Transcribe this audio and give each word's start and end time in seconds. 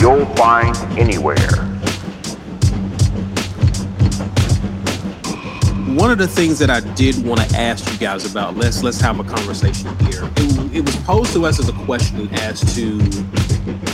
you'll 0.00 0.24
find 0.34 0.74
anywhere. 0.98 1.36
One 5.94 6.10
of 6.10 6.18
the 6.18 6.28
things 6.28 6.58
that 6.60 6.70
I 6.70 6.80
did 6.94 7.22
want 7.24 7.40
to 7.40 7.56
ask 7.56 7.90
you 7.92 7.98
guys 7.98 8.30
about, 8.30 8.56
let's 8.56 8.82
let's 8.82 9.00
have 9.00 9.20
a 9.20 9.24
conversation 9.24 9.96
here. 10.06 10.30
It, 10.36 10.76
it 10.76 10.86
was 10.86 10.96
posed 10.98 11.32
to 11.34 11.44
us 11.44 11.58
as 11.58 11.68
a 11.68 11.72
question 11.84 12.28
as 12.34 12.60
to 12.74 12.98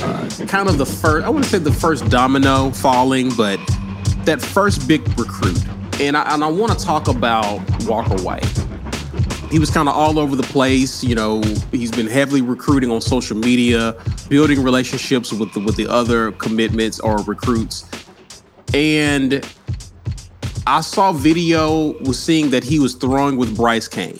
uh, 0.04 0.28
kind 0.46 0.68
of 0.68 0.78
the 0.78 0.86
first, 0.86 1.26
I 1.26 1.28
wouldn't 1.28 1.46
say 1.46 1.58
the 1.58 1.72
first 1.72 2.08
domino 2.08 2.70
falling, 2.70 3.34
but 3.34 3.58
that 4.24 4.40
first 4.40 4.86
big 4.86 5.00
recruit. 5.18 5.58
And 5.98 6.16
I, 6.16 6.34
and 6.34 6.44
I 6.44 6.48
want 6.48 6.78
to 6.78 6.84
talk 6.84 7.08
about 7.08 7.60
Walker 7.84 8.22
White. 8.22 8.65
He 9.50 9.60
was 9.60 9.70
kind 9.70 9.88
of 9.88 9.94
all 9.94 10.18
over 10.18 10.34
the 10.34 10.42
place. 10.42 11.04
You 11.04 11.14
know, 11.14 11.40
he's 11.70 11.92
been 11.92 12.08
heavily 12.08 12.42
recruiting 12.42 12.90
on 12.90 13.00
social 13.00 13.36
media, 13.36 13.94
building 14.28 14.62
relationships 14.62 15.32
with 15.32 15.52
the, 15.52 15.60
with 15.60 15.76
the 15.76 15.86
other 15.88 16.32
commitments 16.32 16.98
or 16.98 17.18
recruits. 17.22 17.88
And 18.74 19.46
I 20.66 20.80
saw 20.80 21.12
video 21.12 21.92
was 22.00 22.20
seeing 22.20 22.50
that 22.50 22.64
he 22.64 22.80
was 22.80 22.94
throwing 22.94 23.36
with 23.36 23.56
Bryce 23.56 23.86
Cain. 23.86 24.18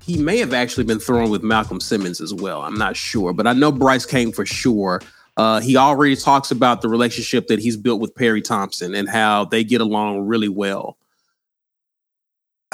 He 0.00 0.18
may 0.18 0.38
have 0.38 0.52
actually 0.52 0.84
been 0.84 1.00
throwing 1.00 1.30
with 1.30 1.42
Malcolm 1.42 1.80
Simmons 1.80 2.20
as 2.20 2.32
well. 2.32 2.62
I'm 2.62 2.78
not 2.78 2.96
sure, 2.96 3.32
but 3.32 3.46
I 3.46 3.54
know 3.54 3.72
Bryce 3.72 4.06
Cain 4.06 4.32
for 4.32 4.46
sure. 4.46 5.00
Uh, 5.36 5.60
he 5.60 5.76
already 5.76 6.14
talks 6.14 6.52
about 6.52 6.80
the 6.80 6.88
relationship 6.88 7.48
that 7.48 7.58
he's 7.58 7.76
built 7.76 8.00
with 8.00 8.14
Perry 8.14 8.40
Thompson 8.40 8.94
and 8.94 9.08
how 9.08 9.46
they 9.46 9.64
get 9.64 9.80
along 9.80 10.20
really 10.20 10.48
well. 10.48 10.96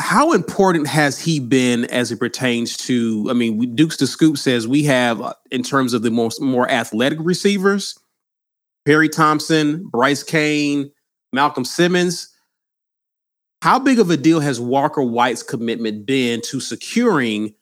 How 0.00 0.32
important 0.32 0.86
has 0.88 1.20
he 1.20 1.40
been 1.40 1.84
as 1.84 2.10
it 2.10 2.18
pertains 2.18 2.76
to? 2.78 3.26
I 3.28 3.34
mean, 3.34 3.76
Dukes 3.76 3.98
the 3.98 4.06
Scoop 4.06 4.38
says 4.38 4.66
we 4.66 4.84
have, 4.84 5.20
uh, 5.20 5.34
in 5.50 5.62
terms 5.62 5.92
of 5.92 6.00
the 6.00 6.10
most 6.10 6.40
more 6.40 6.68
athletic 6.70 7.18
receivers, 7.20 7.98
Perry 8.86 9.10
Thompson, 9.10 9.86
Bryce 9.86 10.22
Cain, 10.22 10.90
Malcolm 11.32 11.64
Simmons. 11.64 12.34
How 13.62 13.78
big 13.78 13.98
of 13.98 14.08
a 14.08 14.16
deal 14.16 14.40
has 14.40 14.58
Walker 14.58 15.02
White's 15.02 15.42
commitment 15.42 16.06
been 16.06 16.40
to 16.46 16.60
securing 16.60 17.54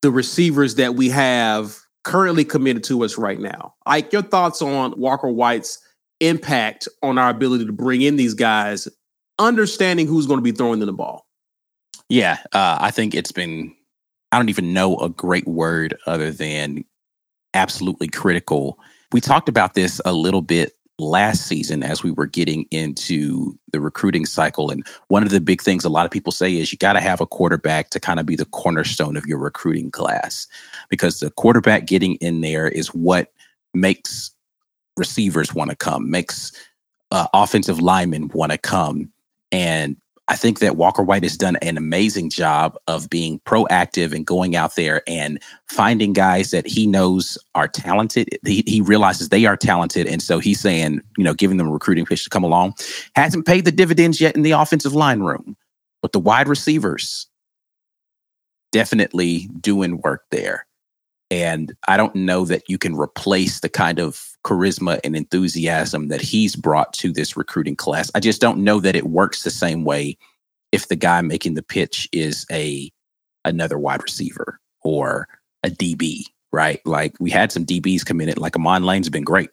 the 0.00 0.10
receivers 0.10 0.76
that 0.76 0.94
we 0.94 1.10
have 1.10 1.76
currently 2.02 2.46
committed 2.46 2.82
to 2.84 3.04
us 3.04 3.18
right 3.18 3.38
now? 3.38 3.74
Ike, 3.84 4.10
your 4.10 4.22
thoughts 4.22 4.62
on 4.62 4.98
Walker 4.98 5.28
White's 5.28 5.78
impact 6.20 6.88
on 7.02 7.18
our 7.18 7.28
ability 7.28 7.66
to 7.66 7.72
bring 7.72 8.00
in 8.00 8.16
these 8.16 8.32
guys, 8.32 8.88
understanding 9.38 10.06
who's 10.06 10.26
going 10.26 10.38
to 10.38 10.42
be 10.42 10.52
throwing 10.52 10.80
them 10.80 10.86
the 10.86 10.94
ball? 10.94 11.26
Yeah, 12.12 12.36
uh, 12.52 12.76
I 12.78 12.90
think 12.90 13.14
it's 13.14 13.32
been, 13.32 13.74
I 14.32 14.38
don't 14.38 14.50
even 14.50 14.74
know 14.74 14.98
a 14.98 15.08
great 15.08 15.48
word 15.48 15.96
other 16.06 16.30
than 16.30 16.84
absolutely 17.54 18.06
critical. 18.06 18.78
We 19.12 19.22
talked 19.22 19.48
about 19.48 19.72
this 19.72 19.98
a 20.04 20.12
little 20.12 20.42
bit 20.42 20.74
last 20.98 21.46
season 21.46 21.82
as 21.82 22.02
we 22.02 22.10
were 22.10 22.26
getting 22.26 22.66
into 22.70 23.58
the 23.72 23.80
recruiting 23.80 24.26
cycle. 24.26 24.70
And 24.70 24.86
one 25.08 25.22
of 25.22 25.30
the 25.30 25.40
big 25.40 25.62
things 25.62 25.86
a 25.86 25.88
lot 25.88 26.04
of 26.04 26.12
people 26.12 26.32
say 26.32 26.54
is 26.54 26.70
you 26.70 26.76
got 26.76 26.92
to 26.92 27.00
have 27.00 27.22
a 27.22 27.26
quarterback 27.26 27.88
to 27.88 27.98
kind 27.98 28.20
of 28.20 28.26
be 28.26 28.36
the 28.36 28.44
cornerstone 28.44 29.16
of 29.16 29.24
your 29.24 29.38
recruiting 29.38 29.90
class 29.90 30.46
because 30.90 31.20
the 31.20 31.30
quarterback 31.30 31.86
getting 31.86 32.16
in 32.16 32.42
there 32.42 32.68
is 32.68 32.88
what 32.88 33.32
makes 33.72 34.32
receivers 34.98 35.54
want 35.54 35.70
to 35.70 35.76
come, 35.76 36.10
makes 36.10 36.52
uh, 37.10 37.28
offensive 37.32 37.80
linemen 37.80 38.28
want 38.34 38.52
to 38.52 38.58
come. 38.58 39.10
And 39.50 39.96
I 40.32 40.34
think 40.34 40.60
that 40.60 40.76
Walker 40.76 41.02
White 41.02 41.24
has 41.24 41.36
done 41.36 41.56
an 41.56 41.76
amazing 41.76 42.30
job 42.30 42.78
of 42.86 43.10
being 43.10 43.38
proactive 43.40 44.14
and 44.14 44.26
going 44.26 44.56
out 44.56 44.76
there 44.76 45.02
and 45.06 45.38
finding 45.68 46.14
guys 46.14 46.52
that 46.52 46.66
he 46.66 46.86
knows 46.86 47.36
are 47.54 47.68
talented. 47.68 48.30
He, 48.42 48.64
he 48.66 48.80
realizes 48.80 49.28
they 49.28 49.44
are 49.44 49.58
talented. 49.58 50.06
And 50.06 50.22
so 50.22 50.38
he's 50.38 50.58
saying, 50.58 51.02
you 51.18 51.24
know, 51.24 51.34
giving 51.34 51.58
them 51.58 51.68
a 51.68 51.70
recruiting 51.70 52.06
pitch 52.06 52.24
to 52.24 52.30
come 52.30 52.44
along. 52.44 52.72
Hasn't 53.14 53.44
paid 53.44 53.66
the 53.66 53.72
dividends 53.72 54.22
yet 54.22 54.34
in 54.34 54.40
the 54.40 54.52
offensive 54.52 54.94
line 54.94 55.20
room, 55.20 55.54
but 56.00 56.12
the 56.12 56.18
wide 56.18 56.48
receivers 56.48 57.26
definitely 58.70 59.50
doing 59.60 60.00
work 60.00 60.22
there. 60.30 60.66
And 61.30 61.74
I 61.88 61.98
don't 61.98 62.14
know 62.14 62.46
that 62.46 62.70
you 62.70 62.78
can 62.78 62.96
replace 62.96 63.60
the 63.60 63.68
kind 63.68 64.00
of 64.00 64.31
charisma 64.44 65.00
and 65.04 65.14
enthusiasm 65.14 66.08
that 66.08 66.20
he's 66.20 66.56
brought 66.56 66.92
to 66.94 67.12
this 67.12 67.36
recruiting 67.36 67.76
class. 67.76 68.10
I 68.14 68.20
just 68.20 68.40
don't 68.40 68.64
know 68.64 68.80
that 68.80 68.96
it 68.96 69.06
works 69.06 69.42
the 69.42 69.50
same 69.50 69.84
way 69.84 70.16
if 70.72 70.88
the 70.88 70.96
guy 70.96 71.20
making 71.20 71.54
the 71.54 71.62
pitch 71.62 72.08
is 72.12 72.46
a 72.50 72.90
another 73.44 73.78
wide 73.78 74.02
receiver 74.02 74.58
or 74.82 75.28
a 75.62 75.68
DB, 75.68 76.24
right? 76.52 76.80
Like 76.84 77.14
we 77.20 77.30
had 77.30 77.52
some 77.52 77.64
DBs 77.64 78.04
come 78.04 78.20
in, 78.20 78.28
it, 78.28 78.38
like 78.38 78.56
Amon 78.56 78.84
Lane's 78.84 79.08
been 79.08 79.24
great 79.24 79.50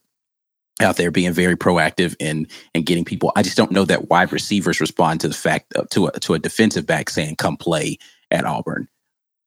out 0.81 0.95
there 0.95 1.11
being 1.11 1.33
very 1.33 1.57
proactive 1.57 2.15
in 2.19 2.47
and 2.73 2.85
getting 2.85 3.05
people. 3.05 3.31
I 3.35 3.43
just 3.43 3.57
don't 3.57 3.71
know 3.71 3.85
that 3.85 4.09
wide 4.09 4.31
receivers 4.31 4.79
respond 4.79 5.19
to 5.21 5.27
the 5.27 5.33
fact 5.33 5.75
uh, 5.75 5.83
to 5.91 6.07
a, 6.07 6.11
to 6.21 6.33
a 6.33 6.39
defensive 6.39 6.85
back 6.85 7.09
saying 7.09 7.35
come 7.35 7.57
play 7.57 7.97
at 8.31 8.45
Auburn, 8.45 8.87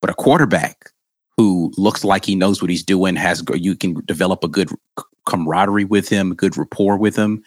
but 0.01 0.11
a 0.11 0.15
quarterback 0.15 0.91
who 1.37 1.73
looks 1.79 2.05
like 2.05 2.25
he 2.25 2.35
knows 2.35 2.61
what 2.61 2.71
he's 2.71 2.85
doing 2.85 3.17
has 3.17 3.43
you 3.55 3.75
can 3.75 3.95
develop 4.05 4.45
a 4.45 4.49
good 4.49 4.71
camaraderie 5.27 5.85
with 5.85 6.09
him, 6.09 6.35
good 6.35 6.57
rapport 6.57 6.97
with 6.97 7.17
him. 7.17 7.43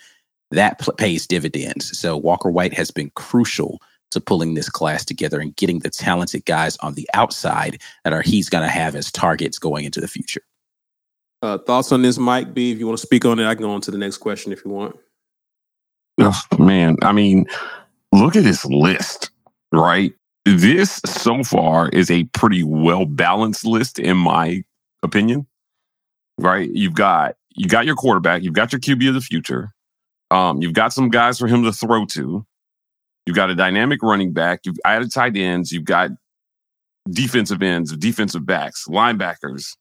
That 0.52 0.80
pl- 0.80 0.94
pays 0.94 1.28
dividends. 1.28 1.98
So 1.98 2.16
Walker 2.16 2.50
White 2.50 2.74
has 2.74 2.92
been 2.92 3.12
crucial 3.16 3.82
to 4.12 4.22
pulling 4.22 4.54
this 4.54 4.70
class 4.70 5.04
together 5.04 5.40
and 5.40 5.56
getting 5.56 5.80
the 5.80 5.90
talented 5.90 6.46
guys 6.46 6.78
on 6.78 6.94
the 6.94 7.10
outside 7.14 7.82
that 8.04 8.14
are 8.14 8.22
he's 8.22 8.50
going 8.50 8.64
to 8.64 8.70
have 8.70 8.96
as 8.96 9.12
targets 9.12 9.60
going 9.60 9.86
into 9.86 10.00
the 10.00 10.08
future. 10.08 10.42
Uh, 11.42 11.58
thoughts 11.58 11.92
on 11.92 12.02
this, 12.02 12.18
Mike 12.18 12.54
B? 12.54 12.72
If 12.72 12.80
you 12.80 12.88
want 12.88 12.98
to 12.98 13.06
speak 13.06 13.26
on 13.26 13.40
it, 13.40 13.46
I 13.46 13.54
can 13.56 13.64
go 13.64 13.72
on 13.72 13.82
to 13.82 13.92
the 13.92 13.98
next 13.98 14.18
question 14.18 14.52
if 14.52 14.64
you 14.64 14.72
want. 14.72 14.98
Oh, 16.20 16.42
man, 16.58 16.96
I 17.02 17.12
mean, 17.12 17.46
look 18.14 18.36
at 18.36 18.44
this 18.44 18.66
list, 18.66 19.32
right? 19.72 20.14
This 20.46 21.02
so 21.06 21.44
far 21.44 21.90
is 21.90 22.10
a 22.10 22.24
pretty 22.26 22.64
well 22.64 23.06
balanced 23.06 23.66
list, 23.66 24.00
in 24.00 24.16
my 24.16 24.64
opinion. 25.04 25.46
Right? 26.38 26.70
You've 26.72 26.96
got 26.96 27.36
you 27.56 27.68
got 27.68 27.86
your 27.86 27.96
quarterback, 27.96 28.44
you've 28.44 28.54
got 28.54 28.72
your 28.72 28.80
QB 28.80 29.10
of 29.10 29.14
the 29.14 29.22
future, 29.22 29.72
um, 30.32 30.62
you've 30.62 30.74
got 30.74 30.94
some 30.94 31.10
guys 31.10 31.40
for 31.40 31.48
him 31.48 31.64
to 31.64 31.72
throw 31.72 32.06
to, 32.08 32.46
you've 33.26 33.36
got 33.36 33.50
a 33.50 33.56
dynamic 33.56 34.02
running 34.04 34.34
back, 34.34 34.62
you've 34.66 34.78
added 34.86 35.12
tight 35.12 35.36
ends, 35.38 35.72
you've 35.72 35.86
got 35.86 36.12
defensive 37.10 37.62
ends, 37.62 37.96
defensive 37.98 38.46
backs, 38.46 38.86
linebackers. 38.88 39.76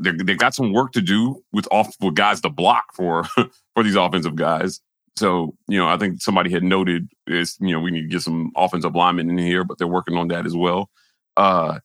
They 0.00 0.12
they 0.12 0.34
got 0.34 0.54
some 0.54 0.72
work 0.72 0.92
to 0.92 1.00
do 1.00 1.42
with 1.52 1.66
off 1.72 1.94
with 2.00 2.14
guys 2.14 2.40
to 2.42 2.48
block 2.48 2.84
for 2.94 3.24
for 3.74 3.82
these 3.82 3.96
offensive 3.96 4.36
guys. 4.36 4.80
So, 5.16 5.54
you 5.68 5.78
know, 5.78 5.88
I 5.88 5.96
think 5.96 6.22
somebody 6.22 6.50
had 6.50 6.62
noted 6.62 7.08
is, 7.26 7.56
you 7.60 7.72
know, 7.72 7.80
we 7.80 7.90
need 7.90 8.02
to 8.02 8.08
get 8.08 8.22
some 8.22 8.52
offensive 8.56 8.94
linemen 8.94 9.28
in 9.28 9.38
here, 9.38 9.64
but 9.64 9.78
they're 9.78 9.88
working 9.88 10.16
on 10.16 10.28
that 10.28 10.46
as 10.46 10.54
well. 10.54 10.88
Uh 11.36 11.80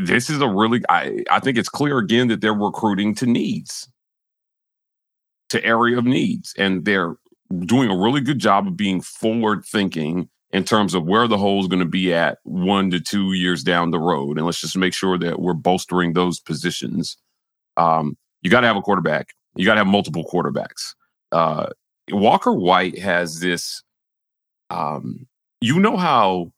this 0.00 0.30
is 0.30 0.40
a 0.40 0.48
really 0.48 0.82
I, 0.88 1.24
I 1.30 1.40
think 1.40 1.58
it's 1.58 1.68
clear 1.68 1.98
again 1.98 2.28
that 2.28 2.40
they're 2.40 2.54
recruiting 2.54 3.14
to 3.16 3.26
needs. 3.26 3.88
To 5.50 5.64
area 5.64 5.98
of 5.98 6.04
needs. 6.04 6.54
And 6.58 6.84
they're 6.84 7.16
doing 7.60 7.90
a 7.90 7.96
really 7.96 8.20
good 8.20 8.38
job 8.38 8.66
of 8.66 8.76
being 8.76 9.00
forward 9.00 9.64
thinking 9.64 10.28
in 10.50 10.64
terms 10.64 10.94
of 10.94 11.04
where 11.04 11.26
the 11.26 11.38
hole 11.38 11.60
is 11.60 11.68
going 11.68 11.80
to 11.80 11.86
be 11.86 12.12
at 12.12 12.38
one 12.44 12.90
to 12.90 13.00
two 13.00 13.32
years 13.32 13.62
down 13.62 13.90
the 13.90 13.98
road. 13.98 14.36
And 14.36 14.46
let's 14.46 14.60
just 14.60 14.76
make 14.76 14.94
sure 14.94 15.18
that 15.18 15.40
we're 15.40 15.54
bolstering 15.54 16.12
those 16.12 16.40
positions. 16.40 17.16
Um, 17.76 18.16
you 18.42 18.50
got 18.50 18.60
to 18.60 18.66
have 18.66 18.76
a 18.76 18.82
quarterback. 18.82 19.28
You 19.56 19.64
got 19.64 19.74
to 19.74 19.80
have 19.80 19.86
multiple 19.86 20.28
quarterbacks 20.30 20.94
uh, 21.32 21.68
Walker 22.10 22.52
White 22.52 22.98
has 22.98 23.40
this. 23.40 23.82
Um, 24.70 25.26
you 25.60 25.80
know 25.80 25.96
how 25.96 26.52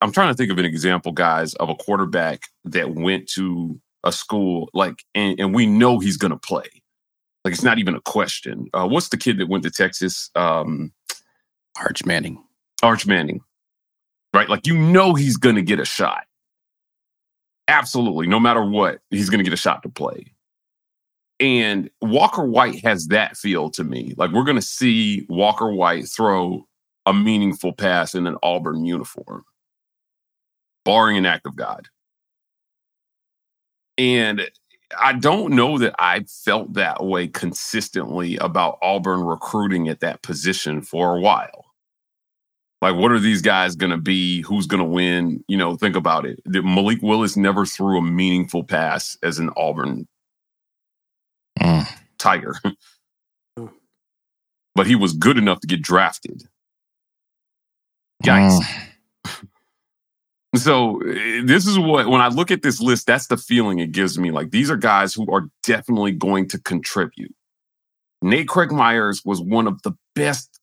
I'm 0.00 0.12
trying 0.12 0.28
to 0.28 0.34
think 0.34 0.50
of 0.50 0.58
an 0.58 0.64
example, 0.64 1.12
guys, 1.12 1.54
of 1.54 1.68
a 1.68 1.74
quarterback 1.74 2.44
that 2.64 2.94
went 2.94 3.28
to 3.30 3.80
a 4.04 4.12
school 4.12 4.68
like, 4.74 5.04
and, 5.14 5.38
and 5.40 5.54
we 5.54 5.66
know 5.66 5.98
he's 5.98 6.16
going 6.16 6.32
to 6.32 6.36
play. 6.36 6.68
Like 7.44 7.54
it's 7.54 7.62
not 7.62 7.78
even 7.78 7.94
a 7.94 8.00
question. 8.00 8.68
Uh, 8.74 8.88
what's 8.88 9.08
the 9.08 9.16
kid 9.16 9.38
that 9.38 9.48
went 9.48 9.62
to 9.62 9.70
Texas? 9.70 10.30
Um, 10.34 10.92
Arch 11.78 12.04
Manning. 12.04 12.42
Arch 12.82 13.06
Manning, 13.06 13.40
right? 14.34 14.48
Like 14.48 14.66
you 14.66 14.76
know 14.76 15.14
he's 15.14 15.36
going 15.36 15.54
to 15.54 15.62
get 15.62 15.78
a 15.78 15.84
shot. 15.84 16.24
Absolutely, 17.68 18.26
no 18.26 18.40
matter 18.40 18.64
what, 18.64 18.98
he's 19.10 19.30
going 19.30 19.38
to 19.38 19.44
get 19.44 19.52
a 19.52 19.56
shot 19.56 19.84
to 19.84 19.88
play. 19.88 20.32
And 21.38 21.90
Walker 22.00 22.44
White 22.44 22.82
has 22.84 23.06
that 23.08 23.36
feel 23.36 23.70
to 23.70 23.84
me. 23.84 24.14
Like 24.16 24.32
we're 24.32 24.44
going 24.44 24.56
to 24.56 24.62
see 24.62 25.24
Walker 25.28 25.70
White 25.70 26.08
throw 26.08 26.66
a 27.04 27.14
meaningful 27.14 27.72
pass 27.72 28.14
in 28.14 28.26
an 28.26 28.36
Auburn 28.42 28.84
uniform, 28.84 29.44
barring 30.86 31.18
an 31.18 31.26
act 31.26 31.46
of 31.46 31.56
God. 31.56 31.88
And 33.98 34.48
I 34.98 35.14
don't 35.14 35.52
know 35.54 35.78
that 35.78 35.96
I 35.98 36.24
felt 36.44 36.74
that 36.74 37.04
way 37.04 37.26
consistently 37.26 38.36
about 38.36 38.78
Auburn 38.80 39.20
recruiting 39.20 39.88
at 39.88 40.00
that 40.00 40.22
position 40.22 40.80
for 40.80 41.16
a 41.16 41.20
while. 41.20 41.64
Like, 42.80 42.94
what 42.94 43.10
are 43.10 43.18
these 43.18 43.42
guys 43.42 43.74
going 43.74 43.90
to 43.90 43.96
be? 43.96 44.42
Who's 44.42 44.66
going 44.66 44.82
to 44.82 44.88
win? 44.88 45.42
You 45.48 45.56
know, 45.56 45.76
think 45.76 45.96
about 45.96 46.24
it. 46.24 46.40
Malik 46.46 47.02
Willis 47.02 47.36
never 47.36 47.66
threw 47.66 47.98
a 47.98 48.02
meaningful 48.02 48.62
pass 48.62 49.18
as 49.24 49.40
an 49.40 49.50
Auburn 49.56 50.06
mm. 51.58 51.88
Tiger, 52.18 52.54
but 54.74 54.86
he 54.86 54.94
was 54.94 55.14
good 55.14 55.36
enough 55.36 55.60
to 55.60 55.66
get 55.66 55.82
drafted. 55.82 56.44
Yikes. 58.22 58.60
Mm. 58.60 58.95
So 60.56 61.00
eh, 61.00 61.42
this 61.44 61.66
is 61.66 61.78
what 61.78 62.08
when 62.08 62.20
I 62.20 62.28
look 62.28 62.50
at 62.50 62.62
this 62.62 62.80
list, 62.80 63.06
that's 63.06 63.26
the 63.26 63.36
feeling 63.36 63.78
it 63.78 63.92
gives 63.92 64.18
me. 64.18 64.30
Like 64.30 64.50
these 64.50 64.70
are 64.70 64.76
guys 64.76 65.14
who 65.14 65.30
are 65.32 65.48
definitely 65.62 66.12
going 66.12 66.48
to 66.48 66.58
contribute. 66.60 67.34
Nate 68.22 68.48
Craig 68.48 68.72
Myers 68.72 69.22
was 69.24 69.40
one 69.40 69.66
of 69.66 69.82
the 69.82 69.92
best 70.14 70.60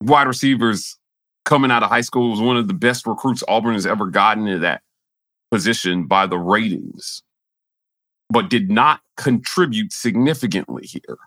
wide 0.00 0.26
receivers 0.26 0.96
coming 1.44 1.70
out 1.70 1.82
of 1.82 1.88
high 1.88 2.00
school. 2.02 2.30
Was 2.30 2.40
one 2.40 2.56
of 2.56 2.68
the 2.68 2.74
best 2.74 3.06
recruits 3.06 3.42
Auburn 3.48 3.74
has 3.74 3.86
ever 3.86 4.06
gotten 4.06 4.46
into 4.46 4.60
that 4.60 4.82
position 5.50 6.06
by 6.06 6.26
the 6.26 6.38
ratings, 6.38 7.22
but 8.28 8.50
did 8.50 8.70
not 8.70 9.00
contribute 9.16 9.92
significantly 9.92 10.86
here. 10.86 11.18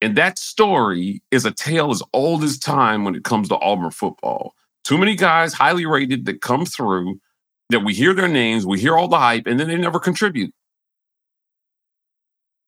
And 0.00 0.16
that 0.16 0.38
story 0.38 1.22
is 1.30 1.44
a 1.44 1.50
tale 1.50 1.90
as 1.90 2.02
old 2.14 2.42
as 2.42 2.58
time 2.58 3.04
when 3.04 3.14
it 3.14 3.24
comes 3.24 3.48
to 3.50 3.58
Auburn 3.58 3.90
football. 3.90 4.54
Too 4.90 4.98
many 4.98 5.14
guys 5.14 5.52
highly 5.52 5.86
rated 5.86 6.24
that 6.24 6.40
come 6.40 6.66
through 6.66 7.20
that 7.68 7.84
we 7.84 7.94
hear 7.94 8.12
their 8.12 8.26
names, 8.26 8.66
we 8.66 8.80
hear 8.80 8.96
all 8.96 9.06
the 9.06 9.20
hype, 9.20 9.46
and 9.46 9.60
then 9.60 9.68
they 9.68 9.76
never 9.76 10.00
contribute. 10.00 10.52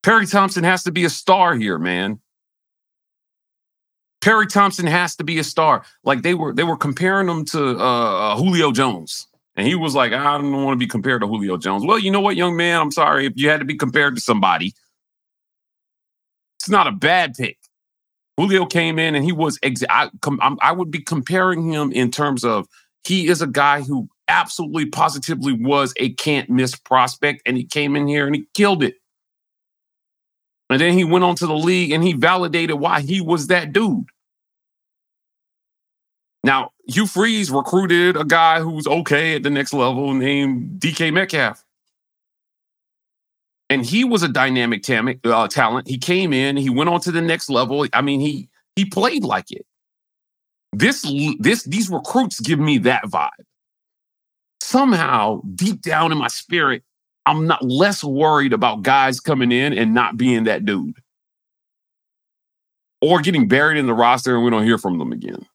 Perry 0.05 0.27
Thompson 0.27 0.63
has 0.63 0.85
to 0.85 0.93
be 0.93 1.05
a 1.05 1.11
star 1.11 1.57
here, 1.57 1.81
man. 1.81 2.21
Perry 4.21 4.47
Thompson 4.47 4.87
has 4.87 5.17
to 5.17 5.25
be 5.25 5.41
a 5.41 5.43
star. 5.43 5.85
Like 6.05 6.23
they 6.23 6.35
were, 6.35 6.55
they 6.55 6.63
were 6.63 6.77
comparing 6.77 7.29
him 7.29 7.45
to 7.47 7.71
uh, 7.71 8.35
uh 8.35 8.37
Julio 8.37 8.71
Jones, 8.71 9.27
and 9.57 9.67
he 9.67 9.75
was 9.75 9.97
like, 9.97 10.13
"I 10.13 10.39
don't 10.39 10.53
want 10.53 10.79
to 10.79 10.85
be 10.85 10.87
compared 10.87 11.23
to 11.23 11.27
Julio 11.27 11.57
Jones." 11.57 11.85
Well, 11.85 11.99
you 11.99 12.13
know 12.13 12.21
what, 12.21 12.37
young 12.37 12.57
man, 12.57 12.81
I'm 12.81 12.93
sorry 12.93 13.27
if 13.27 13.33
you 13.35 13.49
had 13.49 13.59
to 13.59 13.67
be 13.67 13.77
compared 13.77 14.15
to 14.15 14.21
somebody. 14.21 14.75
It's 16.61 16.69
not 16.69 16.87
a 16.87 16.93
bad 16.93 17.35
pick. 17.35 17.59
Julio 18.37 18.67
came 18.67 18.99
in 18.99 19.15
and 19.15 19.25
he 19.25 19.33
was 19.33 19.59
exa- 19.59 19.85
I, 19.91 20.11
com- 20.21 20.59
I 20.61 20.73
would 20.73 20.91
be 20.91 21.01
comparing 21.01 21.71
him 21.71 21.93
in 21.93 22.11
terms 22.11 22.45
of 22.45 22.67
he 23.05 23.29
is 23.29 23.43
a 23.43 23.47
guy 23.47 23.83
who 23.83 24.09
absolutely 24.29 24.87
positively 24.87 25.53
was 25.53 25.93
a 25.99 26.15
can't 26.15 26.49
miss 26.49 26.75
prospect 26.75 27.43
and 27.45 27.57
he 27.57 27.65
came 27.65 27.97
in 27.97 28.07
here 28.07 28.27
and 28.27 28.35
he 28.35 28.47
killed 28.55 28.83
it. 28.83 28.95
And 30.71 30.81
then 30.81 30.95
he 30.95 31.05
went 31.05 31.25
on 31.25 31.35
to 31.37 31.47
the 31.47 31.55
league 31.55 31.91
and 31.91 32.03
he 32.03 32.15
validated 32.15 32.81
why 32.81 33.03
he 33.03 33.21
was 33.21 33.49
that 33.49 33.73
dude. 33.73 34.07
Now, 36.45 36.71
Hugh 36.89 37.07
Freeze 37.07 37.51
recruited 37.51 38.17
a 38.17 38.25
guy 38.25 38.61
who's 38.61 38.87
okay 38.87 39.37
at 39.37 39.43
the 39.43 39.51
next 39.51 39.73
level 39.73 40.15
named 40.15 40.81
DK 40.81 41.13
Metcalf 41.13 41.65
and 43.73 43.87
he 43.87 44.05
was 44.05 44.23
a 44.23 44.29
dynamic 44.29 44.83
tam- 44.83 45.19
uh, 45.25 45.49
talent. 45.49 45.89
He 45.89 45.97
came 45.97 46.35
in, 46.35 46.59
he 46.59 46.69
went 46.69 46.91
on 46.91 47.01
to 47.01 47.11
the 47.11 47.23
next 47.23 47.49
level. 47.49 47.87
I 47.95 48.03
mean, 48.03 48.21
he 48.21 48.49
he 48.77 48.85
played 48.85 49.25
like 49.25 49.51
it. 49.51 49.65
This 50.73 51.03
this 51.39 51.65
these 51.65 51.89
recruits 51.89 52.39
give 52.41 52.59
me 52.59 52.79
that 52.79 53.05
vibe. 53.05 53.31
Somehow, 54.61 55.41
deep 55.55 55.81
down 55.81 56.13
in 56.13 56.19
my 56.19 56.29
spirit, 56.29 56.83
I'm 57.25 57.47
not 57.47 57.65
less 57.65 58.05
worried 58.05 58.53
about 58.53 58.83
guys 58.83 59.21
coming 59.21 59.51
in 59.53 59.73
and 59.73 59.95
not 59.95 60.17
being 60.19 60.45
that 60.45 60.67
dude. 60.67 60.97
Or 63.01 63.21
getting 63.21 63.49
buried 63.49 63.79
in 63.79 63.87
the 63.87 63.95
roster 63.95 64.35
and 64.37 64.45
we 64.45 64.51
don't 64.51 64.65
hear 64.65 64.79
from 64.79 64.99
them 64.99 65.13
again. 65.13 65.47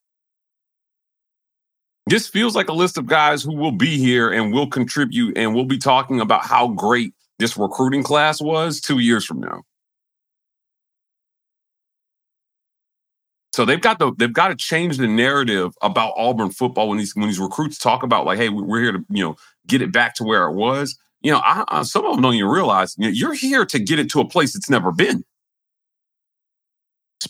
This 2.07 2.27
feels 2.27 2.55
like 2.55 2.69
a 2.69 2.73
list 2.73 2.97
of 2.97 3.05
guys 3.05 3.43
who 3.43 3.55
will 3.55 3.71
be 3.71 3.97
here 3.97 4.31
and 4.31 4.53
will 4.53 4.67
contribute 4.67 5.37
and 5.37 5.53
we'll 5.53 5.65
be 5.65 5.77
talking 5.77 6.19
about 6.19 6.45
how 6.45 6.69
great 6.69 7.13
this 7.39 7.57
recruiting 7.57 8.03
class 8.03 8.41
was 8.41 8.81
two 8.81 8.99
years 8.99 9.25
from 9.25 9.39
now. 9.39 9.63
So 13.53 13.65
they've 13.65 13.81
got 13.81 13.97
the 13.97 14.13
they've 14.15 14.31
got 14.31 14.49
to 14.49 14.55
change 14.55 14.97
the 14.97 15.07
narrative 15.07 15.73
about 15.81 16.13
Auburn 16.15 16.51
football 16.51 16.89
when 16.89 16.99
these 16.99 17.15
when 17.15 17.27
these 17.27 17.39
recruits 17.39 17.79
talk 17.79 18.03
about 18.03 18.23
like, 18.23 18.37
hey, 18.37 18.49
we're 18.49 18.81
here 18.81 18.91
to 18.91 19.03
you 19.09 19.23
know 19.23 19.35
get 19.65 19.81
it 19.81 19.91
back 19.91 20.13
to 20.15 20.23
where 20.23 20.43
it 20.47 20.53
was. 20.53 20.95
You 21.21 21.31
know, 21.31 21.41
I, 21.43 21.63
I, 21.67 21.81
some 21.81 22.05
of 22.05 22.13
them 22.13 22.21
don't 22.21 22.35
even 22.35 22.47
realize 22.47 22.93
you 22.99 23.05
know, 23.05 23.11
you're 23.11 23.33
here 23.33 23.65
to 23.65 23.79
get 23.79 23.97
it 23.97 24.11
to 24.11 24.19
a 24.19 24.27
place 24.27 24.55
it's 24.55 24.69
never 24.69 24.91
been. 24.91 25.23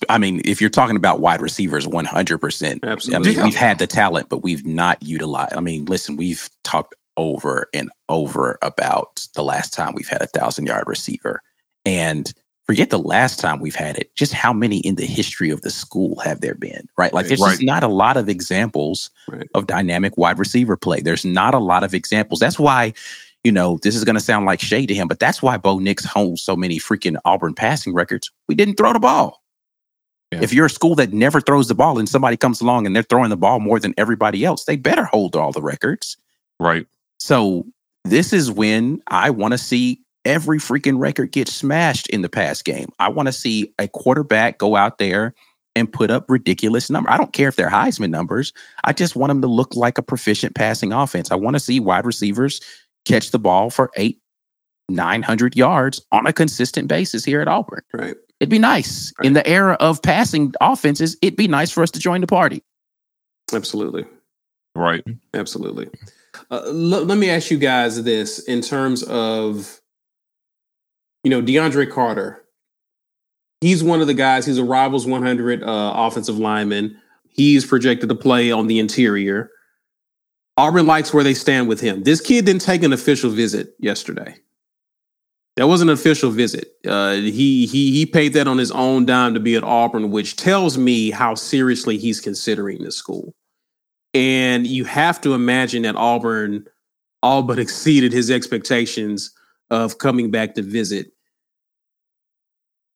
I 0.10 0.18
mean, 0.18 0.42
if 0.44 0.60
you're 0.60 0.69
talking 0.69 0.98
about 0.98 1.21
wide 1.21 1.42
receivers, 1.42 1.88
100%. 1.88 2.83
Absolutely. 2.83 3.15
I 3.15 3.19
mean, 3.19 3.38
yeah. 3.38 3.45
we've 3.45 3.56
had 3.56 3.80
the 3.80 3.88
talent, 3.88 4.27
but 4.27 4.44
we've 4.44 4.65
not 4.65 5.01
utilized. 5.01 5.56
I 5.56 5.62
mean, 5.62 5.86
listen, 5.86 6.18
we've 6.18 6.50
talked 6.65 6.94
over 7.17 7.69
and 7.73 7.89
over 8.09 8.57
about 8.61 9.27
the 9.35 9.43
last 9.43 9.73
time 9.73 9.93
we've 9.93 10.07
had 10.07 10.21
a 10.21 10.27
thousand 10.27 10.67
yard 10.67 10.85
receiver. 10.87 11.41
And 11.85 12.33
forget 12.65 12.89
the 12.89 12.99
last 12.99 13.39
time 13.39 13.59
we've 13.59 13.75
had 13.75 13.97
it, 13.97 14.13
just 14.15 14.33
how 14.33 14.53
many 14.53 14.79
in 14.79 14.95
the 14.95 15.05
history 15.05 15.49
of 15.49 15.61
the 15.61 15.69
school 15.69 16.19
have 16.19 16.41
there 16.41 16.55
been, 16.55 16.87
right? 16.97 17.13
Like 17.13 17.27
there's 17.27 17.39
right. 17.39 17.51
just 17.51 17.63
not 17.63 17.83
a 17.83 17.87
lot 17.87 18.17
of 18.17 18.29
examples 18.29 19.09
right. 19.27 19.47
of 19.53 19.67
dynamic 19.67 20.17
wide 20.17 20.37
receiver 20.37 20.77
play. 20.77 20.99
There's 20.99 21.25
not 21.25 21.53
a 21.53 21.59
lot 21.59 21.83
of 21.83 21.93
examples. 21.93 22.39
That's 22.39 22.59
why, 22.59 22.93
you 23.43 23.51
know, 23.51 23.79
this 23.81 23.95
is 23.95 24.03
going 24.03 24.15
to 24.15 24.21
sound 24.21 24.45
like 24.45 24.59
shade 24.59 24.87
to 24.87 24.93
him, 24.93 25.07
but 25.07 25.19
that's 25.19 25.41
why 25.41 25.57
Bo 25.57 25.79
Nix 25.79 26.03
holds 26.05 26.41
so 26.41 26.55
many 26.55 26.77
freaking 26.77 27.17
Auburn 27.25 27.53
passing 27.53 27.93
records. 27.93 28.29
We 28.47 28.55
didn't 28.55 28.75
throw 28.75 28.93
the 28.93 28.99
ball. 28.99 29.41
Yeah. 30.31 30.39
If 30.41 30.53
you're 30.53 30.65
a 30.65 30.69
school 30.69 30.95
that 30.95 31.13
never 31.13 31.39
throws 31.39 31.69
the 31.69 31.75
ball 31.75 31.97
and 31.99 32.09
somebody 32.09 32.35
comes 32.35 32.59
along 32.59 32.85
and 32.85 32.93
they're 32.93 33.03
throwing 33.03 33.29
the 33.29 33.37
ball 33.37 33.61
more 33.61 33.79
than 33.79 33.93
everybody 33.97 34.43
else, 34.43 34.65
they 34.65 34.75
better 34.75 35.05
hold 35.05 35.37
all 35.37 35.53
the 35.53 35.61
records. 35.61 36.17
Right. 36.59 36.85
So 37.19 37.65
this 38.05 38.33
is 38.33 38.51
when 38.51 39.01
I 39.07 39.29
want 39.29 39.53
to 39.53 39.57
see 39.57 40.01
every 40.25 40.59
freaking 40.59 40.99
record 40.99 41.31
get 41.31 41.47
smashed 41.47 42.07
in 42.07 42.21
the 42.21 42.29
pass 42.29 42.61
game. 42.61 42.89
I 42.99 43.09
want 43.09 43.27
to 43.27 43.33
see 43.33 43.73
a 43.79 43.88
quarterback 43.88 44.57
go 44.57 44.75
out 44.75 44.97
there 44.97 45.33
and 45.75 45.91
put 45.91 46.09
up 46.09 46.25
ridiculous 46.29 46.89
numbers. 46.89 47.13
I 47.13 47.17
don't 47.17 47.33
care 47.33 47.47
if 47.47 47.55
they're 47.55 47.69
Heisman 47.69 48.09
numbers. 48.09 48.51
I 48.83 48.93
just 48.93 49.15
want 49.15 49.29
them 49.29 49.41
to 49.41 49.47
look 49.47 49.75
like 49.75 49.97
a 49.97 50.01
proficient 50.01 50.55
passing 50.55 50.91
offense. 50.91 51.31
I 51.31 51.36
want 51.36 51.55
to 51.55 51.59
see 51.59 51.79
wide 51.79 52.05
receivers 52.05 52.59
catch 53.05 53.31
the 53.31 53.39
ball 53.39 53.69
for 53.69 53.91
eight, 53.95 54.19
900 54.89 55.55
yards 55.55 56.01
on 56.12 56.25
a 56.25 56.33
consistent 56.33 56.88
basis 56.88 57.24
here 57.24 57.41
at 57.41 57.47
Auburn. 57.47 57.81
Right. 57.93 58.15
It'd 58.39 58.50
be 58.50 58.59
nice. 58.59 59.13
Right. 59.19 59.27
In 59.27 59.33
the 59.33 59.47
era 59.47 59.77
of 59.79 60.01
passing 60.01 60.53
offenses, 60.62 61.15
it'd 61.21 61.38
be 61.38 61.47
nice 61.47 61.71
for 61.71 61.83
us 61.83 61.91
to 61.91 62.00
join 62.00 62.21
the 62.21 62.27
party. 62.27 62.63
Absolutely. 63.53 64.05
Right. 64.75 65.03
Absolutely. 65.33 65.89
Uh, 66.50 66.62
l- 66.66 67.06
let 67.06 67.18
me 67.18 67.30
ask 67.30 67.51
you 67.51 67.58
guys 67.58 68.01
this 68.04 68.39
in 68.39 68.62
terms 68.62 69.04
of, 69.04 69.82
you 71.24 71.30
know, 71.30 71.42
DeAndre 71.42 71.92
Carter. 71.92 72.44
He's 73.62 73.84
one 73.84 74.01
of 74.01 74.08
the 74.08 74.13
guys. 74.13 74.46
He's 74.46 74.58
a 74.58 74.63
Rivals 74.63 75.06
100 75.08 75.63
uh, 75.63 75.94
offensive 75.96 76.38
lineman. 76.38 77.00
He's 77.27 77.66
projected 77.66 78.10
to 78.10 78.16
play 78.16 78.51
on 78.51 78.68
the 78.68 78.80
interior. 78.80 79.50
Auburn 80.58 80.88
likes 80.88 81.13
where 81.13 81.24
they 81.24 81.34
stand 81.34 81.68
with 81.68 81.82
him. 81.82 82.04
This 82.04 82.22
kid 82.22 82.46
didn't 82.46 82.62
take 82.62 82.84
an 82.84 82.94
official 82.94 83.30
visit 83.30 83.75
yesterday. 83.80 84.36
That 85.56 85.68
was 85.68 85.82
an 85.82 85.89
official 85.89 86.30
visit. 86.30 86.74
Uh, 86.86 87.13
he 87.13 87.66
he 87.66 87.92
he 87.92 88.06
paid 88.06 88.34
that 88.34 88.48
on 88.48 88.60
his 88.60 88.72
own 88.72 89.06
dime 89.08 89.34
to 89.34 89.39
be 89.39 89.56
at 89.56 89.63
Auburn, 89.63 90.12
which 90.12 90.36
tells 90.36 90.77
me 90.77 91.10
how 91.10 91.34
seriously 91.34 91.98
he's 91.98 92.20
considering 92.20 92.84
this 92.84 92.96
school. 92.96 93.34
And 94.13 94.65
you 94.65 94.85
have 94.85 95.21
to 95.21 95.33
imagine 95.33 95.83
that 95.83 95.95
Auburn 95.95 96.65
all 97.21 97.43
but 97.43 97.59
exceeded 97.59 98.13
his 98.13 98.31
expectations 98.31 99.31
of 99.69 99.97
coming 99.97 100.31
back 100.31 100.55
to 100.55 100.61
visit. 100.61 101.11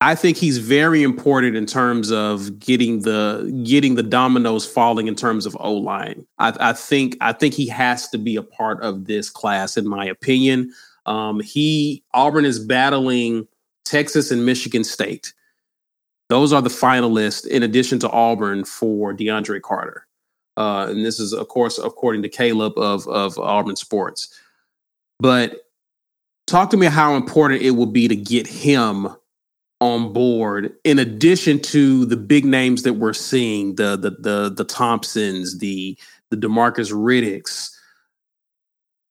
I 0.03 0.15
think 0.15 0.37
he's 0.37 0.57
very 0.57 1.03
important 1.03 1.55
in 1.55 1.67
terms 1.67 2.11
of 2.11 2.59
getting 2.59 3.01
the 3.01 3.61
getting 3.63 3.93
the 3.93 4.03
dominoes 4.03 4.65
falling 4.65 5.07
in 5.07 5.15
terms 5.15 5.45
of 5.45 5.55
O 5.59 5.73
line. 5.73 6.25
I, 6.39 6.53
I, 6.59 6.73
think 6.73 7.17
I 7.21 7.33
think 7.33 7.53
he 7.53 7.67
has 7.67 8.09
to 8.09 8.17
be 8.17 8.35
a 8.35 8.41
part 8.41 8.81
of 8.81 9.05
this 9.05 9.29
class, 9.29 9.77
in 9.77 9.87
my 9.87 10.05
opinion. 10.05 10.73
Um, 11.05 11.39
he 11.39 12.03
Auburn 12.15 12.45
is 12.45 12.57
battling 12.59 13.47
Texas 13.85 14.31
and 14.31 14.43
Michigan 14.43 14.83
State. 14.83 15.33
Those 16.29 16.51
are 16.51 16.61
the 16.63 16.69
finalists, 16.69 17.45
in 17.45 17.61
addition 17.61 17.99
to 17.99 18.09
Auburn, 18.09 18.65
for 18.65 19.13
DeAndre 19.13 19.61
Carter. 19.61 20.07
Uh, 20.57 20.87
and 20.89 21.05
this 21.05 21.19
is, 21.19 21.33
of 21.33 21.47
course, 21.47 21.77
according 21.77 22.21
to 22.23 22.29
Caleb 22.29 22.77
of 22.77 23.07
of 23.07 23.37
Auburn 23.39 23.75
Sports. 23.75 24.37
But 25.19 25.67
talk 26.47 26.69
to 26.71 26.77
me 26.77 26.87
how 26.87 27.15
important 27.15 27.61
it 27.61 27.71
will 27.71 27.85
be 27.85 28.07
to 28.07 28.15
get 28.15 28.47
him 28.47 29.07
on 29.79 30.13
board 30.13 30.75
in 30.83 30.99
addition 30.99 31.59
to 31.59 32.05
the 32.05 32.17
big 32.17 32.45
names 32.45 32.83
that 32.83 32.93
we're 32.93 33.13
seeing 33.13 33.75
the 33.75 33.97
the 33.97 34.11
the, 34.11 34.53
the 34.55 34.63
thompsons 34.63 35.57
the 35.57 35.97
the 36.29 36.37
demarcus 36.37 36.91
riddicks 36.93 37.77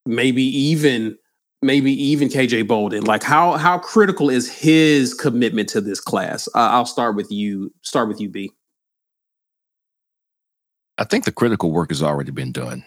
maybe 0.07 0.43
even 0.43 1.19
maybe 1.63 1.93
even 1.93 2.29
kj 2.29 2.67
bolden. 2.67 3.05
Like 3.05 3.23
how 3.23 3.57
how 3.57 3.79
critical 3.79 4.31
is 4.31 4.51
his 4.51 5.13
commitment 5.13 5.69
to 5.71 5.81
this 5.81 6.01
class? 6.01 6.49
Uh, 6.55 6.71
i'll 6.71 6.87
start 6.87 7.17
with 7.17 7.31
you 7.31 7.73
start 7.83 8.09
with 8.09 8.21
you 8.21 8.29
b 8.29 8.53
I 11.01 11.05
think 11.05 11.25
the 11.25 11.33
critical 11.33 11.71
work 11.73 11.89
has 11.89 12.03
already 12.03 12.31
been 12.31 12.53
done 12.53 12.85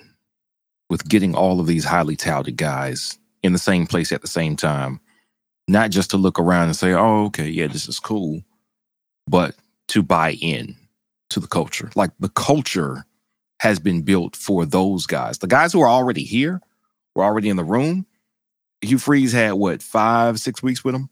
with 0.88 1.10
getting 1.10 1.34
all 1.34 1.60
of 1.60 1.65
these 1.65 1.84
highly 1.84 2.15
touted 2.15 2.58
guys 2.58 3.17
in 3.41 3.53
the 3.53 3.60
same 3.60 3.88
place 3.88 4.12
at 4.12 4.22
the 4.22 4.27
same 4.27 4.55
time, 4.55 5.00
not 5.67 5.89
just 5.89 6.12
to 6.12 6.17
look 6.17 6.39
around 6.39 6.67
and 6.67 6.75
say, 6.75 6.93
oh, 6.93 7.25
okay, 7.25 7.50
yeah, 7.50 7.65
this 7.65 7.89
is 7.89 8.00
cool, 8.00 8.43
but 9.27 9.55
to 9.88 10.03
buy 10.03 10.34
in 10.34 10.75
to 11.32 11.39
the 11.39 11.48
culture. 11.48 11.89
Like 11.96 12.12
the 12.20 12.29
culture 12.29 13.03
has 13.62 13.79
been 13.79 14.03
built 14.03 14.36
for 14.36 14.63
those 14.63 15.08
guys. 15.08 15.39
The 15.39 15.48
guys 15.48 15.74
who 15.74 15.82
are 15.82 15.89
already 15.89 16.24
here, 16.24 16.62
were 17.15 17.24
already 17.24 17.50
in 17.50 17.58
the 17.58 17.63
room. 17.63 18.05
Hugh 18.82 19.00
Freeze 19.00 19.32
had 19.32 19.53
what, 19.53 19.82
five, 19.82 20.39
six 20.39 20.62
weeks 20.62 20.84
with 20.84 20.93
him 20.93 21.10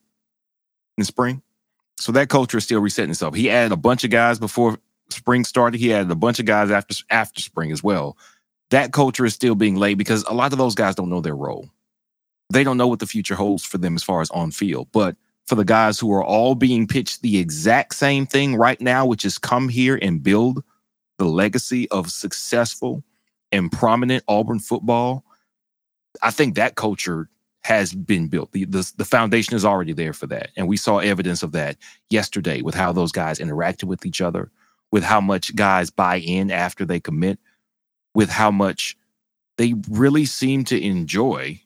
in 0.99 1.03
spring? 1.05 1.41
So 1.99 2.11
that 2.11 2.29
culture 2.29 2.59
is 2.59 2.63
still 2.63 2.79
resetting 2.79 3.11
itself. 3.11 3.33
He 3.33 3.49
added 3.49 3.71
a 3.71 3.77
bunch 3.77 4.03
of 4.03 4.11
guys 4.11 4.37
before 4.37 4.77
spring 5.11 5.43
started. 5.43 5.79
He 5.79 5.93
added 5.93 6.11
a 6.11 6.15
bunch 6.15 6.39
of 6.39 6.45
guys 6.45 6.71
after 6.71 6.95
after 7.09 7.41
spring 7.41 7.71
as 7.71 7.83
well. 7.83 8.17
That 8.69 8.93
culture 8.93 9.25
is 9.25 9.33
still 9.33 9.55
being 9.55 9.75
laid 9.75 9.97
because 9.97 10.23
a 10.23 10.33
lot 10.33 10.53
of 10.53 10.57
those 10.57 10.75
guys 10.75 10.95
don't 10.95 11.09
know 11.09 11.21
their 11.21 11.35
role. 11.35 11.69
They 12.51 12.63
don't 12.63 12.77
know 12.77 12.87
what 12.87 12.99
the 12.99 13.07
future 13.07 13.35
holds 13.35 13.63
for 13.63 13.77
them 13.77 13.95
as 13.95 14.03
far 14.03 14.21
as 14.21 14.29
on 14.31 14.51
field. 14.51 14.87
But 14.91 15.15
for 15.45 15.55
the 15.55 15.65
guys 15.65 15.99
who 15.99 16.13
are 16.13 16.23
all 16.23 16.55
being 16.55 16.87
pitched 16.87 17.21
the 17.21 17.37
exact 17.37 17.95
same 17.95 18.25
thing 18.25 18.55
right 18.55 18.79
now, 18.79 19.05
which 19.05 19.25
is 19.25 19.37
come 19.37 19.69
here 19.69 19.99
and 20.01 20.23
build 20.23 20.63
the 21.17 21.25
legacy 21.25 21.89
of 21.89 22.11
successful 22.11 23.03
and 23.51 23.71
prominent 23.71 24.23
Auburn 24.27 24.59
football, 24.59 25.25
I 26.21 26.31
think 26.31 26.55
that 26.55 26.75
culture 26.75 27.29
has 27.63 27.93
been 27.93 28.27
built. 28.27 28.51
The, 28.51 28.65
the, 28.65 28.91
the 28.97 29.05
foundation 29.05 29.55
is 29.55 29.65
already 29.65 29.93
there 29.93 30.13
for 30.13 30.27
that. 30.27 30.49
And 30.57 30.67
we 30.67 30.77
saw 30.77 30.97
evidence 30.97 31.43
of 31.43 31.51
that 31.51 31.77
yesterday 32.09 32.61
with 32.61 32.75
how 32.75 32.91
those 32.91 33.11
guys 33.11 33.39
interacted 33.39 33.83
with 33.83 34.05
each 34.05 34.21
other, 34.21 34.51
with 34.91 35.03
how 35.03 35.21
much 35.21 35.55
guys 35.55 35.89
buy 35.89 36.17
in 36.17 36.51
after 36.51 36.85
they 36.85 36.99
commit, 36.99 37.39
with 38.13 38.29
how 38.29 38.51
much 38.51 38.97
they 39.57 39.73
really 39.89 40.25
seem 40.25 40.63
to 40.65 40.81
enjoy 40.81 41.61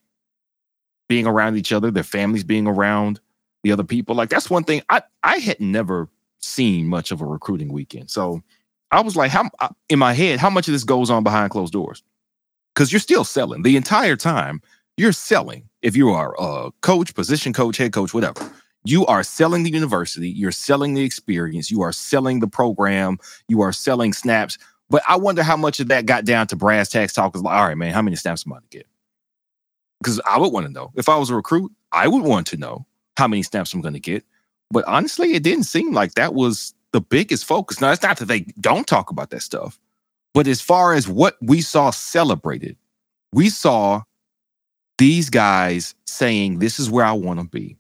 being 1.08 1.28
around 1.28 1.58
each 1.58 1.72
other, 1.72 1.92
their 1.92 2.04
families 2.04 2.44
being 2.44 2.68
around 2.68 3.20
the 3.64 3.72
other 3.72 3.84
people. 3.84 4.16
Like 4.16 4.30
that's 4.30 4.50
one 4.50 4.64
thing 4.64 4.82
I 4.90 5.02
I 5.24 5.38
had 5.38 5.60
never 5.60 6.10
seen 6.40 6.88
much 6.88 7.12
of 7.12 7.22
a 7.22 7.26
recruiting 7.26 7.72
weekend. 7.72 8.10
So 8.12 8.44
I 8.92 9.02
was 9.02 9.16
like, 9.16 9.32
how 9.32 9.50
in 9.90 10.00
my 10.00 10.14
head, 10.14 10.40
how 10.40 10.50
much 10.50 10.68
of 10.68 10.74
this 10.74 10.84
goes 10.84 11.10
on 11.10 11.24
behind 11.24 11.52
closed 11.52 11.74
doors? 11.74 12.04
Because 12.74 12.92
you're 12.92 13.00
still 13.00 13.24
selling 13.24 13.64
the 13.64 13.76
entire 13.76 14.16
time. 14.16 14.62
You're 14.98 15.12
selling. 15.12 15.70
If 15.82 15.96
you 15.96 16.10
are 16.12 16.36
a 16.40 16.72
coach, 16.82 17.14
position 17.16 17.54
coach, 17.54 17.78
head 17.78 17.94
coach, 17.94 18.14
whatever, 18.14 18.52
you 18.86 19.06
are 19.08 19.24
selling 19.24 19.64
the 19.64 19.72
university, 19.72 20.30
you're 20.30 20.52
selling 20.52 20.94
the 20.94 21.04
experience, 21.04 21.72
you 21.72 21.82
are 21.82 21.92
selling 21.92 22.40
the 22.40 22.48
program, 22.48 23.18
you 23.48 23.62
are 23.62 23.74
selling 23.74 24.14
snaps. 24.14 24.58
But 24.90 25.02
I 25.08 25.16
wonder 25.16 25.42
how 25.42 25.58
much 25.58 25.80
of 25.80 25.88
that 25.88 26.06
got 26.06 26.26
down 26.26 26.48
to 26.48 26.56
brass 26.56 26.90
tacks 26.90 27.14
talk. 27.14 27.36
Like, 27.36 27.54
all 27.54 27.68
right, 27.68 27.78
man, 27.78 27.94
how 27.94 28.04
many 28.04 28.16
snaps 28.16 28.46
am 28.46 28.54
I 28.54 28.58
going 28.58 28.64
to 28.70 28.78
get? 28.78 28.88
Because 30.00 30.22
I 30.26 30.38
would 30.38 30.54
want 30.54 30.68
to 30.68 30.72
know. 30.72 30.92
If 30.96 31.10
I 31.10 31.18
was 31.18 31.32
a 31.32 31.36
recruit, 31.36 31.72
I 31.92 32.08
would 32.08 32.24
want 32.24 32.48
to 32.48 32.58
know 32.58 32.86
how 33.18 33.28
many 33.28 33.42
snaps 33.42 33.74
I'm 33.74 33.82
going 33.82 33.96
to 33.96 34.00
get. 34.00 34.24
But 34.70 34.86
honestly, 34.86 35.34
it 35.34 35.44
didn't 35.44 35.64
seem 35.64 35.94
like 35.94 36.14
that 36.14 36.34
was 36.34 36.74
the 36.92 37.02
biggest 37.02 37.46
focus. 37.46 37.82
Now, 37.82 37.92
it's 37.92 38.04
not 38.04 38.18
that 38.18 38.26
they 38.26 38.42
don't 38.60 38.86
talk 38.86 39.10
about 39.10 39.32
that 39.32 39.42
stuff, 39.42 39.80
but 40.34 40.48
as 40.48 40.62
far 40.62 40.94
as 40.94 41.08
what 41.08 41.38
we 41.42 41.62
saw 41.62 41.90
celebrated, 41.90 42.78
we 43.34 43.50
saw 43.50 44.04
these 44.98 45.30
guys 45.30 45.96
saying, 46.06 46.60
This 46.60 46.80
is 46.80 46.90
where 46.90 47.06
I 47.06 47.14
want 47.14 47.40
to 47.40 47.48
be 47.48 47.78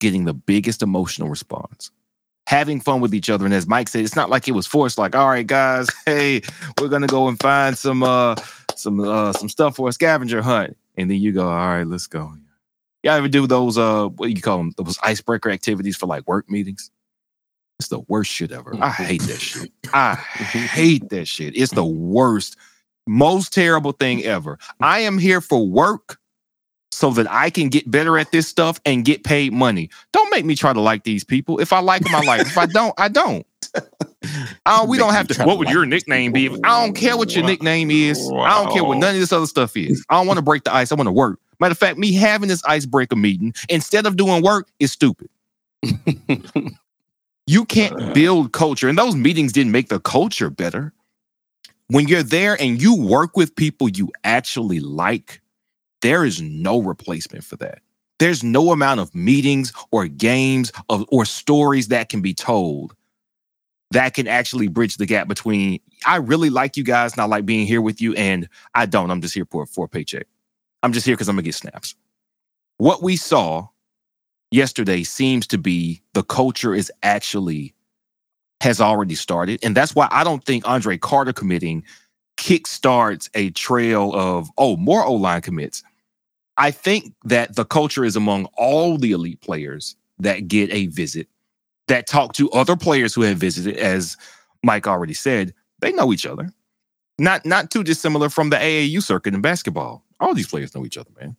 getting 0.00 0.24
the 0.24 0.34
biggest 0.34 0.82
emotional 0.82 1.28
response. 1.28 1.90
Having 2.46 2.80
fun 2.80 3.00
with 3.00 3.14
each 3.14 3.28
other. 3.28 3.44
And 3.44 3.54
as 3.54 3.66
Mike 3.66 3.88
said, 3.88 4.04
it's 4.04 4.14
not 4.14 4.30
like 4.30 4.46
it 4.46 4.52
was 4.52 4.66
forced, 4.66 4.98
like, 4.98 5.16
all 5.16 5.28
right, 5.28 5.46
guys, 5.46 5.88
hey, 6.06 6.42
we're 6.80 6.88
gonna 6.88 7.06
go 7.06 7.28
and 7.28 7.40
find 7.40 7.76
some 7.76 8.02
uh 8.02 8.36
some 8.76 9.00
uh 9.00 9.32
some 9.32 9.48
stuff 9.48 9.76
for 9.76 9.88
a 9.88 9.92
scavenger 9.92 10.42
hunt. 10.42 10.76
And 10.96 11.10
then 11.10 11.18
you 11.18 11.32
go, 11.32 11.48
all 11.48 11.68
right, 11.68 11.86
let's 11.86 12.06
go. 12.06 12.32
Y'all 13.02 13.14
ever 13.14 13.28
do 13.28 13.46
those 13.46 13.78
uh 13.78 14.08
what 14.08 14.28
do 14.28 14.32
you 14.32 14.42
call 14.42 14.58
them? 14.58 14.72
Those 14.76 14.98
icebreaker 15.02 15.50
activities 15.50 15.96
for 15.96 16.06
like 16.06 16.26
work 16.28 16.48
meetings? 16.48 16.90
It's 17.78 17.88
the 17.88 18.00
worst 18.08 18.30
shit 18.30 18.52
ever. 18.52 18.74
I 18.80 18.90
hate 18.90 19.22
that 19.22 19.40
shit. 19.40 19.70
I 19.92 20.14
hate 20.14 21.08
that 21.10 21.28
shit. 21.28 21.56
It's 21.56 21.72
the 21.72 21.84
worst, 21.84 22.56
most 23.06 23.52
terrible 23.52 23.92
thing 23.92 24.24
ever. 24.24 24.58
I 24.80 25.00
am 25.00 25.18
here 25.18 25.40
for 25.40 25.66
work 25.66 26.18
so 26.96 27.10
that 27.10 27.30
I 27.30 27.50
can 27.50 27.68
get 27.68 27.90
better 27.90 28.16
at 28.16 28.32
this 28.32 28.48
stuff 28.48 28.80
and 28.86 29.04
get 29.04 29.22
paid 29.22 29.52
money. 29.52 29.90
Don't 30.12 30.30
make 30.30 30.46
me 30.46 30.56
try 30.56 30.72
to 30.72 30.80
like 30.80 31.04
these 31.04 31.24
people. 31.24 31.60
If 31.60 31.70
I 31.70 31.80
like 31.80 32.02
them, 32.02 32.14
I 32.14 32.22
like. 32.22 32.38
Them. 32.38 32.46
If 32.46 32.56
I 32.56 32.64
don't, 32.66 32.94
I 32.98 33.08
don't. 33.08 33.46
Oh, 34.64 34.84
we 34.84 34.98
don't 34.98 35.12
have 35.12 35.28
to. 35.28 35.44
What 35.44 35.58
would 35.58 35.68
your 35.68 35.86
nickname 35.86 36.32
be? 36.32 36.48
I 36.64 36.84
don't 36.84 36.94
care 36.94 37.16
what 37.16 37.36
your 37.36 37.44
nickname 37.44 37.92
is. 37.92 38.18
I 38.34 38.60
don't 38.60 38.72
care 38.72 38.82
what 38.82 38.98
none 38.98 39.14
of 39.14 39.20
this 39.20 39.32
other 39.32 39.46
stuff 39.46 39.76
is. 39.76 40.04
I 40.08 40.16
don't 40.16 40.26
want 40.26 40.38
to 40.38 40.42
break 40.42 40.64
the 40.64 40.74
ice. 40.74 40.90
I 40.90 40.96
want 40.96 41.06
to 41.06 41.12
work. 41.12 41.38
Matter 41.60 41.72
of 41.72 41.78
fact, 41.78 41.96
me 41.96 42.12
having 42.12 42.48
this 42.48 42.64
icebreaker 42.64 43.14
meeting 43.14 43.54
instead 43.68 44.04
of 44.04 44.16
doing 44.16 44.42
work 44.42 44.68
is 44.80 44.90
stupid. 44.90 45.28
you 47.46 47.64
can't 47.66 48.14
build 48.14 48.52
culture, 48.52 48.88
and 48.88 48.98
those 48.98 49.14
meetings 49.14 49.52
didn't 49.52 49.70
make 49.70 49.90
the 49.90 50.00
culture 50.00 50.50
better. 50.50 50.92
When 51.86 52.08
you're 52.08 52.24
there 52.24 52.60
and 52.60 52.82
you 52.82 52.96
work 52.96 53.36
with 53.36 53.54
people 53.54 53.88
you 53.88 54.10
actually 54.24 54.80
like, 54.80 55.40
there 56.02 56.24
is 56.24 56.40
no 56.40 56.80
replacement 56.80 57.44
for 57.44 57.56
that. 57.56 57.80
There's 58.18 58.42
no 58.42 58.72
amount 58.72 59.00
of 59.00 59.14
meetings 59.14 59.72
or 59.90 60.06
games 60.06 60.72
of, 60.88 61.04
or 61.08 61.24
stories 61.24 61.88
that 61.88 62.08
can 62.08 62.22
be 62.22 62.34
told 62.34 62.94
that 63.90 64.14
can 64.14 64.26
actually 64.26 64.68
bridge 64.68 64.96
the 64.96 65.06
gap 65.06 65.28
between 65.28 65.78
I 66.04 66.16
really 66.16 66.50
like 66.50 66.76
you 66.76 66.84
guys 66.84 67.12
and 67.12 67.20
I 67.20 67.24
like 67.24 67.46
being 67.46 67.66
here 67.66 67.80
with 67.80 68.00
you, 68.00 68.14
and 68.14 68.48
I 68.74 68.86
don't. 68.86 69.10
I'm 69.10 69.20
just 69.20 69.34
here 69.34 69.46
for, 69.50 69.66
for 69.66 69.86
a 69.86 69.88
paycheck. 69.88 70.26
I'm 70.82 70.92
just 70.92 71.06
here 71.06 71.14
because 71.14 71.28
I'm 71.28 71.36
gonna 71.36 71.42
get 71.42 71.54
snaps. 71.54 71.94
What 72.78 73.02
we 73.02 73.16
saw 73.16 73.68
yesterday 74.50 75.02
seems 75.02 75.46
to 75.48 75.58
be 75.58 76.02
the 76.12 76.22
culture 76.22 76.74
is 76.74 76.92
actually 77.02 77.74
has 78.60 78.80
already 78.80 79.14
started. 79.14 79.60
And 79.62 79.76
that's 79.76 79.94
why 79.94 80.08
I 80.10 80.24
don't 80.24 80.44
think 80.44 80.66
Andre 80.66 80.98
Carter 80.98 81.32
committing 81.32 81.84
kickstarts 82.36 83.28
a 83.34 83.50
trail 83.50 84.14
of, 84.14 84.48
oh, 84.58 84.76
more 84.76 85.04
O 85.04 85.14
line 85.14 85.42
commits. 85.42 85.82
I 86.56 86.70
think 86.70 87.12
that 87.24 87.54
the 87.56 87.64
culture 87.64 88.04
is 88.04 88.16
among 88.16 88.46
all 88.56 88.96
the 88.98 89.12
elite 89.12 89.40
players 89.40 89.96
that 90.18 90.48
get 90.48 90.72
a 90.72 90.86
visit, 90.86 91.28
that 91.88 92.06
talk 92.06 92.32
to 92.34 92.50
other 92.50 92.76
players 92.76 93.14
who 93.14 93.22
have 93.22 93.36
visited, 93.36 93.76
as 93.76 94.16
Mike 94.62 94.86
already 94.86 95.14
said, 95.14 95.54
they 95.80 95.92
know 95.92 96.12
each 96.12 96.26
other. 96.26 96.50
Not 97.18 97.46
not 97.46 97.70
too 97.70 97.82
dissimilar 97.82 98.28
from 98.28 98.50
the 98.50 98.56
AAU 98.56 99.02
circuit 99.02 99.34
in 99.34 99.40
basketball. 99.40 100.04
All 100.20 100.34
these 100.34 100.48
players 100.48 100.74
know 100.74 100.84
each 100.84 100.98
other, 100.98 101.10
man. 101.18 101.36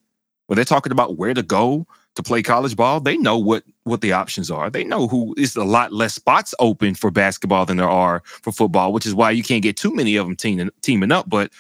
When 0.47 0.55
they're 0.55 0.65
talking 0.65 0.91
about 0.91 1.17
where 1.17 1.33
to 1.33 1.43
go 1.43 1.85
to 2.17 2.24
play 2.24 2.43
college 2.43 2.75
ball, 2.75 3.00
they 3.00 3.15
know 3.17 3.38
what 3.38 3.63
what 3.83 4.01
the 4.01 4.12
options 4.12 4.51
are. 4.51 4.69
They 4.69 4.83
know 4.83 5.07
who 5.07 5.33
is 5.38 5.55
a 5.55 5.63
lot 5.63 5.93
less 5.93 6.15
spots 6.15 6.53
open 6.59 6.95
for 6.95 7.09
basketball 7.09 7.65
than 7.65 7.77
there 7.77 7.89
are 7.89 8.21
for 8.25 8.51
football, 8.51 8.91
which 8.91 9.05
is 9.05 9.15
why 9.15 9.31
you 9.31 9.43
can't 9.43 9.63
get 9.63 9.77
too 9.77 9.95
many 9.95 10.15
of 10.17 10.25
them 10.25 10.36
teaming 10.36 10.69
teaming 10.81 11.12
up. 11.12 11.29
But 11.29 11.51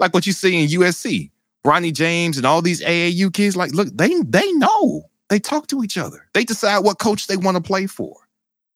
like 0.00 0.12
what 0.14 0.26
you 0.26 0.32
see 0.32 0.62
in 0.62 0.68
USC, 0.80 1.30
Bronny 1.64 1.92
James 1.92 2.36
and 2.36 2.46
all 2.46 2.62
these 2.62 2.82
AAU 2.82 3.32
kids, 3.32 3.56
like, 3.56 3.72
look, 3.72 3.88
they 3.94 4.20
they 4.22 4.50
know. 4.52 5.04
They 5.28 5.38
talk 5.38 5.66
to 5.68 5.84
each 5.84 5.98
other. 5.98 6.26
They 6.32 6.44
decide 6.44 6.78
what 6.78 6.98
coach 6.98 7.26
they 7.26 7.36
want 7.36 7.58
to 7.58 7.62
play 7.62 7.86
for, 7.86 8.16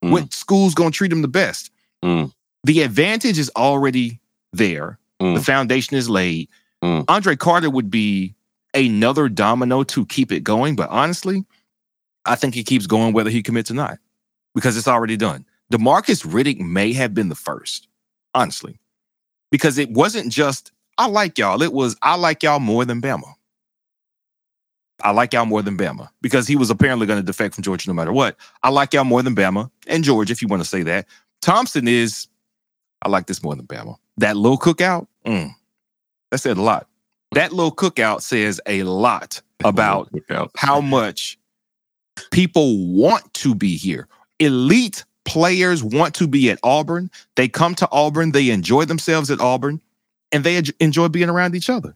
mm. 0.05 0.11
what 0.11 0.35
school's 0.35 0.75
going 0.75 0.93
to 0.93 0.97
treat 0.97 1.09
them 1.09 1.23
the 1.23 1.29
best. 1.29 1.71
Mm. 2.05 2.31
The 2.65 2.83
advantage 2.83 3.39
is 3.39 3.51
already 3.57 4.21
there. 4.53 4.99
Mm. 5.21 5.37
The 5.37 5.43
foundation 5.43 5.97
is 5.97 6.11
laid. 6.11 6.51
Mm. 6.85 7.07
Andre 7.09 7.37
Carter 7.37 7.71
would 7.71 7.91
be 7.91 8.35
another 8.75 9.29
domino 9.29 9.83
to 9.85 10.07
keep 10.07 10.33
it 10.33 10.45
going, 10.45 10.77
but 10.77 10.89
honestly, 10.91 11.45
I 12.25 12.35
think 12.37 12.55
he 12.55 12.65
keeps 12.65 12.87
going 12.87 13.13
whether 13.13 13.31
he 13.31 13.43
commits 13.43 13.71
or 13.71 13.75
not 13.75 13.99
because 14.55 14.77
it's 14.77 14.89
already 14.89 15.17
done. 15.17 15.45
Demarcus 15.73 16.27
Riddick 16.27 16.61
may 16.61 16.93
have 16.93 17.15
been 17.15 17.29
the 17.29 17.35
first, 17.35 17.89
honestly, 18.35 18.79
because 19.51 19.79
it 19.79 19.91
wasn't 19.91 20.33
just 20.33 20.73
I 20.99 21.07
like 21.07 21.39
y'all. 21.39 21.63
It 21.63 21.73
was 21.73 21.97
I 22.03 22.17
like 22.17 22.43
y'all 22.43 22.61
more 22.61 22.85
than 22.85 23.01
Bama. 23.01 23.35
I 25.03 25.11
like 25.11 25.33
y'all 25.33 25.47
more 25.47 25.63
than 25.63 25.77
Bama 25.77 26.09
because 26.21 26.47
he 26.47 26.55
was 26.55 26.71
apparently 26.71 27.07
going 27.07 27.19
to 27.19 27.25
defect 27.25 27.55
from 27.55 27.65
Georgia 27.65 27.89
no 27.89 27.95
matter 27.95 28.13
what. 28.13 28.37
I 28.63 28.69
like 28.69 28.95
y'all 28.95 29.05
more 29.05 29.23
than 29.23 29.35
Bama 29.35 29.71
and 29.87 30.05
Georgia, 30.05 30.33
if 30.33 30.43
you 30.43 30.49
want 30.49 30.63
to 30.63 30.69
say 30.69 30.83
that. 30.85 31.07
Thompson 31.41 31.89
is, 31.89 32.29
I 33.03 33.09
like 33.09 33.27
this 33.27 33.43
more 33.43 33.57
than 33.57 33.67
Bama. 33.67 33.97
That 34.19 34.37
little 34.37 34.59
cookout, 34.59 35.09
mm, 35.27 35.51
that 36.31 36.39
said 36.39 36.57
a 36.57 36.63
lot. 36.63 36.87
That 37.33 37.53
little 37.53 37.75
cookout 37.75 38.23
says 38.23 38.61
a 38.67 38.83
lot 38.83 39.41
about 39.65 40.11
how 40.57 40.81
much 40.81 41.39
people 42.31 42.87
want 42.87 43.33
to 43.35 43.55
be 43.55 43.77
here. 43.77 44.09
Elite 44.39 45.05
players 45.25 45.83
want 45.83 46.15
to 46.17 46.27
be 46.27 46.51
at 46.51 46.59
Auburn. 46.63 47.11
They 47.37 47.49
come 47.49 47.75
to 47.77 47.89
Auburn, 47.91 48.33
they 48.33 48.51
enjoy 48.51 48.85
themselves 48.85 49.31
at 49.31 49.41
Auburn, 49.41 49.81
and 50.31 50.45
they 50.45 50.61
enjoy 50.81 51.09
being 51.09 51.29
around 51.29 51.55
each 51.55 51.71
other. 51.71 51.95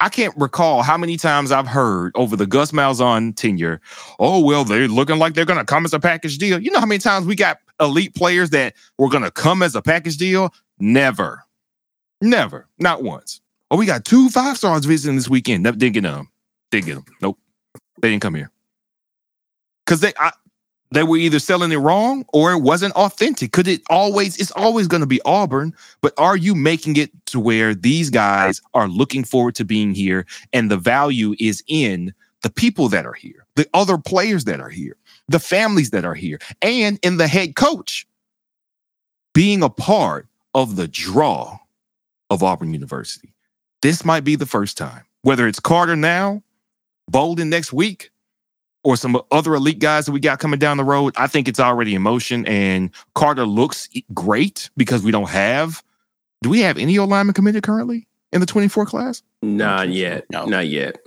I 0.00 0.08
can't 0.08 0.34
recall 0.36 0.82
how 0.82 0.98
many 0.98 1.16
times 1.16 1.52
I've 1.52 1.68
heard 1.68 2.12
over 2.14 2.36
the 2.36 2.46
Gus 2.46 2.72
Malzahn 2.72 3.34
tenure, 3.34 3.80
oh, 4.18 4.44
well, 4.44 4.64
they're 4.64 4.88
looking 4.88 5.18
like 5.18 5.34
they're 5.34 5.44
going 5.44 5.58
to 5.58 5.64
come 5.64 5.84
as 5.84 5.94
a 5.94 6.00
package 6.00 6.36
deal. 6.36 6.58
You 6.58 6.70
know 6.70 6.80
how 6.80 6.86
many 6.86 6.98
times 6.98 7.26
we 7.26 7.36
got 7.36 7.58
elite 7.80 8.14
players 8.14 8.50
that 8.50 8.74
were 8.98 9.08
going 9.08 9.22
to 9.22 9.30
come 9.30 9.62
as 9.62 9.74
a 9.74 9.80
package 9.80 10.16
deal? 10.16 10.52
Never. 10.78 11.44
Never. 12.20 12.66
Not 12.78 13.02
once. 13.02 13.40
Oh, 13.74 13.76
we 13.76 13.86
got 13.86 14.04
two 14.04 14.28
five 14.28 14.56
stars 14.56 14.84
visiting 14.84 15.16
this 15.16 15.28
weekend. 15.28 15.64
Didn't 15.64 15.94
get 15.94 16.04
them. 16.04 16.28
Didn't 16.70 16.86
get 16.86 16.94
them. 16.94 17.04
Nope. 17.20 17.40
They 18.00 18.08
didn't 18.08 18.22
come 18.22 18.36
here. 18.36 18.52
Because 19.84 19.98
they 19.98 20.12
I, 20.16 20.30
they 20.92 21.02
were 21.02 21.16
either 21.16 21.40
selling 21.40 21.72
it 21.72 21.78
wrong 21.78 22.24
or 22.32 22.52
it 22.52 22.60
wasn't 22.60 22.94
authentic. 22.94 23.50
Could 23.50 23.66
it 23.66 23.82
always, 23.90 24.38
it's 24.38 24.52
always 24.52 24.86
going 24.86 25.00
to 25.00 25.08
be 25.08 25.20
Auburn, 25.24 25.74
but 26.02 26.14
are 26.18 26.36
you 26.36 26.54
making 26.54 26.98
it 26.98 27.10
to 27.26 27.40
where 27.40 27.74
these 27.74 28.10
guys 28.10 28.62
are 28.74 28.86
looking 28.86 29.24
forward 29.24 29.56
to 29.56 29.64
being 29.64 29.92
here 29.92 30.24
and 30.52 30.70
the 30.70 30.76
value 30.76 31.34
is 31.40 31.64
in 31.66 32.14
the 32.42 32.50
people 32.50 32.88
that 32.90 33.04
are 33.04 33.12
here, 33.12 33.44
the 33.56 33.68
other 33.74 33.98
players 33.98 34.44
that 34.44 34.60
are 34.60 34.68
here, 34.68 34.96
the 35.26 35.40
families 35.40 35.90
that 35.90 36.04
are 36.04 36.14
here, 36.14 36.38
and 36.62 37.00
in 37.02 37.16
the 37.16 37.26
head 37.26 37.56
coach 37.56 38.06
being 39.32 39.64
a 39.64 39.68
part 39.68 40.28
of 40.54 40.76
the 40.76 40.86
draw 40.86 41.58
of 42.30 42.44
Auburn 42.44 42.72
University? 42.72 43.34
This 43.82 44.04
might 44.04 44.24
be 44.24 44.36
the 44.36 44.46
first 44.46 44.78
time, 44.78 45.04
whether 45.22 45.46
it's 45.46 45.60
Carter 45.60 45.96
now, 45.96 46.42
Bolden 47.08 47.50
next 47.50 47.72
week, 47.72 48.10
or 48.82 48.96
some 48.96 49.20
other 49.30 49.54
elite 49.54 49.78
guys 49.78 50.06
that 50.06 50.12
we 50.12 50.20
got 50.20 50.38
coming 50.38 50.58
down 50.58 50.76
the 50.76 50.84
road, 50.84 51.14
I 51.16 51.26
think 51.26 51.48
it's 51.48 51.60
already 51.60 51.94
in 51.94 52.02
motion. 52.02 52.46
And 52.46 52.90
Carter 53.14 53.46
looks 53.46 53.88
great 54.12 54.70
because 54.76 55.02
we 55.02 55.10
don't 55.10 55.30
have. 55.30 55.82
Do 56.42 56.50
we 56.50 56.60
have 56.60 56.78
any 56.78 56.98
O 56.98 57.04
lineman 57.04 57.34
committed 57.34 57.62
currently 57.62 58.06
in 58.32 58.40
the 58.40 58.46
24 58.46 58.86
class? 58.86 59.22
Not 59.42 59.88
yet. 59.88 60.26
No. 60.30 60.44
Not 60.44 60.68
yet. 60.68 60.98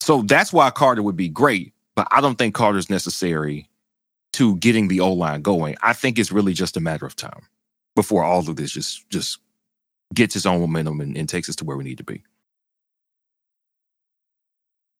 So 0.00 0.22
that's 0.22 0.52
why 0.52 0.70
Carter 0.70 1.02
would 1.02 1.16
be 1.16 1.28
great, 1.28 1.72
but 1.94 2.08
I 2.10 2.20
don't 2.20 2.36
think 2.36 2.54
Carter's 2.54 2.90
necessary 2.90 3.68
to 4.32 4.56
getting 4.56 4.88
the 4.88 5.00
O 5.00 5.12
line 5.12 5.42
going. 5.42 5.76
I 5.82 5.92
think 5.92 6.18
it's 6.18 6.32
really 6.32 6.54
just 6.54 6.76
a 6.76 6.80
matter 6.80 7.06
of 7.06 7.14
time 7.14 7.46
before 7.94 8.24
all 8.24 8.40
of 8.48 8.56
this 8.56 8.72
just 8.72 9.08
just 9.10 9.38
gets 10.14 10.36
its 10.36 10.46
own 10.46 10.60
momentum 10.60 11.00
and, 11.00 11.16
and 11.16 11.28
takes 11.28 11.48
us 11.48 11.56
to 11.56 11.64
where 11.64 11.76
we 11.76 11.84
need 11.84 11.98
to 11.98 12.04
be. 12.04 12.22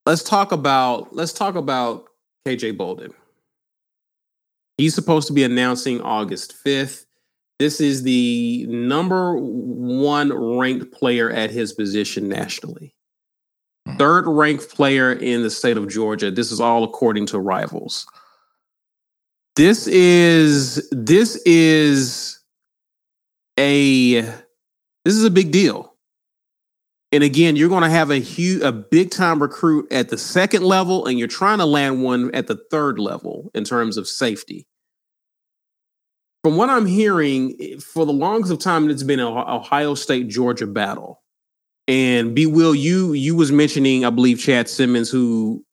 let's 0.07 0.23
talk 0.23 0.53
about 0.53 1.15
let's 1.15 1.33
talk 1.33 1.55
about 1.55 2.07
KJ 2.47 2.77
Bolden. 2.77 3.13
He's 4.79 4.95
supposed 4.95 5.27
to 5.29 5.33
be 5.33 5.45
announcing 5.45 6.01
August 6.01 6.55
5th. 6.65 7.05
This 7.59 7.81
is 7.81 8.03
the 8.03 8.67
number 8.69 9.37
one 9.37 10.33
ranked 10.33 10.91
player 10.93 11.31
at 11.31 11.51
his 11.51 11.73
position 11.73 12.29
nationally. 12.29 12.95
Hmm. 13.87 13.97
Third 13.97 14.27
ranked 14.27 14.71
player 14.71 15.13
in 15.13 15.43
the 15.43 15.51
state 15.51 15.77
of 15.77 15.89
Georgia. 15.89 16.31
This 16.31 16.51
is 16.51 16.61
all 16.61 16.83
according 16.83 17.27
to 17.27 17.39
rivals. 17.39 18.07
This 19.55 19.87
is 19.87 20.89
this 20.91 21.41
is 21.45 22.41
a 23.59 24.25
this 25.05 25.15
is 25.15 25.25
a 25.25 25.31
big 25.31 25.51
deal. 25.51 25.93
And 27.13 27.23
again, 27.23 27.57
you're 27.57 27.69
going 27.69 27.83
to 27.83 27.91
have 27.91 28.11
a 28.11 28.17
huge, 28.17 28.63
a 28.63 28.73
big 28.73 29.11
time 29.11 29.43
recruit 29.43 29.93
at 29.93 30.09
the 30.09 30.17
second 30.17 30.63
level, 30.63 31.07
and 31.07 31.19
you're 31.19 31.29
trying 31.29 31.59
to 31.59 31.67
land 31.67 32.03
one 32.03 32.35
at 32.35 32.47
the 32.47 32.59
third 32.71 32.99
level 32.99 33.51
in 33.55 33.65
terms 33.65 33.99
of 33.99 34.09
safety. 34.09 34.67
From 36.43 36.57
what 36.57 36.71
I'm 36.71 36.87
hearing, 36.87 37.55
eh, 37.61 37.77
for 37.79 38.07
the 38.07 38.13
longest 38.13 38.51
of 38.51 38.59
time, 38.61 38.89
it's 38.89 39.03
been 39.03 39.21
an 39.21 39.27
Ohio 39.27 39.95
State 39.95 40.29
Georgia 40.29 40.67
battle. 40.67 41.23
And 41.87 42.35
B. 42.35 42.47
Will, 42.47 42.75
you 42.75 43.13
you 43.13 43.37
was 43.37 43.53
mentioning, 43.53 44.05
I 44.05 44.11
believe, 44.11 44.39
Chad 44.39 44.69
Simmons, 44.69 45.11
who 45.11 45.65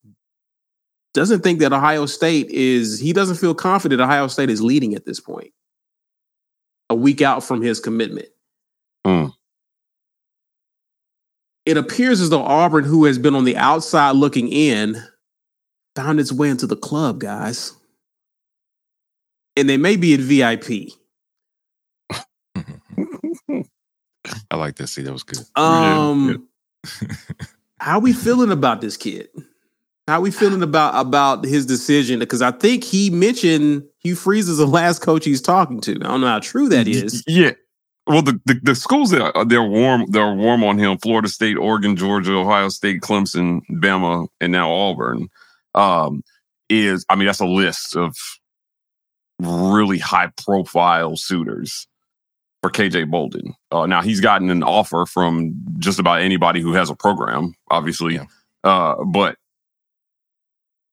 doesn't 1.13 1.41
think 1.41 1.59
that 1.59 1.71
Ohio 1.71 2.05
State 2.05 2.49
is 2.49 2.99
he 2.99 3.13
doesn't 3.13 3.37
feel 3.37 3.55
confident 3.55 4.01
Ohio 4.01 4.27
State 4.27 4.49
is 4.49 4.61
leading 4.61 4.95
at 4.95 5.05
this 5.05 5.19
point. 5.19 5.51
A 6.89 6.95
week 6.95 7.21
out 7.21 7.43
from 7.43 7.61
his 7.61 7.79
commitment. 7.79 8.29
Hmm. 9.05 9.27
It 11.65 11.77
appears 11.77 12.19
as 12.21 12.29
though 12.29 12.43
Auburn, 12.43 12.83
who 12.83 13.05
has 13.05 13.19
been 13.19 13.35
on 13.35 13.45
the 13.45 13.55
outside 13.55 14.15
looking 14.15 14.49
in, 14.49 15.03
found 15.95 16.19
its 16.19 16.31
way 16.31 16.49
into 16.49 16.65
the 16.65 16.75
club, 16.75 17.19
guys. 17.19 17.73
And 19.55 19.69
they 19.69 19.77
may 19.77 19.95
be 19.95 20.13
at 20.13 20.19
VIP. 20.19 20.93
I 24.51 24.55
like 24.55 24.77
that. 24.77 24.87
See, 24.87 25.01
that 25.03 25.13
was 25.13 25.23
good. 25.23 25.39
Um, 25.55 26.47
how 27.79 27.99
we 27.99 28.13
feeling 28.13 28.51
about 28.51 28.81
this 28.81 28.97
kid? 28.97 29.27
How 30.07 30.17
are 30.17 30.21
we 30.21 30.31
feeling 30.31 30.63
about 30.63 30.99
about 30.99 31.45
his 31.45 31.67
decision? 31.67 32.17
Because 32.17 32.41
I 32.41 32.49
think 32.49 32.83
he 32.83 33.11
mentioned 33.11 33.83
Hugh 33.99 34.15
Freeze 34.15 34.49
is 34.49 34.57
the 34.57 34.65
last 34.65 35.03
coach 35.03 35.23
he's 35.23 35.39
talking 35.39 35.81
to. 35.81 35.91
I 35.91 36.07
don't 36.07 36.21
know 36.21 36.27
how 36.27 36.39
true 36.39 36.67
that 36.69 36.87
is. 36.87 37.23
Yeah. 37.27 37.51
Well, 38.09 38.23
the, 38.23 38.41
the, 38.45 38.59
the 38.63 38.75
schools 38.75 39.11
that 39.11 39.21
are, 39.21 39.45
they're 39.45 39.63
warm 39.63 40.07
they're 40.09 40.33
warm 40.33 40.63
on 40.63 40.79
him: 40.79 40.97
Florida 40.97 41.29
State, 41.29 41.57
Oregon, 41.57 41.95
Georgia, 41.95 42.33
Ohio 42.33 42.69
State, 42.69 43.01
Clemson, 43.01 43.61
Bama, 43.69 44.27
and 44.41 44.51
now 44.51 44.71
Auburn. 44.71 45.29
Um, 45.75 46.23
is 46.69 47.05
I 47.07 47.15
mean 47.15 47.27
that's 47.27 47.39
a 47.39 47.45
list 47.45 47.95
of 47.95 48.15
really 49.39 49.99
high 49.99 50.31
profile 50.43 51.15
suitors 51.17 51.87
for 52.63 52.71
KJ 52.71 53.11
Bolden. 53.11 53.53
Uh, 53.71 53.85
now 53.85 54.01
he's 54.01 54.19
gotten 54.19 54.49
an 54.49 54.63
offer 54.63 55.05
from 55.05 55.53
just 55.77 55.99
about 55.99 56.21
anybody 56.21 56.61
who 56.61 56.73
has 56.73 56.89
a 56.89 56.95
program, 56.95 57.53
obviously. 57.69 58.15
Yeah. 58.15 58.25
Uh, 58.63 59.03
but 59.05 59.35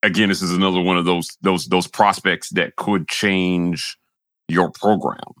again, 0.03 0.29
this 0.29 0.43
is 0.43 0.51
another 0.51 0.81
one 0.81 0.97
of 0.97 1.05
those 1.05 1.35
those 1.41 1.65
those 1.65 1.87
prospects 1.87 2.49
that 2.51 2.75
could 2.75 3.07
change 3.07 3.97
your 4.47 4.69
program. 4.69 5.33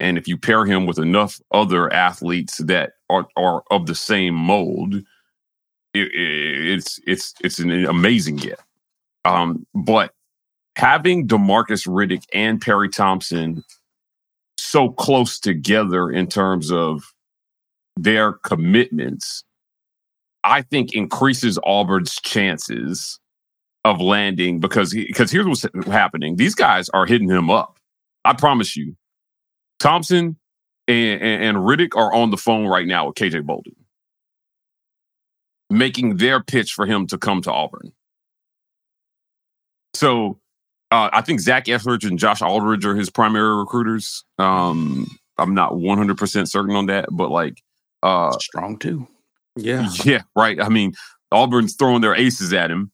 And 0.00 0.16
if 0.16 0.26
you 0.26 0.36
pair 0.38 0.64
him 0.64 0.86
with 0.86 0.98
enough 0.98 1.40
other 1.52 1.92
athletes 1.92 2.58
that 2.58 2.92
are 3.08 3.26
are 3.36 3.62
of 3.70 3.86
the 3.86 3.94
same 3.94 4.34
mold, 4.34 4.94
it, 4.94 6.08
it, 6.14 6.68
it's 6.70 6.98
it's 7.06 7.34
it's 7.42 7.58
an 7.58 7.86
amazing 7.86 8.36
get. 8.36 8.60
Um, 9.24 9.66
but 9.74 10.12
having 10.76 11.28
Demarcus 11.28 11.86
Riddick 11.86 12.24
and 12.32 12.60
Perry 12.60 12.88
Thompson 12.88 13.62
so 14.56 14.90
close 14.90 15.38
together 15.38 16.10
in 16.10 16.26
terms 16.26 16.72
of 16.72 17.02
their 17.96 18.32
commitments, 18.32 19.44
I 20.44 20.62
think 20.62 20.94
increases 20.94 21.58
Auburn's 21.64 22.16
chances 22.16 23.20
of 23.84 24.00
landing 24.00 24.60
because 24.60 24.92
because 24.92 25.30
here's 25.30 25.46
what's 25.46 25.66
happening. 25.86 26.36
These 26.36 26.54
guys 26.54 26.88
are 26.90 27.06
hitting 27.06 27.28
him 27.28 27.50
up. 27.50 27.78
I 28.24 28.32
promise 28.34 28.76
you. 28.76 28.96
Thompson 29.80 30.36
and, 30.86 31.22
and, 31.22 31.44
and 31.44 31.58
Riddick 31.58 31.96
are 31.96 32.12
on 32.12 32.30
the 32.30 32.36
phone 32.36 32.66
right 32.66 32.86
now 32.86 33.06
with 33.08 33.16
KJ 33.16 33.44
Bolden, 33.44 33.74
making 35.68 36.18
their 36.18 36.42
pitch 36.42 36.72
for 36.72 36.86
him 36.86 37.06
to 37.08 37.18
come 37.18 37.42
to 37.42 37.52
Auburn. 37.52 37.92
So 39.94 40.38
uh, 40.90 41.10
I 41.12 41.22
think 41.22 41.40
Zach 41.40 41.68
Etheridge 41.68 42.04
and 42.04 42.18
Josh 42.18 42.42
Aldridge 42.42 42.84
are 42.84 42.94
his 42.94 43.10
primary 43.10 43.56
recruiters. 43.56 44.24
Um, 44.38 45.06
I'm 45.38 45.54
not 45.54 45.72
100% 45.72 46.48
certain 46.48 46.76
on 46.76 46.86
that, 46.86 47.06
but 47.10 47.30
like, 47.30 47.62
uh, 48.02 48.32
Strong 48.38 48.78
too. 48.78 49.08
Yeah. 49.56 49.88
yeah, 50.04 50.22
right. 50.36 50.60
I 50.60 50.68
mean, 50.68 50.94
Auburn's 51.32 51.74
throwing 51.74 52.02
their 52.02 52.14
aces 52.14 52.52
at 52.52 52.70
him. 52.70 52.92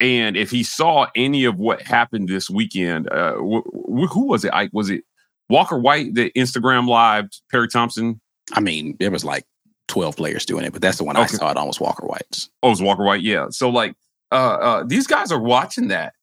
And 0.00 0.36
if 0.36 0.50
he 0.50 0.64
saw 0.64 1.06
any 1.14 1.44
of 1.44 1.58
what 1.58 1.80
happened 1.82 2.28
this 2.28 2.50
weekend, 2.50 3.08
uh, 3.10 3.34
wh- 3.34 3.66
wh- 3.72 4.12
who 4.12 4.26
was 4.26 4.44
it? 4.44 4.52
Ike? 4.52 4.70
Was 4.72 4.90
it 4.90 5.04
Walker 5.48 5.78
White 5.78 6.14
that 6.14 6.34
Instagram 6.34 6.88
live 6.88 7.28
Perry 7.50 7.68
Thompson? 7.68 8.20
I 8.52 8.60
mean, 8.60 8.96
there 8.98 9.10
was 9.10 9.24
like 9.24 9.44
12 9.88 10.16
players 10.16 10.46
doing 10.46 10.64
it, 10.64 10.72
but 10.72 10.82
that's 10.82 10.98
the 10.98 11.04
one 11.04 11.16
I 11.16 11.26
saw 11.26 11.50
it 11.50 11.56
almost 11.56 11.80
Walker 11.80 12.06
White's. 12.06 12.50
Oh, 12.62 12.68
it 12.68 12.70
was 12.70 12.82
Walker 12.82 13.04
White. 13.04 13.22
Yeah. 13.22 13.46
So 13.50 13.68
like, 13.68 13.94
uh, 14.32 14.34
uh, 14.34 14.84
these 14.86 15.06
guys 15.06 15.30
are 15.30 15.40
watching 15.40 15.88
that. 15.88 16.14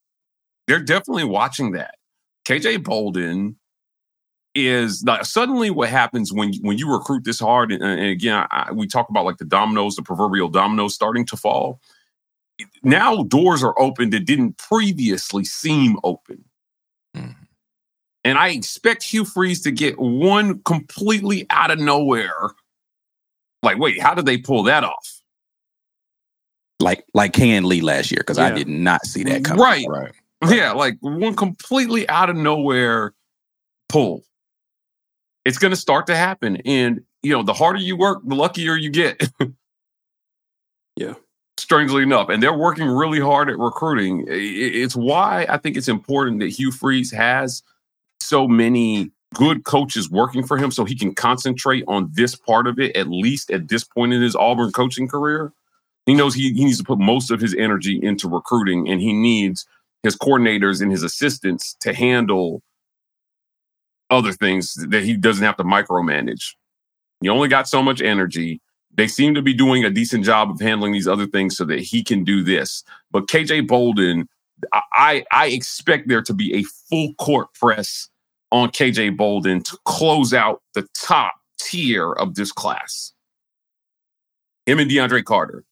They're 0.68 0.80
definitely 0.80 1.24
watching 1.24 1.72
that. 1.72 1.96
KJ 2.46 2.84
Bolden 2.84 3.58
is 4.54 5.04
like 5.06 5.26
suddenly 5.26 5.70
what 5.70 5.90
happens 5.90 6.34
when 6.34 6.54
when 6.62 6.78
you 6.78 6.92
recruit 6.92 7.24
this 7.24 7.40
hard, 7.40 7.72
and, 7.72 7.84
and 7.84 8.02
again, 8.02 8.46
I, 8.52 8.72
we 8.72 8.88
talk 8.88 9.10
about 9.10 9.26
like 9.26 9.38
the 9.38 9.46
dominoes, 9.46 9.96
the 9.96 10.02
proverbial 10.02 10.50
dominoes 10.50 10.94
starting 10.94 11.26
to 11.28 11.38
fall. 11.38 11.80
Now 12.84 13.24
doors 13.24 13.64
are 13.64 13.80
open 13.80 14.10
that 14.12 14.26
didn't 14.26 14.58
previously 14.58 15.46
seem 15.46 15.98
open. 16.04 16.44
And 18.24 18.38
I 18.38 18.50
expect 18.50 19.04
Hugh 19.04 19.26
Freeze 19.26 19.62
to 19.64 19.72
get 19.72 19.98
one 20.00 20.60
completely 20.64 21.46
out 21.50 21.72
of 21.72 21.80
nowhere 21.80 22.52
Like, 23.64 23.78
wait, 23.80 24.00
how 24.02 24.14
did 24.14 24.26
they 24.26 24.38
pull 24.38 24.64
that 24.64 24.84
off? 24.84 25.22
Like 26.80 27.06
like 27.14 27.34
Kayin 27.34 27.66
Lee 27.66 27.82
last 27.82 28.10
year, 28.12 28.20
because 28.20 28.40
I 28.40 28.50
did 28.56 28.68
not 28.68 29.06
see 29.06 29.24
that 29.24 29.44
coming. 29.46 29.62
Right. 29.64 29.86
Right. 29.88 30.12
Yeah, 30.50 30.72
like 30.72 30.98
one 31.02 31.36
completely 31.36 32.10
out 32.10 32.30
of 32.32 32.36
nowhere 32.36 33.14
pull. 33.90 34.24
It's 35.46 35.60
going 35.60 35.70
to 35.72 35.78
start 35.78 36.08
to 36.08 36.16
happen. 36.16 36.58
And, 36.66 37.02
you 37.22 37.32
know, 37.34 37.44
the 37.44 37.54
harder 37.54 37.80
you 37.80 37.96
work, 37.96 38.22
the 38.26 38.36
luckier 38.36 38.76
you 38.76 38.90
get. 38.90 39.30
Yeah. 40.98 41.14
Strangely 41.58 42.04
enough. 42.04 42.30
And 42.30 42.44
they're 42.44 42.54
working 42.58 42.86
really 42.88 43.20
hard 43.20 43.50
at 43.50 43.58
recruiting. 43.58 44.26
I- 44.30 44.34
I- 44.34 44.76
It's 44.84 44.96
why 44.96 45.46
I 45.50 45.58
think 45.58 45.78
it's 45.78 45.88
important 45.88 46.40
that 46.42 46.50
Hugh 46.50 46.72
Freeze 46.72 47.12
has 47.12 47.64
so 48.22 48.48
many 48.48 49.12
good 49.34 49.64
coaches 49.64 50.10
working 50.10 50.46
for 50.46 50.58
him 50.58 50.72
so 50.72 50.84
he 50.84 50.96
can 50.96 51.16
concentrate 51.16 51.84
on 51.88 52.10
this 52.14 52.36
part 52.36 52.68
of 52.68 52.80
it, 52.80 52.96
at 52.96 53.08
least 53.08 53.50
at 53.52 53.70
this 53.70 53.84
point 53.84 54.14
in 54.14 54.22
his 54.22 54.36
Auburn 54.36 54.72
coaching 54.72 55.08
career. 55.08 55.54
He 56.06 56.14
knows 56.14 56.34
he, 56.34 56.52
he 56.54 56.66
needs 56.66 56.80
to 56.80 56.84
put 56.84 57.00
most 57.00 57.32
of 57.32 57.40
his 57.40 57.56
energy 57.56 58.00
into 58.02 58.28
recruiting 58.28 58.90
and 58.90 59.00
he 59.00 59.14
needs 59.14 59.66
his 60.04 60.18
coordinators 60.18 60.82
and 60.82 60.92
his 60.92 61.04
assistants 61.04 61.76
to 61.80 61.94
handle 61.94 62.62
other 64.10 64.34
things 64.34 64.74
that 64.74 65.04
he 65.04 65.16
doesn't 65.16 65.46
have 65.46 65.58
to 65.58 65.64
micromanage. 65.64 66.56
You 67.22 67.32
only 67.32 67.48
got 67.48 67.68
so 67.68 67.82
much 67.82 68.02
energy. 68.02 68.60
They 68.94 69.08
seem 69.08 69.36
to 69.36 69.42
be 69.42 69.54
doing 69.54 69.86
a 69.86 69.90
decent 69.90 70.26
job 70.26 70.50
of 70.50 70.60
handling 70.60 70.92
these 70.92 71.08
other 71.08 71.28
things 71.28 71.56
so 71.56 71.64
that 71.66 71.80
he 71.80 72.04
can 72.04 72.24
do 72.24 72.44
this. 72.44 72.84
But 73.12 73.28
KJ 73.28 73.68
Bolden, 73.68 74.28
I 74.74 75.24
I 75.32 75.48
expect 75.48 76.08
there 76.08 76.22
to 76.22 76.34
be 76.34 76.54
a 76.54 76.64
full 76.90 77.14
court 77.16 77.54
press 77.54 78.10
on 78.52 78.70
KJ 78.70 79.18
Bolden 79.18 79.62
to 79.64 79.78
close 79.86 80.34
out 80.34 80.62
the 80.74 80.88
top 80.96 81.34
tier 81.60 82.12
of 82.14 82.36
this 82.36 82.52
class. 82.52 83.14
Him 84.66 84.80
and 84.80 84.90
DeAndre 84.90 85.24
Carter. 85.24 85.64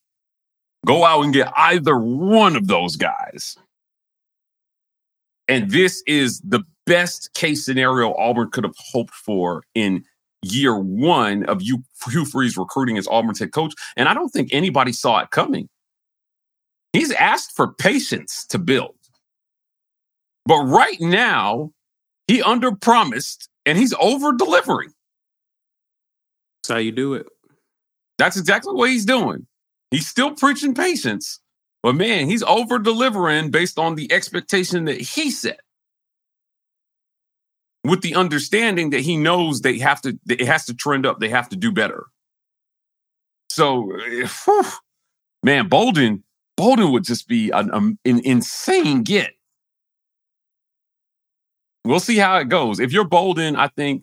Go 0.86 1.04
out 1.04 1.22
and 1.24 1.32
get 1.32 1.52
either 1.56 1.98
one 1.98 2.56
of 2.56 2.66
those 2.66 2.96
guys. 2.96 3.56
And 5.46 5.70
this 5.70 6.02
is 6.06 6.40
the 6.40 6.62
best 6.86 7.34
case 7.34 7.64
scenario 7.64 8.14
Auburn 8.14 8.50
could 8.50 8.64
have 8.64 8.74
hoped 8.78 9.14
for 9.14 9.62
in 9.74 10.04
year 10.42 10.78
one 10.78 11.44
of 11.44 11.60
Hugh 11.60 11.84
Freeze 12.24 12.56
recruiting 12.56 12.96
as 12.96 13.06
Auburn's 13.08 13.40
head 13.40 13.52
coach. 13.52 13.74
And 13.96 14.08
I 14.08 14.14
don't 14.14 14.30
think 14.30 14.48
anybody 14.52 14.92
saw 14.92 15.18
it 15.18 15.30
coming. 15.30 15.68
He's 16.92 17.12
asked 17.12 17.54
for 17.54 17.72
patience 17.74 18.44
to 18.46 18.58
build. 18.58 18.96
But 20.46 20.64
right 20.64 21.00
now, 21.00 21.72
he 22.26 22.42
underpromised 22.42 23.48
and 23.66 23.78
he's 23.78 23.94
over 24.00 24.32
delivering. 24.32 24.92
That's 26.62 26.74
how 26.74 26.78
you 26.78 26.92
do 26.92 27.14
it. 27.14 27.26
That's 28.18 28.36
exactly 28.36 28.74
what 28.74 28.90
he's 28.90 29.04
doing. 29.04 29.46
He's 29.90 30.06
still 30.06 30.32
preaching 30.32 30.74
patience, 30.74 31.40
but 31.82 31.94
man, 31.94 32.28
he's 32.28 32.42
over 32.42 32.78
delivering 32.78 33.50
based 33.50 33.78
on 33.78 33.94
the 33.94 34.12
expectation 34.12 34.84
that 34.84 35.00
he 35.00 35.30
set. 35.30 35.60
With 37.82 38.02
the 38.02 38.14
understanding 38.14 38.90
that 38.90 39.00
he 39.00 39.16
knows 39.16 39.62
they 39.62 39.78
have 39.78 40.02
to, 40.02 40.18
it 40.28 40.42
has 40.42 40.66
to 40.66 40.74
trend 40.74 41.06
up, 41.06 41.18
they 41.18 41.30
have 41.30 41.48
to 41.48 41.56
do 41.56 41.72
better. 41.72 42.06
So, 43.48 43.90
eh, 43.92 44.28
whew, 44.44 44.64
man, 45.42 45.68
Bolden, 45.68 46.22
Bolden 46.60 46.92
would 46.92 47.04
just 47.04 47.26
be 47.26 47.48
an, 47.52 47.72
um, 47.72 47.98
an 48.04 48.20
insane 48.22 49.02
get. 49.02 49.32
We'll 51.86 52.00
see 52.00 52.18
how 52.18 52.36
it 52.36 52.50
goes. 52.50 52.80
If 52.80 52.92
you're 52.92 53.08
Bolden, 53.08 53.56
I 53.56 53.68
think 53.68 54.02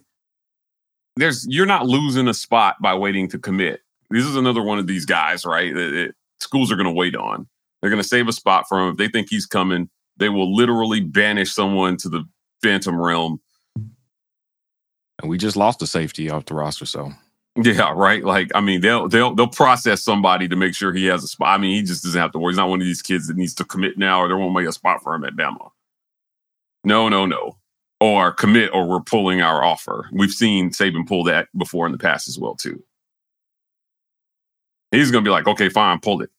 there's 1.17 1.45
you're 1.47 1.67
not 1.67 1.85
losing 1.85 2.27
a 2.27 2.33
spot 2.33 2.77
by 2.81 2.95
waiting 2.95 3.27
to 3.29 3.37
commit. 3.37 3.81
This 4.09 4.25
is 4.25 4.35
another 4.35 4.63
one 4.63 4.79
of 4.79 4.87
these 4.87 5.05
guys, 5.05 5.45
right? 5.45 5.71
That 5.71 5.91
that 5.91 6.15
schools 6.39 6.71
are 6.71 6.75
going 6.75 6.87
to 6.87 6.91
wait 6.91 7.15
on. 7.15 7.47
They're 7.79 7.91
going 7.91 8.01
to 8.01 8.07
save 8.07 8.27
a 8.27 8.33
spot 8.33 8.65
for 8.67 8.79
him. 8.79 8.89
If 8.89 8.97
they 8.97 9.07
think 9.07 9.27
he's 9.29 9.45
coming, 9.45 9.87
they 10.17 10.29
will 10.29 10.51
literally 10.51 11.01
banish 11.01 11.53
someone 11.53 11.95
to 11.97 12.09
the 12.09 12.23
phantom 12.63 12.99
realm. 12.99 13.39
And 13.75 15.29
we 15.29 15.37
just 15.37 15.57
lost 15.57 15.83
a 15.83 15.87
safety 15.87 16.31
off 16.31 16.45
the 16.45 16.55
roster, 16.55 16.87
so 16.87 17.11
Yeah, 17.59 17.91
right. 17.95 18.23
Like, 18.23 18.51
I 18.53 18.61
mean, 18.61 18.81
they'll 18.81 19.07
they'll 19.09 19.33
they'll 19.33 19.47
process 19.47 20.03
somebody 20.03 20.47
to 20.47 20.55
make 20.55 20.75
sure 20.75 20.93
he 20.93 21.05
has 21.07 21.23
a 21.23 21.27
spot. 21.27 21.49
I 21.49 21.57
mean, 21.57 21.75
he 21.75 21.81
just 21.81 22.03
doesn't 22.03 22.19
have 22.19 22.31
to 22.33 22.39
worry. 22.39 22.51
He's 22.53 22.57
not 22.57 22.69
one 22.69 22.81
of 22.81 22.85
these 22.85 23.01
kids 23.01 23.27
that 23.27 23.37
needs 23.37 23.55
to 23.55 23.65
commit 23.65 23.97
now, 23.97 24.21
or 24.21 24.27
there 24.27 24.37
won't 24.37 24.55
be 24.55 24.65
a 24.65 24.71
spot 24.71 25.01
for 25.01 25.15
him 25.15 25.23
at 25.23 25.35
Bama. 25.35 25.71
No, 26.83 27.09
no, 27.09 27.25
no. 27.25 27.57
Or 27.99 28.31
commit, 28.31 28.69
or 28.73 28.87
we're 28.87 29.01
pulling 29.01 29.41
our 29.41 29.63
offer. 29.63 30.07
We've 30.11 30.31
seen 30.31 30.69
Saban 30.69 31.07
pull 31.07 31.23
that 31.23 31.47
before 31.57 31.87
in 31.87 31.91
the 31.91 31.97
past 31.97 32.27
as 32.27 32.37
well, 32.37 32.53
too. 32.55 32.83
He's 34.91 35.09
gonna 35.09 35.23
be 35.23 35.31
like, 35.31 35.47
okay, 35.47 35.69
fine, 35.69 35.99
pull 35.99 36.21
it. 36.21 36.29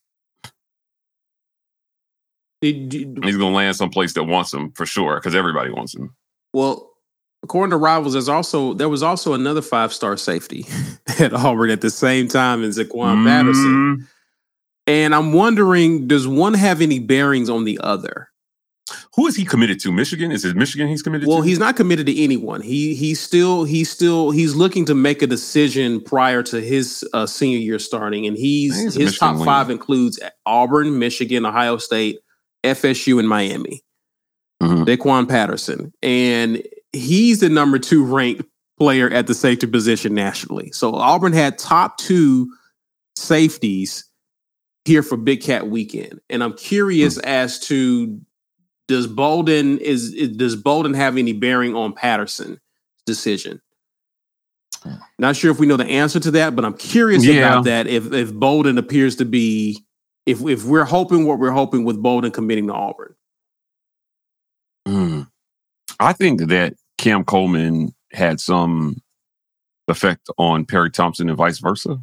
Did 2.61 3.19
He's 3.23 3.37
gonna 3.37 3.55
land 3.55 3.75
someplace 3.75 4.13
that 4.13 4.23
wants 4.23 4.53
him 4.53 4.71
for 4.71 4.85
sure, 4.85 5.15
because 5.15 5.35
everybody 5.35 5.69
wants 5.71 5.93
him. 5.93 6.15
well, 6.53 6.93
according 7.43 7.71
to 7.71 7.77
rivals, 7.77 8.13
there's 8.13 8.29
also 8.29 8.73
there 8.73 8.89
was 8.89 9.03
also 9.03 9.33
another 9.33 9.61
five 9.61 9.93
star 9.93 10.17
safety 10.17 10.65
at 11.19 11.33
Auburn 11.33 11.69
at 11.69 11.81
the 11.81 11.89
same 11.89 12.27
time 12.27 12.63
as 12.63 12.77
Zaquan 12.77 13.25
Patterson. 13.25 13.97
Mm, 13.97 14.07
And 14.87 15.15
I'm 15.15 15.33
wondering, 15.33 16.07
does 16.07 16.27
one 16.27 16.53
have 16.53 16.81
any 16.81 16.99
bearings 16.99 17.49
on 17.49 17.63
the 17.65 17.79
other? 17.81 18.27
Who 19.15 19.27
is 19.27 19.35
he 19.35 19.45
committed 19.45 19.79
to? 19.81 19.91
Michigan? 19.91 20.31
Is 20.31 20.43
it 20.45 20.55
Michigan 20.55 20.87
he's 20.87 21.03
committed 21.03 21.25
to? 21.25 21.29
Well, 21.29 21.41
to? 21.43 21.47
he's 21.47 21.59
not 21.59 21.75
committed 21.75 22.07
to 22.07 22.23
anyone. 22.23 22.61
He 22.61 22.95
he's 22.95 23.19
still 23.19 23.63
he's 23.63 23.89
still 23.89 24.31
he's 24.31 24.55
looking 24.55 24.85
to 24.85 24.95
make 24.95 25.21
a 25.21 25.27
decision 25.27 26.01
prior 26.01 26.41
to 26.43 26.59
his 26.59 27.07
uh, 27.13 27.27
senior 27.27 27.59
year 27.59 27.77
starting, 27.79 28.25
and 28.25 28.35
he's 28.35 28.75
think 28.75 28.93
his 28.95 29.17
top 29.17 29.43
five 29.45 29.69
includes 29.69 30.19
Auburn, 30.45 30.97
Michigan, 30.97 31.45
Ohio 31.45 31.77
State, 31.77 32.19
FSU, 32.63 33.19
and 33.19 33.29
Miami. 33.29 33.83
Mhm. 34.61 34.85
Zaquan 34.85 35.29
Patterson, 35.29 35.93
and 36.01 36.61
he's 36.93 37.39
the 37.39 37.49
number 37.49 37.79
two 37.79 38.03
ranked 38.03 38.43
player 38.77 39.09
at 39.09 39.27
the 39.27 39.33
safety 39.33 39.67
position 39.67 40.13
nationally. 40.13 40.71
So 40.71 40.93
Auburn 40.95 41.33
had 41.33 41.57
top 41.57 41.97
two 41.97 42.49
safeties 43.15 44.05
here 44.85 45.03
for 45.03 45.17
Big 45.17 45.41
Cat 45.41 45.67
Weekend, 45.69 46.19
and 46.29 46.43
I'm 46.43 46.53
curious 46.53 47.15
Hmm. 47.15 47.21
as 47.25 47.59
to 47.67 48.19
does 48.87 49.05
Bolden 49.05 49.77
is, 49.79 50.13
is 50.13 50.29
does 50.35 50.55
Bolden 50.55 50.93
have 50.95 51.15
any 51.17 51.33
bearing 51.33 51.75
on 51.75 51.93
Patterson's 51.93 52.57
decision? 53.05 53.61
Hmm. 54.81 54.93
Not 55.19 55.35
sure 55.35 55.51
if 55.51 55.59
we 55.59 55.67
know 55.67 55.77
the 55.77 55.85
answer 55.85 56.19
to 56.21 56.31
that, 56.31 56.55
but 56.55 56.63
I'm 56.65 56.73
curious 56.77 57.25
Yeah. 57.25 57.49
about 57.49 57.65
that. 57.65 57.85
If 57.87 58.11
if 58.13 58.33
Bolden 58.33 58.77
appears 58.77 59.17
to 59.17 59.25
be, 59.25 59.83
if 60.25 60.41
if 60.41 60.63
we're 60.63 60.85
hoping 60.85 61.25
what 61.27 61.37
we're 61.39 61.51
hoping 61.51 61.83
with 61.83 62.01
Bolden 62.01 62.31
committing 62.31 62.67
to 62.67 62.73
Auburn. 62.73 63.13
Mm. 64.87 65.27
I 65.99 66.13
think 66.13 66.47
that 66.47 66.75
Cam 66.97 67.23
Coleman 67.23 67.93
had 68.11 68.39
some 68.39 69.01
effect 69.87 70.29
on 70.37 70.65
Perry 70.65 70.91
Thompson 70.91 71.29
and 71.29 71.37
vice 71.37 71.59
versa. 71.59 71.99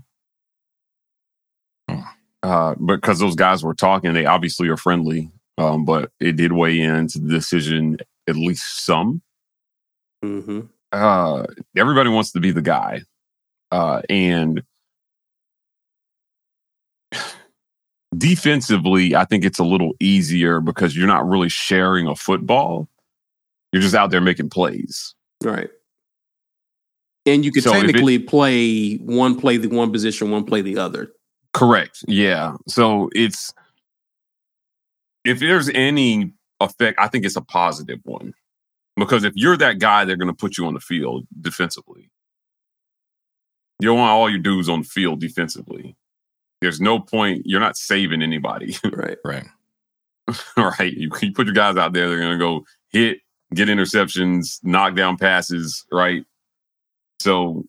Hmm. 1.88 2.00
Uh, 2.42 2.74
because 2.74 3.18
those 3.18 3.34
guys 3.34 3.64
were 3.64 3.74
talking, 3.74 4.12
they 4.12 4.26
obviously 4.26 4.68
are 4.68 4.76
friendly, 4.76 5.30
um, 5.58 5.84
but 5.84 6.10
it 6.20 6.36
did 6.36 6.52
weigh 6.52 6.80
into 6.80 7.18
the 7.18 7.28
decision 7.28 7.96
at 8.28 8.36
least 8.36 8.84
some. 8.84 9.22
Mm-hmm. 10.24 10.60
Uh, 10.92 11.44
everybody 11.76 12.10
wants 12.10 12.32
to 12.32 12.40
be 12.40 12.50
the 12.50 12.62
guy, 12.62 13.02
uh, 13.70 14.02
and 14.08 14.62
defensively, 18.16 19.16
I 19.16 19.24
think 19.24 19.44
it's 19.44 19.58
a 19.58 19.64
little 19.64 19.94
easier 20.00 20.60
because 20.60 20.96
you're 20.96 21.06
not 21.06 21.26
really 21.26 21.48
sharing 21.48 22.06
a 22.06 22.14
football. 22.14 22.88
You're 23.76 23.82
just 23.82 23.94
out 23.94 24.10
there 24.10 24.20
making 24.20 24.48
plays. 24.50 25.14
Right. 25.44 25.68
And 27.26 27.44
you 27.44 27.52
could 27.52 27.62
So 27.62 27.70
if 27.74 27.76
it- 27.76 27.86
technically 27.88 28.18
play 28.20 28.94
one 28.96 29.38
play 29.38 29.56
the 29.58 29.68
one 29.68 29.92
position, 29.92 30.30
one 30.30 30.44
play 30.44 30.62
the 30.62 30.78
other. 30.78 31.12
Correct. 31.52 32.04
Yeah. 32.08 32.54
So 32.68 33.10
it's 33.14 33.52
if 35.24 35.40
there's 35.40 35.68
any 35.70 36.32
effect, 36.60 36.98
I 37.00 37.08
think 37.08 37.24
it's 37.26 37.36
a 37.36 37.40
positive 37.42 38.00
one. 38.04 38.32
Because 38.96 39.24
if 39.24 39.32
you're 39.36 39.56
that 39.58 39.78
guy, 39.78 40.04
they're 40.04 40.16
going 40.16 40.28
to 40.30 40.34
put 40.34 40.56
you 40.56 40.66
on 40.66 40.72
the 40.74 40.80
field 40.80 41.26
defensively. 41.40 42.10
You 43.80 43.88
don't 43.88 43.98
want 43.98 44.10
all 44.12 44.30
your 44.30 44.38
dudes 44.38 44.70
on 44.70 44.80
the 44.82 44.86
field 44.88 45.20
defensively. 45.20 45.96
There's 46.62 46.80
no 46.80 46.98
point. 47.00 47.42
You're 47.44 47.60
not 47.60 47.76
saving 47.76 48.22
anybody, 48.22 48.74
Right. 48.84 49.18
right. 49.22 49.46
right? 50.56 50.92
You, 50.94 51.10
you 51.20 51.32
put 51.32 51.46
your 51.46 51.54
guys 51.54 51.76
out 51.76 51.92
there, 51.92 52.08
they're 52.08 52.18
going 52.18 52.38
to 52.38 52.42
go 52.42 52.64
hit, 52.90 53.18
get 53.54 53.68
interceptions, 53.68 54.58
knock 54.62 54.94
down 54.96 55.16
passes, 55.16 55.84
right? 55.92 56.24
So 57.20 57.64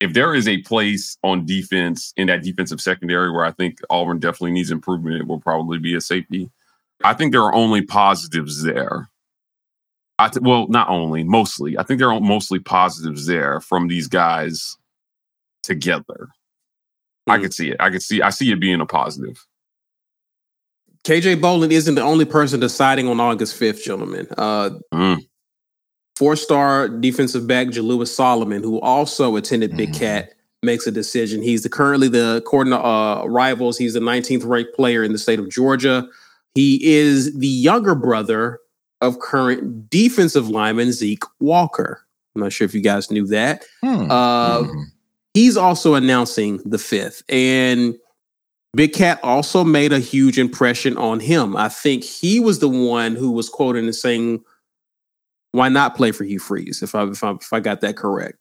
if 0.00 0.12
there 0.12 0.34
is 0.34 0.46
a 0.46 0.58
place 0.62 1.16
on 1.24 1.44
defense 1.46 2.12
in 2.16 2.28
that 2.28 2.42
defensive 2.42 2.80
secondary 2.80 3.30
where 3.32 3.44
I 3.44 3.50
think 3.52 3.78
Auburn 3.90 4.18
definitely 4.18 4.52
needs 4.52 4.70
improvement, 4.70 5.16
it 5.16 5.26
will 5.26 5.40
probably 5.40 5.78
be 5.78 5.94
a 5.94 6.00
safety. 6.00 6.50
I 7.04 7.14
think 7.14 7.32
there 7.32 7.42
are 7.42 7.54
only 7.54 7.82
positives 7.82 8.62
there. 8.62 9.08
I 10.20 10.28
th- 10.28 10.42
well, 10.42 10.66
not 10.68 10.88
only, 10.88 11.22
mostly. 11.24 11.78
I 11.78 11.84
think 11.84 11.98
there 12.00 12.12
are 12.12 12.20
mostly 12.20 12.58
positives 12.58 13.26
there 13.26 13.60
from 13.60 13.88
these 13.88 14.08
guys 14.08 14.76
together. 15.62 16.28
I 17.28 17.38
Mm. 17.38 17.42
could 17.42 17.54
see 17.54 17.70
it. 17.70 17.76
I 17.80 17.90
could 17.90 18.02
see. 18.02 18.20
I 18.22 18.30
see 18.30 18.50
it 18.50 18.58
being 18.60 18.80
a 18.80 18.86
positive. 18.86 19.44
KJ 21.08 21.40
Bolden 21.40 21.72
isn't 21.72 21.94
the 21.94 22.02
only 22.02 22.26
person 22.26 22.60
deciding 22.60 23.08
on 23.08 23.18
August 23.18 23.58
5th, 23.58 23.82
gentlemen. 23.82 24.26
Uh, 24.36 24.70
Mm. 24.92 25.24
Four 26.16 26.36
star 26.36 26.86
defensive 26.88 27.46
back 27.46 27.68
Jalewis 27.68 28.08
Solomon, 28.08 28.62
who 28.62 28.78
also 28.80 29.36
attended 29.36 29.74
Big 29.74 29.92
Mhm. 29.92 29.98
Cat, 29.98 30.32
makes 30.62 30.86
a 30.86 30.90
decision. 30.90 31.40
He's 31.40 31.62
the, 31.62 31.68
currently 31.70 32.08
the 32.08 32.36
according 32.36 32.72
to 32.72 32.78
uh, 32.84 33.24
rivals, 33.26 33.78
he's 33.78 33.94
the 33.94 34.00
19th 34.00 34.44
ranked 34.44 34.74
player 34.74 35.02
in 35.02 35.12
the 35.12 35.18
state 35.18 35.38
of 35.38 35.48
Georgia. 35.48 36.06
He 36.54 36.78
is 36.84 37.32
the 37.38 37.46
younger 37.46 37.94
brother 37.94 38.58
of 39.00 39.20
current 39.20 39.88
defensive 39.88 40.50
lineman 40.50 40.92
Zeke 40.92 41.22
Walker. 41.40 42.02
I'm 42.34 42.42
not 42.42 42.52
sure 42.52 42.64
if 42.66 42.74
you 42.74 42.80
guys 42.82 43.10
knew 43.10 43.26
that. 43.28 43.64
Uh, 43.82 44.62
Mhm. 44.64 44.84
he's 45.32 45.56
also 45.56 45.94
announcing 45.94 46.60
the 46.66 46.78
fifth. 46.78 47.22
And 47.30 47.94
Big 48.78 48.92
Cat 48.92 49.18
also 49.24 49.64
made 49.64 49.92
a 49.92 49.98
huge 49.98 50.38
impression 50.38 50.96
on 50.96 51.18
him. 51.18 51.56
I 51.56 51.68
think 51.68 52.04
he 52.04 52.38
was 52.38 52.60
the 52.60 52.68
one 52.68 53.16
who 53.16 53.32
was 53.32 53.48
quoted 53.48 53.82
and 53.82 53.92
saying, 53.92 54.40
"Why 55.50 55.68
not 55.68 55.96
play 55.96 56.12
for 56.12 56.22
Hugh 56.22 56.38
Freeze?" 56.38 56.80
If 56.80 56.94
I 56.94 57.02
if 57.08 57.24
I, 57.24 57.32
if 57.32 57.52
I 57.52 57.58
got 57.58 57.80
that 57.80 57.96
correct, 57.96 58.40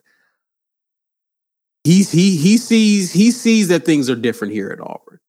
he's 1.84 2.12
he 2.12 2.38
he 2.38 2.60
sees 2.60 3.12
he 3.12 3.32
sees 3.32 3.68
that 3.70 3.84
things 3.84 4.12
are 4.12 4.16
different 4.16 4.54
here 4.54 4.70
at 4.70 4.80
Auburn. 4.80 5.20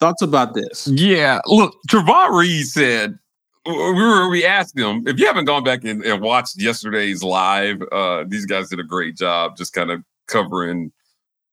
Thoughts 0.00 0.20
about 0.20 0.54
this? 0.54 0.88
Yeah, 0.88 1.38
look, 1.46 1.76
Trevon 1.88 2.36
Reed 2.36 2.66
said 2.66 3.20
we 3.66 3.72
were 3.72 4.28
we 4.28 4.44
asked 4.44 4.76
him 4.76 5.06
if 5.06 5.20
you 5.20 5.26
haven't 5.26 5.44
gone 5.44 5.62
back 5.62 5.84
and, 5.84 6.04
and 6.04 6.20
watched 6.20 6.60
yesterday's 6.60 7.22
live. 7.22 7.80
Uh, 7.92 8.24
these 8.26 8.46
guys 8.46 8.68
did 8.68 8.80
a 8.80 8.82
great 8.82 9.16
job, 9.16 9.56
just 9.56 9.72
kind 9.74 9.92
of 9.92 10.02
covering. 10.26 10.90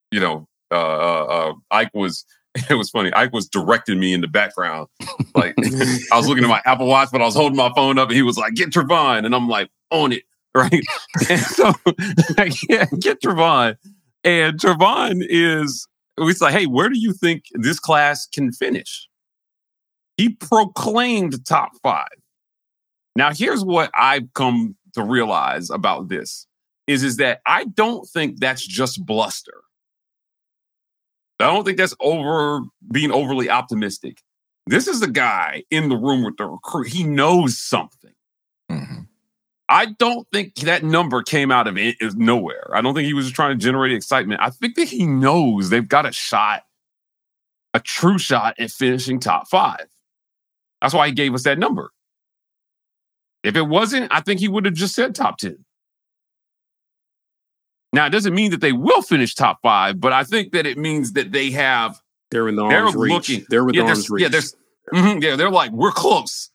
You 0.10 0.20
know, 0.20 0.48
uh, 0.72 0.76
uh, 0.76 1.26
uh, 1.26 1.54
Ike 1.70 1.94
was. 1.94 2.26
It 2.70 2.74
was 2.74 2.90
funny. 2.90 3.14
Ike 3.14 3.34
was 3.34 3.48
directing 3.48 4.00
me 4.00 4.14
in 4.14 4.22
the 4.22 4.28
background. 4.28 4.88
Like 5.36 5.54
I 6.12 6.18
was 6.18 6.28
looking 6.28 6.44
at 6.44 6.50
my 6.50 6.62
Apple 6.66 6.88
Watch, 6.88 7.10
but 7.12 7.22
I 7.22 7.26
was 7.26 7.36
holding 7.36 7.56
my 7.58 7.72
phone 7.76 7.98
up, 8.00 8.10
and 8.10 8.16
he 8.16 8.24
was 8.24 8.38
like, 8.38 8.56
"Get 8.56 8.70
Trevon," 8.70 9.26
and 9.26 9.36
I'm 9.36 9.48
like, 9.48 9.70
"On 9.92 10.12
it." 10.12 10.24
Right. 10.56 10.84
and 11.30 11.40
so, 11.40 11.72
like, 12.36 12.54
yeah, 12.68 12.86
get 13.00 13.22
Trevon. 13.22 13.78
And 14.24 14.60
Trevon 14.60 15.24
is. 15.30 15.88
we 16.18 16.34
like, 16.42 16.54
hey, 16.54 16.66
where 16.66 16.90
do 16.90 16.98
you 16.98 17.14
think 17.14 17.44
this 17.54 17.80
class 17.80 18.26
can 18.26 18.52
finish? 18.52 19.08
He 20.16 20.30
proclaimed 20.30 21.46
top 21.46 21.74
five. 21.84 22.08
Now, 23.16 23.32
here's 23.34 23.64
what 23.64 23.92
I've 23.96 24.34
come 24.34 24.76
to 24.96 25.04
realize 25.04 25.70
about 25.70 26.10
this 26.10 26.48
is, 26.88 27.04
is 27.04 27.18
that 27.18 27.42
I 27.46 27.66
don't 27.66 28.08
think 28.10 28.40
that's 28.40 28.66
just 28.66 29.06
bluster. 29.06 29.62
I 31.40 31.46
don't 31.46 31.64
think 31.64 31.78
that's 31.78 31.96
over 32.00 32.62
being 32.92 33.12
overly 33.12 33.50
optimistic. 33.50 34.22
This 34.66 34.88
is 34.88 35.00
the 35.00 35.08
guy 35.08 35.64
in 35.70 35.90
the 35.90 35.96
room 35.96 36.24
with 36.24 36.38
the 36.38 36.46
recruit. 36.46 36.88
He 36.88 37.04
knows 37.04 37.58
something. 37.58 38.14
Mhm. 38.70 39.08
I 39.70 39.88
don't 39.88 40.28
think 40.32 40.56
that 40.56 40.84
number 40.84 41.22
came 41.22 41.52
out 41.52 41.68
of 41.68 41.78
it, 41.78 41.98
nowhere. 42.16 42.70
I 42.74 42.82
don't 42.82 42.94
think 42.96 43.06
he 43.06 43.14
was 43.14 43.32
trying 43.32 43.58
to 43.58 43.64
generate 43.64 43.92
excitement. 43.94 44.42
I 44.42 44.50
think 44.50 44.76
that 44.76 44.88
he 44.88 45.06
knows 45.06 45.70
they've 45.70 45.88
got 45.88 46.06
a 46.06 46.12
shot, 46.12 46.64
a 47.74 47.80
true 47.80 48.18
shot 48.18 48.56
at 48.60 48.72
finishing 48.72 49.20
top 49.20 49.48
five. 49.48 49.88
That's 50.82 50.94
why 50.94 51.08
he 51.08 51.14
gave 51.14 51.34
us 51.34 51.44
that 51.44 51.60
number. 51.60 51.92
If 53.44 53.56
it 53.56 53.62
wasn't, 53.62 54.12
I 54.12 54.22
think 54.22 54.40
he 54.40 54.48
would 54.48 54.66
have 54.66 54.74
just 54.74 54.96
said 54.96 55.16
top 55.16 55.38
10. 55.38 55.64
Now, 57.94 58.06
it 58.06 58.10
doesn't 58.10 58.34
mean 58.36 58.52
that 58.52 58.62
they 58.62 58.74
will 58.74 59.02
finish 59.02 59.34
top 59.34 59.60
five, 59.62 60.00
but 60.00 60.14
I 60.14 60.24
think 60.24 60.52
that 60.52 60.66
it 60.66 60.78
means 60.78 61.14
that 61.14 61.32
they 61.32 61.52
have 61.52 62.00
They're 62.32 62.50
in 62.50 62.56
the 62.58 62.68
They're 62.68 62.84
arms 62.84 62.96
reach. 62.96 63.12
looking- 63.14 63.46
They're 63.50 63.64
with 63.64 63.76
yeah, 63.76 63.84
the 63.84 63.88
arms 63.90 64.10
reach. 64.10 64.22
yeah, 64.24 64.28
there's- 64.30 64.54
Mhm, 64.94 65.22
yeah, 65.24 65.36
they're 65.38 65.50
like, 65.50 65.72
we're 65.72 65.92
close. 65.94 66.50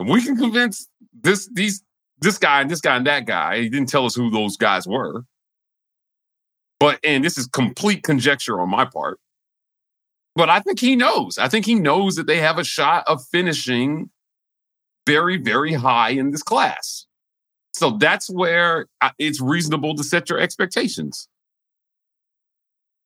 If 0.00 0.06
we 0.08 0.22
can 0.22 0.36
convince 0.36 0.88
this 1.12 1.48
these 1.52 1.82
this 2.20 2.38
guy 2.38 2.60
and 2.60 2.70
this 2.70 2.80
guy 2.80 2.96
and 2.96 3.06
that 3.06 3.26
guy. 3.26 3.60
He 3.62 3.68
didn't 3.68 3.88
tell 3.88 4.04
us 4.06 4.14
who 4.14 4.30
those 4.30 4.56
guys 4.56 4.86
were. 4.86 5.24
But 6.80 7.00
and 7.04 7.24
this 7.24 7.36
is 7.38 7.46
complete 7.48 8.02
conjecture 8.04 8.60
on 8.60 8.70
my 8.70 8.84
part. 8.84 9.18
But 10.36 10.48
I 10.50 10.60
think 10.60 10.78
he 10.78 10.94
knows. 10.94 11.36
I 11.38 11.48
think 11.48 11.66
he 11.66 11.74
knows 11.74 12.14
that 12.14 12.26
they 12.28 12.38
have 12.38 12.58
a 12.58 12.64
shot 12.64 13.02
of 13.08 13.24
finishing 13.32 14.10
very, 15.06 15.36
very 15.36 15.72
high 15.72 16.10
in 16.10 16.30
this 16.30 16.42
class. 16.44 17.06
So 17.78 17.92
that's 17.92 18.28
where 18.28 18.86
it's 19.18 19.40
reasonable 19.40 19.94
to 19.94 20.02
set 20.02 20.28
your 20.28 20.40
expectations. 20.40 21.28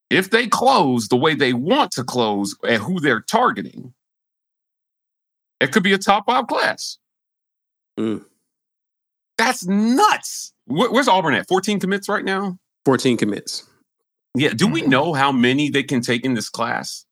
If 0.09 0.31
they 0.31 0.47
close 0.47 1.09
the 1.09 1.17
way 1.17 1.35
they 1.35 1.53
want 1.53 1.91
to 1.93 2.05
close 2.05 2.57
and 2.67 2.83
who 2.83 3.01
they're 3.01 3.21
targeting, 3.21 3.93
it 5.61 5.73
could 5.73 5.83
be 5.83 5.93
a 5.93 5.99
top 5.99 6.25
five 6.27 6.47
class. 6.47 6.99
Mm. 7.99 8.25
That's 9.37 9.67
nuts. 9.67 10.53
Where's 10.67 11.09
Auburn 11.09 11.35
at? 11.35 11.49
14 11.49 11.79
commits 11.81 12.09
right 12.09 12.25
now? 12.25 12.59
14 12.87 13.17
commits. 13.17 13.69
Yeah. 14.35 14.51
Do 14.55 14.67
we 14.67 14.83
Mhm. 14.83 14.89
know 14.89 15.13
how 15.13 15.33
many 15.33 15.69
they 15.69 15.83
can 15.83 16.01
take 16.01 16.25
in 16.25 16.35
this 16.35 16.49
class? 16.49 17.05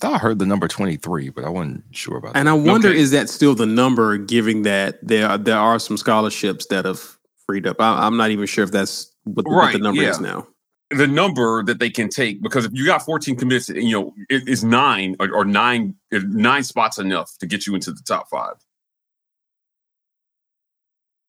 Thought 0.00 0.14
I 0.14 0.18
heard 0.18 0.38
the 0.38 0.46
number 0.46 0.68
23, 0.68 1.30
but 1.30 1.44
I 1.44 1.48
wasn't 1.48 1.82
sure 1.90 2.18
about 2.18 2.34
that. 2.34 2.38
And 2.38 2.48
I 2.48 2.52
wonder, 2.52 2.88
Okay. 2.88 2.98
is 2.98 3.10
that 3.10 3.28
still 3.28 3.54
the 3.56 3.66
number, 3.66 4.16
given 4.16 4.62
that 4.62 4.98
there 5.02 5.28
are, 5.28 5.38
there 5.38 5.58
are 5.58 5.80
some 5.80 5.96
scholarships 5.96 6.66
that 6.66 6.84
have 6.84 7.18
freed 7.46 7.66
up? 7.66 7.80
I, 7.80 8.06
I'm 8.06 8.16
not 8.16 8.30
even 8.30 8.46
sure 8.46 8.62
if 8.62 8.70
that's 8.70 9.10
what, 9.24 9.44
the- 9.44 9.50
what 9.50 9.72
the 9.72 9.78
number 9.78 10.02
yeah. 10.02 10.10
is 10.10 10.20
now. 10.20 10.46
The 10.90 11.06
number 11.06 11.62
that 11.64 11.80
they 11.80 11.90
can 11.90 12.08
take, 12.08 12.40
because 12.42 12.64
if 12.64 12.72
you 12.72 12.86
got 12.86 13.02
14 13.04 13.36
commits, 13.36 13.68
you 13.68 13.90
know, 13.90 14.14
it 14.30 14.48
is 14.48 14.64
nine 14.64 15.16
or, 15.20 15.30
or 15.34 15.44
nine, 15.44 15.94
nine 16.12 16.62
spots 16.62 16.98
enough 16.98 17.36
to 17.40 17.46
get 17.46 17.66
you 17.66 17.74
into 17.74 17.90
the 17.90 18.00
top 18.02 18.30
five. 18.30 18.54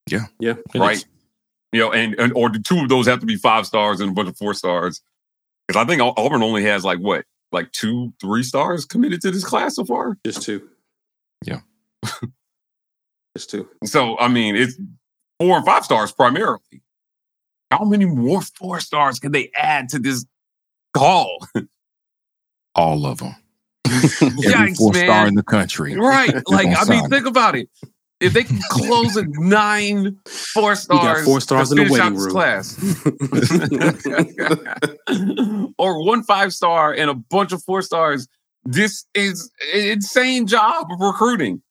Yeah. 0.10 0.28
yeah, 0.40 0.54
right? 0.76 0.98
is. 0.98 1.06
You 1.72 1.82
know, 1.82 1.92
and, 1.92 2.16
and 2.20 2.34
or 2.34 2.50
the 2.50 2.60
two 2.60 2.80
of 2.80 2.90
those 2.90 3.06
have 3.08 3.20
to 3.20 3.26
be 3.26 3.36
five 3.36 3.68
stars 3.68 4.00
and 4.00 4.12
a 4.12 4.14
bunch 4.14 4.30
of 4.30 4.38
four 4.38 4.54
stars. 4.54 5.02
Because 5.68 5.84
I 5.84 5.86
think 5.86 6.02
Auburn 6.02 6.42
only 6.42 6.64
has 6.64 6.84
like 6.86 7.00
what, 7.00 7.26
like 7.52 7.72
two, 7.72 8.14
three 8.22 8.44
stars 8.44 8.86
committed 8.86 9.22
to 9.22 9.32
this 9.32 9.44
class 9.44 9.76
so 9.76 9.86
far. 9.86 10.18
Just 10.26 10.42
two. 10.44 10.68
Yeah. 11.46 11.60
Just 13.38 13.50
two. 13.50 13.68
So 13.86 14.18
I 14.20 14.28
mean, 14.28 14.56
it's 14.56 14.80
four 15.40 15.58
and 15.58 15.66
five 15.66 15.86
stars 15.86 16.12
primarily. 16.12 16.82
How 17.72 17.84
many 17.84 18.06
more 18.06 18.42
four 18.42 18.80
stars 18.80 19.20
can 19.20 19.32
they 19.32 19.52
add 19.56 19.90
to 19.90 20.00
this 20.00 20.26
call? 20.94 21.46
All 22.76 23.06
of 23.06 23.20
them. 23.20 23.36
Every 23.86 24.30
Yikes, 24.30 24.78
four 24.78 24.94
man. 24.94 25.06
star 25.06 25.28
in 25.28 25.36
the 25.36 25.44
country. 25.44 25.96
Right? 25.96 26.34
Like, 26.48 26.68
I 26.76 26.86
mean, 26.86 27.10
think 27.10 27.26
about 27.26 27.56
it. 27.56 27.70
If 28.20 28.34
they 28.34 28.44
can 28.44 28.60
close 28.70 29.16
at 29.16 29.28
nine 29.30 30.18
four 30.26 30.76
stars, 30.76 31.20
got 31.20 31.26
four 31.26 31.40
stars 31.40 31.72
in 31.72 31.78
the 31.78 31.90
waiting 31.90 32.16
this 32.16 32.28
class, 32.28 32.78
or 35.78 36.06
one 36.06 36.24
five 36.24 36.54
star 36.54 36.94
and 36.94 37.10
a 37.10 37.14
bunch 37.14 37.54
of 37.54 37.64
four 37.64 37.82
stars. 37.82 38.28
This 38.66 39.06
is 39.14 39.50
an 39.74 39.86
insane 39.88 40.48
job 40.48 40.88
of 40.92 41.00
recruiting. 41.00 41.62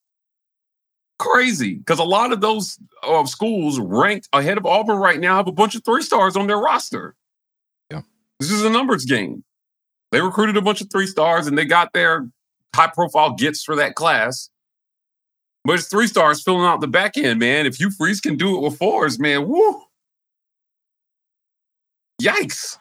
Crazy, 1.18 1.74
because 1.74 1.98
a 1.98 2.04
lot 2.04 2.32
of 2.32 2.40
those 2.40 2.78
uh, 3.02 3.26
schools 3.26 3.78
ranked 3.78 4.28
ahead 4.32 4.56
of 4.56 4.64
Auburn 4.64 4.98
right 4.98 5.20
now 5.20 5.36
have 5.36 5.48
a 5.48 5.52
bunch 5.52 5.74
of 5.74 5.84
three 5.84 6.02
stars 6.02 6.36
on 6.36 6.46
their 6.46 6.58
roster. 6.58 7.14
Yeah. 7.90 8.02
this 8.38 8.50
is 8.50 8.64
a 8.64 8.70
numbers 8.70 9.04
game. 9.04 9.44
They 10.12 10.22
recruited 10.22 10.56
a 10.56 10.62
bunch 10.62 10.80
of 10.80 10.90
three 10.90 11.06
stars 11.06 11.46
and 11.46 11.58
they 11.58 11.64
got 11.64 11.92
their 11.92 12.28
high 12.74 12.86
profile 12.86 13.34
gets 13.34 13.62
for 13.62 13.76
that 13.76 13.96
class. 13.96 14.48
But 15.68 15.74
it's 15.74 15.88
three 15.88 16.06
stars 16.06 16.42
filling 16.42 16.64
out 16.64 16.80
the 16.80 16.86
back 16.86 17.18
end, 17.18 17.40
man. 17.40 17.66
If 17.66 17.78
you 17.78 17.90
Freeze 17.90 18.22
can 18.22 18.38
do 18.38 18.56
it 18.56 18.62
with 18.62 18.78
fours, 18.78 19.18
man, 19.18 19.46
woo. 19.46 19.82
Yikes. 22.22 22.78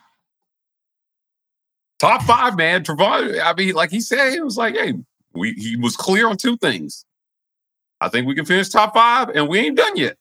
Top 2.00 2.24
five, 2.24 2.56
man. 2.56 2.86
Trevon, 2.86 3.42
I 3.44 3.54
mean, 3.56 3.76
like 3.76 3.92
he 3.92 4.00
said, 4.00 4.32
it 4.32 4.42
was 4.42 4.56
like, 4.56 4.76
hey, 4.76 4.94
we 5.34 5.52
he 5.52 5.76
was 5.76 5.98
clear 5.98 6.30
on 6.30 6.38
two 6.38 6.56
things. 6.56 7.04
I 8.00 8.08
think 8.08 8.26
we 8.26 8.36
can 8.36 8.46
finish 8.46 8.70
top 8.70 8.94
five, 8.94 9.32
and 9.36 9.50
we 9.50 9.60
ain't 9.60 9.76
done 9.76 9.98
yet. 9.98 10.16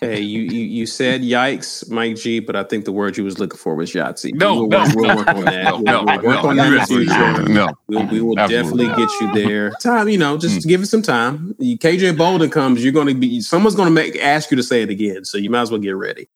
Hey, 0.00 0.20
you, 0.20 0.42
you 0.42 0.60
you 0.62 0.86
said 0.86 1.22
yikes, 1.22 1.88
Mike 1.90 2.16
G, 2.16 2.40
but 2.40 2.54
I 2.56 2.64
think 2.64 2.84
the 2.84 2.92
word 2.92 3.16
you 3.16 3.24
was 3.24 3.38
looking 3.38 3.58
for 3.58 3.74
was 3.74 3.92
Yahtzee. 3.92 4.34
No, 4.34 4.54
we'll, 4.64 4.68
no, 4.68 4.78
work, 4.84 4.94
we'll 4.94 5.16
work 5.16 5.28
on 5.28 5.44
that. 5.44 5.64
no, 5.64 6.04
We'll- 6.04 6.04
we'll 6.04 6.22
work 6.22 6.42
no, 6.44 6.48
on 6.50 6.56
that 6.56 6.66
in 6.72 6.78
the 6.78 6.86
future. 6.86 7.42
No. 7.52 7.68
We'll, 7.86 8.06
we 8.06 8.20
will 8.20 8.38
Absolutely. 8.38 8.86
definitely 8.86 9.06
get 9.06 9.20
you 9.20 9.48
there. 9.48 9.70
Time, 9.80 10.08
you 10.08 10.18
know, 10.18 10.36
just 10.38 10.62
Hmm. 10.64 10.68
give 10.68 10.82
it 10.82 10.86
some 10.86 11.02
time. 11.02 11.54
KJ 11.60 12.16
Bolden 12.16 12.50
comes, 12.50 12.82
you're 12.82 12.92
going 12.92 13.08
to 13.08 13.14
be 13.14 13.40
someone's 13.40 13.74
going 13.76 13.88
to 13.88 13.94
make 13.94 14.16
ask 14.16 14.50
you 14.50 14.56
to 14.56 14.62
say 14.62 14.82
it 14.82 14.90
again, 14.90 15.24
so 15.24 15.38
you 15.38 15.50
might 15.50 15.62
as 15.62 15.70
well 15.70 15.80
get 15.80 15.90
ready. 15.96 16.28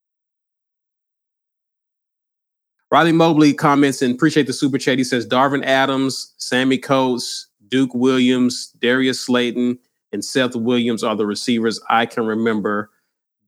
Riley 2.90 3.12
Mobley 3.12 3.54
comments 3.54 4.02
and 4.02 4.14
appreciate 4.14 4.46
the 4.46 4.52
super 4.52 4.76
chat. 4.78 4.98
He 4.98 5.04
says 5.04 5.26
Darvin 5.26 5.64
Adams, 5.64 6.34
Sammy 6.36 6.76
Coates, 6.76 7.46
Duke 7.68 7.94
Williams, 7.94 8.68
Darius 8.80 9.18
Slayton, 9.20 9.78
and 10.12 10.22
Seth 10.22 10.54
Williams 10.54 11.02
are 11.02 11.16
the 11.16 11.24
receivers 11.24 11.80
I 11.88 12.04
can 12.04 12.26
remember 12.26 12.90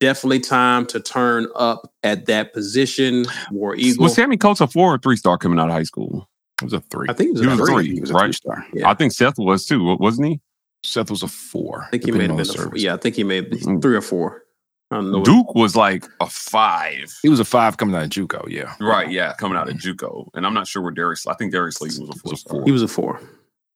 definitely 0.00 0.40
time 0.40 0.86
to 0.86 1.00
turn 1.00 1.46
up 1.54 1.90
at 2.02 2.26
that 2.26 2.52
position. 2.52 3.26
War 3.50 3.74
Eagle. 3.76 4.04
Was 4.04 4.14
Sammy 4.14 4.36
Coates 4.36 4.60
a 4.60 4.66
four 4.66 4.94
or 4.94 4.98
three 4.98 5.16
star 5.16 5.38
coming 5.38 5.58
out 5.58 5.68
of 5.68 5.72
high 5.74 5.82
school? 5.84 6.28
It 6.60 6.64
was 6.64 6.72
a 6.72 6.80
three. 6.80 7.06
I 7.08 7.12
think 7.14 7.30
it 7.30 7.32
was, 7.32 7.40
He 7.40 7.46
a 7.46 7.50
was 7.50 7.60
a 7.60 7.64
three. 7.64 7.74
three. 7.86 7.94
He 7.94 8.00
was 8.00 8.10
a 8.10 8.14
right. 8.14 8.22
three-star. 8.24 8.66
Yeah. 8.74 8.88
I 8.88 8.94
think 8.94 9.12
Seth 9.12 9.38
was 9.38 9.66
too, 9.66 9.96
wasn't 9.98 10.28
he? 10.28 10.40
Seth 10.84 11.10
was 11.10 11.22
a 11.22 11.28
four. 11.28 11.84
I 11.86 11.90
think 11.90 12.04
he 12.04 12.12
may 12.12 12.26
have 12.26 12.36
been. 12.36 12.40
A 12.40 12.52
four. 12.52 12.72
Yeah, 12.76 12.94
I 12.94 12.96
think 12.96 13.16
he 13.16 13.24
may 13.24 13.36
have 13.36 13.50
been 13.50 13.80
three 13.80 13.96
or 13.96 14.00
four. 14.00 14.42
I 14.90 14.98
what- 15.00 15.24
Duke 15.24 15.54
was 15.54 15.74
like 15.74 16.04
a 16.20 16.26
five. 16.26 17.12
He 17.22 17.28
was 17.28 17.40
a 17.40 17.44
five 17.44 17.76
coming 17.78 17.96
out 17.96 18.04
of 18.04 18.10
JUCO. 18.10 18.48
Yeah. 18.48 18.74
Right, 18.80 19.10
yeah, 19.10 19.32
coming 19.34 19.58
out 19.58 19.68
of 19.68 19.76
JUCO, 19.76 20.28
and 20.34 20.46
I'm 20.46 20.54
not 20.54 20.68
sure 20.68 20.82
where 20.82 20.92
Darius. 20.92 21.26
I 21.26 21.34
think 21.34 21.52
Darius 21.52 21.80
Lee 21.80 21.88
was 21.88 21.98
a 21.98 22.12
four. 22.12 22.30
Was 22.30 22.44
a 22.44 22.48
four. 22.48 22.64
He 22.64 22.70
was 22.72 22.82
a 22.82 22.88
four. 22.88 23.20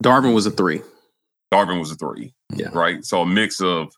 Darvin 0.04 0.34
was 0.34 0.46
a 0.46 0.50
three. 0.50 0.82
Darvin 1.52 1.80
was 1.80 1.90
a 1.90 1.96
three. 1.96 2.34
Yeah. 2.54 2.68
Right. 2.72 3.04
So 3.04 3.22
a 3.22 3.26
mix 3.26 3.60
of, 3.60 3.88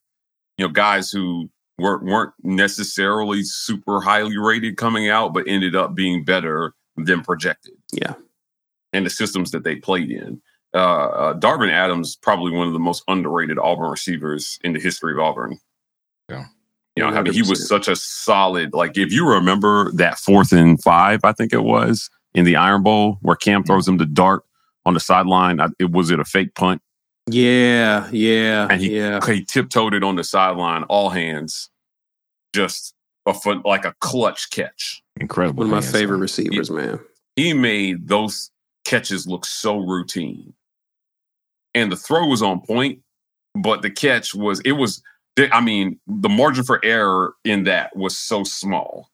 you 0.56 0.66
know, 0.66 0.72
guys 0.72 1.10
who 1.10 1.50
weren't 1.80 2.04
weren't 2.04 2.32
necessarily 2.42 3.42
super 3.42 4.00
highly 4.00 4.36
rated 4.36 4.76
coming 4.76 5.08
out, 5.08 5.34
but 5.34 5.44
ended 5.46 5.74
up 5.74 5.94
being 5.94 6.24
better 6.24 6.74
than 6.96 7.22
projected. 7.22 7.74
Yeah. 7.92 8.14
And 8.92 9.06
the 9.06 9.10
systems 9.10 9.50
that 9.52 9.64
they 9.64 9.76
played 9.76 10.10
in. 10.10 10.40
Uh, 10.72 10.78
uh 11.06 11.34
Darvin 11.38 11.70
Adams, 11.70 12.16
probably 12.16 12.52
one 12.52 12.66
of 12.66 12.72
the 12.72 12.78
most 12.78 13.02
underrated 13.08 13.58
Auburn 13.58 13.90
receivers 13.90 14.58
in 14.62 14.72
the 14.72 14.80
history 14.80 15.12
of 15.12 15.18
Auburn. 15.18 15.58
Yeah. 16.28 16.46
You 16.96 17.04
know, 17.04 17.10
I 17.10 17.22
mean, 17.22 17.32
he 17.32 17.42
was 17.42 17.66
such 17.68 17.88
a 17.88 17.96
solid, 17.96 18.74
like, 18.74 18.98
if 18.98 19.12
you 19.12 19.26
remember 19.26 19.90
that 19.92 20.18
fourth 20.18 20.52
and 20.52 20.82
five, 20.82 21.20
I 21.24 21.32
think 21.32 21.52
it 21.52 21.62
was 21.62 22.10
in 22.34 22.44
the 22.44 22.56
Iron 22.56 22.82
Bowl 22.82 23.18
where 23.22 23.36
Cam 23.36 23.62
throws 23.62 23.86
him 23.86 23.96
the 23.96 24.06
dart 24.06 24.42
on 24.84 24.94
the 24.94 25.00
sideline. 25.00 25.60
I, 25.60 25.68
it 25.78 25.92
was 25.92 26.10
it 26.10 26.20
a 26.20 26.24
fake 26.24 26.54
punt? 26.54 26.82
Yeah, 27.32 28.08
yeah, 28.10 28.68
And 28.70 28.80
he, 28.80 28.96
yeah. 28.96 29.24
he 29.24 29.44
tiptoed 29.44 29.94
it 29.94 30.02
on 30.02 30.16
the 30.16 30.24
sideline, 30.24 30.84
all 30.84 31.10
hands, 31.10 31.70
just 32.54 32.94
a 33.26 33.34
foot 33.34 33.64
like 33.64 33.84
a 33.84 33.94
clutch 34.00 34.50
catch. 34.50 35.02
Incredible. 35.20 35.58
One 35.58 35.66
of 35.66 35.70
my 35.70 35.76
hands. 35.76 35.92
favorite 35.92 36.18
receivers, 36.18 36.70
man. 36.70 37.00
He 37.36 37.52
made 37.52 38.08
those 38.08 38.50
catches 38.84 39.26
look 39.26 39.44
so 39.44 39.78
routine, 39.78 40.52
and 41.74 41.92
the 41.92 41.96
throw 41.96 42.26
was 42.26 42.42
on 42.42 42.60
point, 42.60 43.00
but 43.54 43.82
the 43.82 43.90
catch 43.90 44.34
was 44.34 44.60
it 44.60 44.72
was. 44.72 45.02
I 45.52 45.60
mean, 45.60 45.98
the 46.06 46.28
margin 46.28 46.64
for 46.64 46.84
error 46.84 47.34
in 47.44 47.64
that 47.64 47.96
was 47.96 48.18
so 48.18 48.44
small 48.44 49.10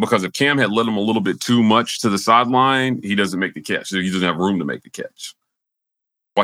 because 0.00 0.24
if 0.24 0.32
Cam 0.32 0.58
had 0.58 0.72
let 0.72 0.86
him 0.86 0.96
a 0.96 1.00
little 1.00 1.22
bit 1.22 1.40
too 1.40 1.62
much 1.62 2.00
to 2.00 2.08
the 2.08 2.18
sideline, 2.18 3.00
he 3.02 3.14
doesn't 3.14 3.38
make 3.38 3.54
the 3.54 3.60
catch. 3.60 3.90
He 3.90 4.10
doesn't 4.10 4.26
have 4.26 4.36
room 4.36 4.58
to 4.58 4.64
make 4.64 4.82
the 4.82 4.90
catch. 4.90 5.34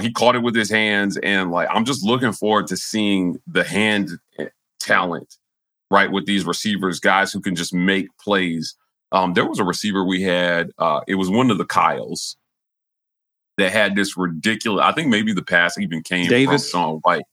He 0.03 0.13
caught 0.13 0.37
it 0.37 0.43
with 0.43 0.55
his 0.55 0.71
hands, 0.71 1.17
and 1.19 1.51
like 1.51 1.69
I'm 1.71 1.85
just 1.85 2.05
looking 2.05 2.33
forward 2.33 2.67
to 2.69 2.77
seeing 2.77 3.41
the 3.47 3.65
hand 3.65 4.11
eh, 4.39 4.47
talent, 4.81 5.37
right, 5.91 6.11
with 6.11 6.27
these 6.27 6.45
receivers, 6.45 7.01
guys 7.01 7.33
who 7.33 7.41
can 7.41 7.55
just 7.55 7.75
make 7.75 8.09
plays. 8.19 8.77
Um, 9.13 9.35
there 9.35 9.47
was 9.47 9.59
a 9.59 9.65
receiver 9.65 10.05
we 10.05 10.23
had. 10.23 10.71
Uh, 10.79 11.01
it 11.07 11.15
was 11.15 11.31
one 11.31 11.51
of 11.51 11.59
the 11.59 11.65
Kyles 11.65 12.37
that 13.59 13.73
had 13.73 13.97
this 13.97 14.17
ridiculous. 14.17 14.85
I 14.85 14.93
think 14.93 15.09
maybe 15.09 15.33
the 15.33 15.45
pass 15.45 15.79
even 15.79 16.03
came 16.03 16.29
Davis? 16.29 16.71
from 16.71 16.81
Sean 16.81 17.01
White. 17.03 17.25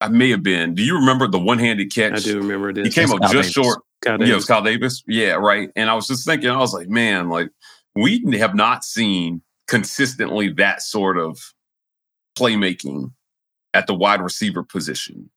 I 0.00 0.08
may 0.08 0.30
have 0.30 0.42
been. 0.42 0.74
Do 0.74 0.82
you 0.82 0.96
remember 0.96 1.26
the 1.26 1.38
one-handed 1.38 1.92
catch? 1.94 2.12
I 2.12 2.18
do 2.18 2.38
remember 2.38 2.72
this. 2.72 2.86
He 2.86 2.92
came 2.92 3.10
up 3.12 3.20
Kyle 3.20 3.32
just 3.32 3.54
Davis. 3.54 3.66
short. 3.66 3.82
Kyle 4.02 4.20
Yeah, 4.20 4.32
it 4.32 4.34
was 4.34 4.44
Kyle 4.44 4.62
Davis. 4.62 5.02
Yeah, 5.06 5.32
right. 5.32 5.70
And 5.74 5.88
I 5.88 5.94
was 5.94 6.06
just 6.06 6.26
thinking, 6.26 6.50
I 6.50 6.58
was 6.58 6.74
like, 6.74 6.88
man, 6.88 7.30
like 7.30 7.50
we 7.94 8.22
have 8.38 8.54
not 8.54 8.84
seen 8.84 9.42
consistently 9.66 10.52
that 10.54 10.82
sort 10.82 11.18
of 11.18 11.38
playmaking 12.36 13.12
at 13.74 13.86
the 13.86 13.94
wide 13.94 14.20
receiver 14.20 14.62
position. 14.62 15.30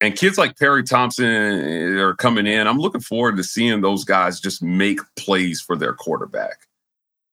And 0.00 0.14
kids 0.14 0.36
like 0.36 0.58
Perry 0.58 0.82
Thompson 0.82 1.26
eh, 1.26 2.00
are 2.00 2.14
coming 2.14 2.46
in. 2.46 2.66
I'm 2.66 2.78
looking 2.78 3.00
forward 3.00 3.36
to 3.38 3.44
seeing 3.44 3.80
those 3.80 4.04
guys 4.04 4.40
just 4.40 4.62
make 4.62 5.00
plays 5.16 5.60
for 5.60 5.76
their 5.76 5.94
quarterback. 5.94 6.66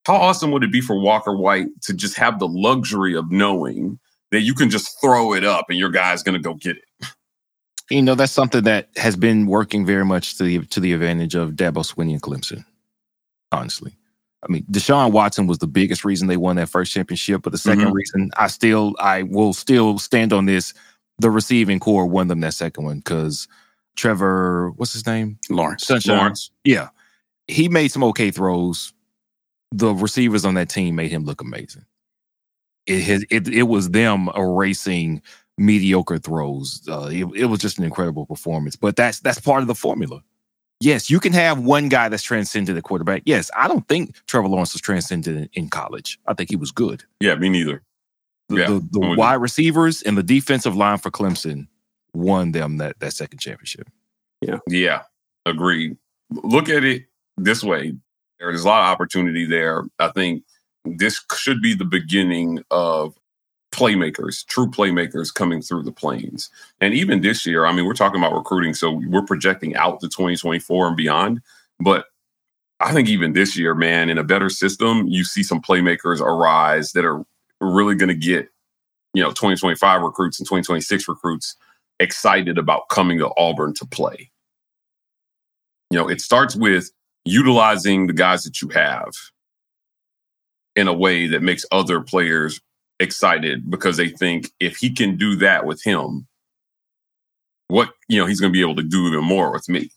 How 0.05 0.15
awesome 0.15 0.51
would 0.51 0.63
it 0.63 0.71
be 0.71 0.81
for 0.81 0.99
Walker 0.99 1.35
White 1.35 1.67
to 1.81 1.93
just 1.93 2.17
have 2.17 2.39
the 2.39 2.47
luxury 2.47 3.15
of 3.15 3.31
knowing 3.31 3.99
that 4.31 4.41
you 4.41 4.53
can 4.53 4.69
just 4.69 4.99
throw 5.01 5.33
it 5.33 5.43
up 5.43 5.65
and 5.69 5.77
your 5.77 5.89
guy's 5.89 6.23
going 6.23 6.35
to 6.35 6.41
go 6.41 6.53
get 6.53 6.77
it? 6.77 7.07
You 7.89 8.01
know, 8.01 8.15
that's 8.15 8.31
something 8.31 8.63
that 8.63 8.89
has 8.95 9.15
been 9.15 9.45
working 9.45 9.85
very 9.85 10.05
much 10.05 10.37
to 10.37 10.43
the 10.43 10.59
to 10.67 10.79
the 10.79 10.93
advantage 10.93 11.35
of 11.35 11.51
Dabo 11.51 11.85
Swinney 11.85 12.13
and 12.13 12.21
Clemson. 12.21 12.65
Honestly, 13.51 13.93
I 14.43 14.51
mean, 14.51 14.65
Deshaun 14.71 15.11
Watson 15.11 15.47
was 15.47 15.59
the 15.59 15.67
biggest 15.67 16.03
reason 16.03 16.27
they 16.27 16.37
won 16.37 16.57
that 16.57 16.69
first 16.69 16.91
championship, 16.91 17.41
but 17.43 17.51
the 17.51 17.57
2nd 17.57 17.87
Mhm. 17.87 17.93
reason, 17.93 18.31
I 18.37 18.47
still, 18.47 18.95
I 18.99 19.23
will 19.23 19.53
still 19.53 19.97
stand 19.99 20.33
on 20.33 20.45
this. 20.45 20.73
The 21.19 21.29
receiving 21.29 21.79
corps 21.79 22.05
won 22.05 22.27
them 22.27 22.41
that 22.41 22.53
second 22.53 22.83
one 22.83 22.97
because 22.97 23.47
Trevor, 23.95 24.71
what's 24.75 24.93
his 24.93 25.05
name? 25.05 25.37
Lawrence. 25.49 25.85
Sunshine. 25.85 26.17
Lawrence. 26.17 26.51
Yeah, 26.63 26.89
he 27.47 27.69
made 27.69 27.89
some 27.89 28.03
okay 28.05 28.31
throws. 28.31 28.91
The 29.71 29.93
receivers 29.93 30.45
on 30.45 30.55
that 30.55 30.69
team 30.69 30.95
made 30.95 31.11
him 31.11 31.23
look 31.23 31.41
amazing. 31.41 31.85
It 32.85 33.01
has, 33.03 33.25
it, 33.29 33.47
it 33.47 33.63
was 33.63 33.91
them 33.91 34.29
erasing 34.35 35.21
mediocre 35.57 36.17
throws. 36.17 36.81
Uh, 36.89 37.09
it, 37.11 37.25
it 37.35 37.45
was 37.45 37.59
just 37.59 37.77
an 37.77 37.83
incredible 37.85 38.25
performance. 38.25 38.75
But 38.75 38.95
that's 38.95 39.19
that's 39.19 39.39
part 39.39 39.61
of 39.61 39.67
the 39.67 39.75
formula. 39.75 40.21
Yes, 40.83 41.09
you 41.09 41.21
can 41.21 41.31
have 41.31 41.59
one 41.59 41.87
guy 41.87 42.09
that's 42.09 42.23
transcended 42.23 42.75
at 42.75 42.83
quarterback. 42.83 43.21
Yes, 43.25 43.49
I 43.55 43.69
don't 43.69 43.87
think 43.87 44.17
Trevor 44.27 44.49
Lawrence 44.49 44.73
was 44.73 44.81
transcended 44.81 45.37
in, 45.37 45.49
in 45.53 45.69
college. 45.69 46.19
I 46.27 46.33
think 46.33 46.49
he 46.49 46.57
was 46.57 46.71
good. 46.71 47.05
Yeah, 47.21 47.35
me 47.35 47.47
neither. 47.47 47.83
The, 48.49 48.55
Yeah, 48.57 48.65
the, 48.67 48.87
the 48.91 48.99
with 48.99 49.09
you. 49.11 49.15
wide 49.15 49.35
receivers 49.35 50.01
and 50.01 50.17
the 50.17 50.23
defensive 50.23 50.75
line 50.75 50.97
for 50.97 51.09
Clemson 51.09 51.67
won 52.13 52.51
them 52.51 52.79
that 52.79 52.99
that 52.99 53.13
second 53.13 53.39
championship. 53.39 53.87
Yeah. 54.41 54.57
Yeah, 54.67 55.03
agreed. 55.45 55.95
Look 56.29 56.67
at 56.67 56.83
it 56.83 57.03
this 57.37 57.63
way. 57.63 57.93
There's 58.39 58.65
a 58.65 58.67
lot 58.67 58.81
of 58.81 58.93
opportunity 58.93 59.45
there. 59.45 59.85
I 59.99 60.09
think 60.09 60.43
this 60.83 61.23
should 61.33 61.61
be 61.61 61.75
the 61.75 61.85
beginning 61.85 62.61
of 62.71 63.15
playmakers, 63.73 64.45
true 64.45 64.67
playmakers 64.67 65.33
coming 65.33 65.61
through 65.61 65.83
the 65.83 65.91
plains. 65.91 66.49
And 66.79 66.93
even 66.93 67.21
this 67.21 67.45
year, 67.45 67.65
I 67.65 67.73
mean, 67.73 67.85
we're 67.85 67.93
talking 67.93 68.21
about 68.21 68.35
recruiting, 68.35 68.73
so 68.73 69.01
we're 69.07 69.25
projecting 69.25 69.75
out 69.75 69.99
to 69.99 70.07
2024 70.07 70.87
and 70.87 70.97
beyond. 70.97 71.41
But 71.79 72.05
I 72.79 72.93
think 72.93 73.09
even 73.09 73.33
this 73.33 73.57
year, 73.57 73.73
man, 73.73 74.09
in 74.09 74.17
a 74.17 74.23
better 74.23 74.49
system, 74.49 75.07
you 75.07 75.23
see 75.23 75.43
some 75.43 75.61
playmakers 75.61 76.21
arise 76.21 76.91
that 76.93 77.03
are 77.03 77.23
really 77.59 77.95
going 77.95 78.09
to 78.09 78.15
get, 78.15 78.49
you 79.13 79.23
know, 79.23 79.29
2025 79.29 80.01
recruits 80.01 80.39
and 80.39 80.47
2026 80.47 81.07
recruits 81.07 81.55
excited 81.99 82.57
about 82.57 82.89
coming 82.89 83.17
to 83.19 83.31
Auburn 83.37 83.73
to 83.75 83.85
play. 83.85 84.29
You 85.89 85.99
know, 85.99 86.09
it 86.09 86.21
starts 86.21 86.55
with 86.55 86.91
utilizing 87.25 88.07
the 88.07 88.13
guys 88.13 88.43
that 88.43 88.61
you 88.61 88.69
have 88.69 89.11
in 90.75 90.87
a 90.87 90.93
way 90.93 91.27
that 91.27 91.41
makes 91.41 91.65
other 91.71 92.01
players 92.01 92.59
excited 92.99 93.69
because 93.69 93.97
they 93.97 94.09
think 94.09 94.51
if 94.59 94.77
he 94.77 94.89
can 94.93 95.17
do 95.17 95.35
that 95.37 95.65
with 95.65 95.83
him, 95.83 96.27
what, 97.67 97.89
you 98.07 98.19
know, 98.19 98.25
he's 98.25 98.39
going 98.39 98.51
to 98.51 98.57
be 98.57 98.61
able 98.61 98.75
to 98.75 98.83
do 98.83 99.07
even 99.07 99.23
more 99.23 99.51
with 99.51 99.67
me. 99.69 99.89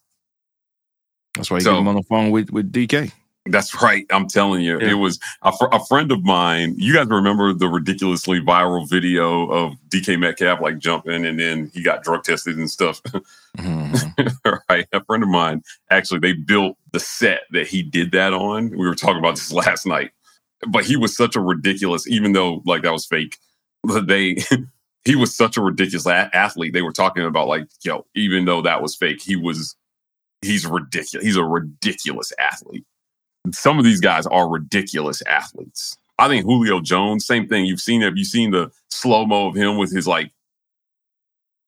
That's 1.35 1.51
why 1.51 1.59
you 1.59 1.63
So- 1.63 1.73
get 1.73 1.81
him 1.81 1.89
on 1.89 1.95
the 1.97 2.03
phone 2.05 2.31
with 2.31 2.51
with 2.51 2.73
DK. 2.73 3.13
That's 3.49 3.81
right. 3.81 4.05
I'm 4.11 4.27
telling 4.27 4.63
you, 4.63 4.81
Yeah. 4.81 4.89
it 4.91 4.95
was 4.95 5.21
a, 5.43 5.57
fr- 5.57 5.69
a 5.71 5.79
friend 5.87 6.11
of 6.11 6.25
mine. 6.25 6.75
You 6.79 6.93
guys 6.93 7.07
remember 7.07 7.53
the 7.53 7.69
ridiculously 7.69 8.41
viral 8.41 8.91
video 8.91 9.49
of 9.53 9.75
DK 9.89 10.19
Metcalf 10.19 10.61
like 10.61 10.79
jumping 10.79 11.25
and 11.25 11.39
then 11.39 11.71
he 11.73 11.81
got 11.81 12.03
drug 12.03 12.25
tested 12.25 12.57
and 12.59 12.69
stuff. 12.71 13.01
Mhm. 13.57 14.61
right. 14.69 14.87
A 14.93 15.03
friend 15.05 15.23
of 15.23 15.29
mine 15.31 15.63
actually 15.91 16.19
they 16.21 16.33
built 16.35 16.77
the 16.93 16.99
set 17.01 17.43
that 17.53 17.67
he 17.69 17.83
did 17.83 18.11
that 18.13 18.33
on. 18.35 18.69
We 18.71 18.85
were 18.87 18.95
talking 18.97 19.19
about 19.19 19.37
this 19.37 19.53
last 19.65 19.87
night. 19.87 20.11
But 20.69 20.85
he 20.85 20.97
was 20.97 21.17
such 21.17 21.37
a 21.37 21.41
ridiculous, 21.41 22.09
even 22.09 22.33
though 22.33 22.63
like 22.65 22.83
that 22.83 22.93
was 22.93 23.07
fake. 23.07 23.39
They 24.07 24.39
he 25.05 25.15
was 25.15 25.37
such 25.37 25.57
a 25.57 25.63
ridiculous 25.63 26.07
a- 26.07 26.31
athlete. 26.35 26.73
They 26.73 26.83
were 26.83 26.93
talking 26.93 27.25
about 27.25 27.47
like, 27.47 27.69
yo, 27.85 28.05
even 28.17 28.45
though 28.45 28.61
that 28.63 28.83
was 28.83 28.97
fake, 28.97 29.23
he 29.23 29.37
was 29.37 29.77
he's 30.43 30.67
ridiculous. 30.67 31.25
He's 31.25 31.37
a 31.37 31.45
ridiculous 31.45 32.33
athlete. 32.39 32.85
Some 33.53 33.79
of 33.79 33.85
these 33.85 34.01
guys 34.01 34.27
are 34.27 34.49
ridiculous 34.49 35.23
athletes. 35.23 35.97
I 36.19 36.29
think 36.29 36.45
Julio 36.45 36.81
Jones, 36.81 37.27
same 37.27 37.47
thing. 37.47 37.67
You've 37.67 37.81
seen 37.81 38.01
have 38.01 38.17
you 38.17 38.25
seen 38.25 38.51
the 38.51 38.73
slow 38.91 39.25
mo 39.27 39.47
of 39.49 39.55
him 39.55 39.77
with 39.77 39.93
his 39.93 40.09
like 40.09 40.33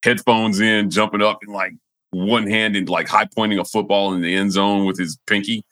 headphones 0.03 0.59
in, 0.59 0.89
jumping 0.89 1.21
up 1.21 1.39
and 1.41 1.53
like 1.53 1.73
one 2.11 2.47
hand 2.47 2.75
and 2.75 2.89
like 2.89 3.07
high 3.07 3.27
pointing 3.33 3.59
a 3.59 3.65
football 3.65 4.13
in 4.13 4.21
the 4.21 4.35
end 4.35 4.51
zone 4.51 4.85
with 4.85 4.97
his 4.97 5.17
pinky. 5.27 5.63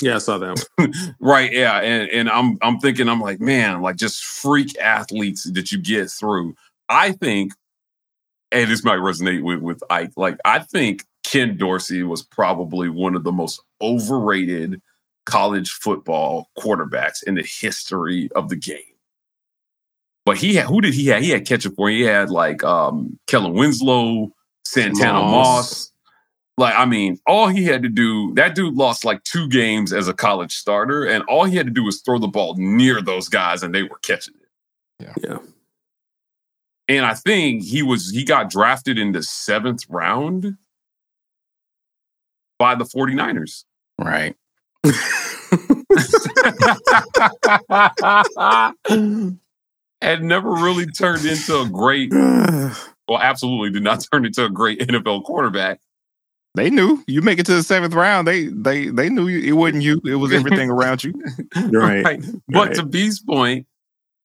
Yeah, 0.00 0.16
I 0.16 0.18
saw 0.18 0.38
that. 0.38 0.64
Right. 1.20 1.52
Yeah. 1.52 1.78
And 1.80 2.08
and 2.10 2.30
I'm 2.30 2.58
I'm 2.62 2.78
thinking, 2.78 3.08
I'm 3.08 3.20
like, 3.20 3.40
man, 3.40 3.82
like 3.82 3.96
just 3.96 4.24
freak 4.24 4.76
athletes 4.78 5.50
that 5.52 5.70
you 5.70 5.78
get 5.78 6.10
through. 6.10 6.54
I 6.88 7.12
think, 7.12 7.52
and 8.50 8.70
this 8.70 8.84
might 8.84 8.98
resonate 8.98 9.42
with, 9.42 9.60
with 9.60 9.82
Ike, 9.90 10.12
like 10.16 10.38
I 10.44 10.60
think 10.60 11.04
Ken 11.24 11.56
Dorsey 11.56 12.02
was 12.02 12.22
probably 12.22 12.88
one 12.88 13.14
of 13.14 13.24
the 13.24 13.32
most 13.32 13.62
overrated 13.80 14.80
college 15.26 15.70
football 15.70 16.48
quarterbacks 16.58 17.22
in 17.26 17.34
the 17.34 17.42
history 17.42 18.28
of 18.34 18.48
the 18.48 18.56
game. 18.56 18.82
But 20.24 20.36
he 20.36 20.54
had 20.54 20.66
who 20.66 20.80
did 20.80 20.94
he 20.94 21.06
have? 21.08 21.22
He 21.22 21.30
had 21.30 21.46
catching 21.46 21.72
for. 21.72 21.88
He 21.88 22.02
had 22.02 22.30
like 22.30 22.62
um 22.64 23.18
Kellen 23.26 23.54
Winslow, 23.54 24.30
Santana 24.64 25.20
Moss. 25.20 25.32
Moss. 25.32 25.92
Like, 26.60 26.74
I 26.76 26.84
mean, 26.84 27.18
all 27.26 27.48
he 27.48 27.64
had 27.64 27.82
to 27.84 27.88
do, 27.88 28.34
that 28.34 28.54
dude 28.54 28.74
lost 28.74 29.02
like 29.02 29.24
two 29.24 29.48
games 29.48 29.94
as 29.94 30.08
a 30.08 30.12
college 30.12 30.54
starter, 30.54 31.06
and 31.06 31.24
all 31.24 31.44
he 31.44 31.56
had 31.56 31.64
to 31.64 31.72
do 31.72 31.82
was 31.82 32.02
throw 32.02 32.18
the 32.18 32.28
ball 32.28 32.54
near 32.58 33.00
those 33.00 33.30
guys 33.30 33.62
and 33.62 33.74
they 33.74 33.82
were 33.82 33.98
catching 34.02 34.34
it. 34.34 35.02
Yeah. 35.02 35.14
Yeah. 35.26 35.38
And 36.86 37.06
I 37.06 37.14
think 37.14 37.62
he 37.62 37.82
was 37.82 38.10
he 38.10 38.24
got 38.24 38.50
drafted 38.50 38.98
in 38.98 39.12
the 39.12 39.22
seventh 39.22 39.88
round 39.88 40.58
by 42.58 42.74
the 42.74 42.84
49ers. 42.84 43.64
Right. 43.98 44.36
and 50.02 50.24
never 50.24 50.50
really 50.50 50.84
turned 50.84 51.24
into 51.24 51.58
a 51.58 51.66
great, 51.70 52.12
well, 52.12 53.18
absolutely 53.18 53.70
did 53.70 53.82
not 53.82 54.06
turn 54.12 54.26
into 54.26 54.44
a 54.44 54.50
great 54.50 54.80
NFL 54.80 55.24
quarterback. 55.24 55.80
They 56.56 56.68
knew 56.68 57.02
you 57.06 57.22
make 57.22 57.38
it 57.38 57.46
to 57.46 57.54
the 57.54 57.62
seventh 57.62 57.94
round. 57.94 58.26
They 58.26 58.46
they 58.46 58.88
they 58.88 59.08
knew 59.08 59.28
you, 59.28 59.40
it 59.48 59.52
wasn't 59.52 59.82
you. 59.84 60.00
It 60.04 60.16
was 60.16 60.32
everything 60.32 60.68
around 60.70 61.04
you. 61.04 61.12
Right. 61.70 62.02
But 62.48 62.68
Right. 62.68 62.74
to 62.74 62.82
B's 62.84 63.20
point, 63.20 63.66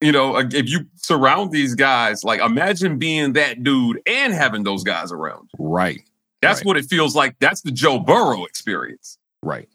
you 0.01 0.11
know, 0.11 0.38
if 0.38 0.67
you 0.69 0.88
surround 0.95 1.51
these 1.51 1.76
guys, 1.76 2.23
like 2.23 2.41
imagine 2.41 2.97
being 2.97 3.34
that 3.34 3.63
dude 3.63 3.99
and 4.07 4.34
having 4.34 4.63
those 4.63 4.84
guys 4.84 5.11
around. 5.11 5.49
you. 5.59 5.65
Right. 5.67 6.01
That's 6.41 6.59
Right. 6.61 6.65
what 6.65 6.78
it 6.78 6.86
feels 6.86 7.15
like. 7.15 7.36
That's 7.39 7.61
the 7.61 7.71
Joe 7.71 7.99
Burrow 7.99 8.45
experience. 8.45 9.17
Right. 9.43 9.69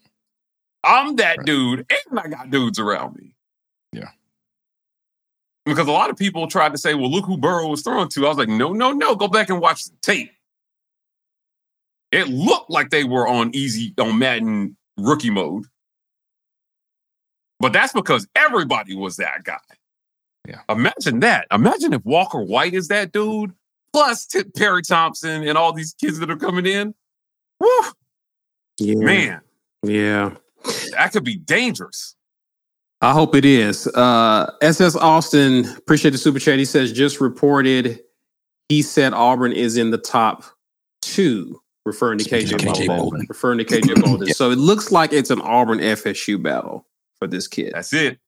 I'm 0.83 1.15
that 1.17 1.37
Right. 1.37 1.45
dude 1.45 1.85
and 2.09 2.19
I 2.19 2.27
got 2.27 2.49
dudes 2.49 2.79
around 2.79 3.15
me. 3.15 3.33
Yeah. 3.93 4.09
Because 5.65 5.87
a 5.87 5.91
lot 5.91 6.09
of 6.09 6.17
people 6.17 6.47
tried 6.47 6.71
to 6.73 6.77
say, 6.77 6.95
well, 6.95 7.09
look 7.11 7.25
who 7.25 7.37
Burrow 7.37 7.67
was 7.67 7.81
throwing 7.81 8.09
to. 8.09 8.25
I 8.25 8.29
was 8.29 8.37
like, 8.37 8.49
no, 8.49 8.73
no, 8.73 8.91
no. 8.91 9.15
Go 9.15 9.27
back 9.27 9.49
and 9.49 9.61
watch 9.61 9.85
the 9.85 9.95
tape. 10.01 10.31
It 12.11 12.27
looked 12.27 12.69
like 12.69 12.89
they 12.89 13.03
were 13.03 13.27
on 13.27 13.51
easy, 13.55 13.93
on 13.99 14.19
Madden 14.19 14.75
rookie 14.97 15.29
mode. 15.29 15.65
But 17.59 17.73
that's 17.73 17.93
because 17.93 18.27
everybody 18.35 18.95
was 18.95 19.17
that 19.17 19.43
guy. 19.43 19.57
Yeah. 20.47 20.61
Imagine 20.69 21.19
that. 21.19 21.47
Imagine 21.51 21.93
if 21.93 22.03
Walker 22.03 22.41
White 22.41 22.73
is 22.73 22.87
that 22.87 23.11
dude, 23.11 23.53
plus 23.93 24.25
T- 24.25 24.43
Perry 24.43 24.81
Thompson 24.81 25.47
and 25.47 25.57
all 25.57 25.71
these 25.71 25.93
kids 25.93 26.17
that 26.19 26.31
are 26.31 26.35
coming 26.37 26.65
in. 26.65 26.95
Woo, 27.59 27.69
Yeah. 28.79 28.95
man, 28.95 29.41
Yeah. 29.83 30.35
that 30.93 31.11
could 31.13 31.23
be 31.23 31.35
dangerous. 31.37 32.15
I 33.01 33.13
hope 33.13 33.35
it 33.35 33.45
is. 33.45 33.87
Uh, 33.87 34.51
SS 34.61 34.95
Austin, 34.95 35.65
appreciate 35.77 36.11
the 36.11 36.17
super 36.17 36.39
chat. 36.39 36.57
He 36.59 36.65
says 36.65 36.91
just 36.91 37.21
reported. 37.21 37.99
He 38.69 38.81
said 38.81 39.13
Auburn 39.13 39.51
is 39.53 39.77
in 39.77 39.91
the 39.91 39.97
top 39.97 40.43
two, 41.01 41.61
referring 41.85 42.19
to 42.19 42.25
KJ, 42.25 42.53
KJ 42.57 42.65
Bolden. 42.65 42.87
Bolden. 42.87 43.25
Referring 43.29 43.57
to 43.59 43.65
KJ 43.65 44.01
Bolden. 44.01 44.27
So 44.33 44.51
it 44.51 44.57
looks 44.57 44.91
like 44.91 45.13
it's 45.13 45.29
an 45.29 45.41
Auburn 45.41 45.79
FSU 45.79 46.41
battle 46.41 46.85
for 47.19 47.27
this 47.27 47.47
kid. 47.47 47.71
That's 47.73 47.93
it. 47.93 48.19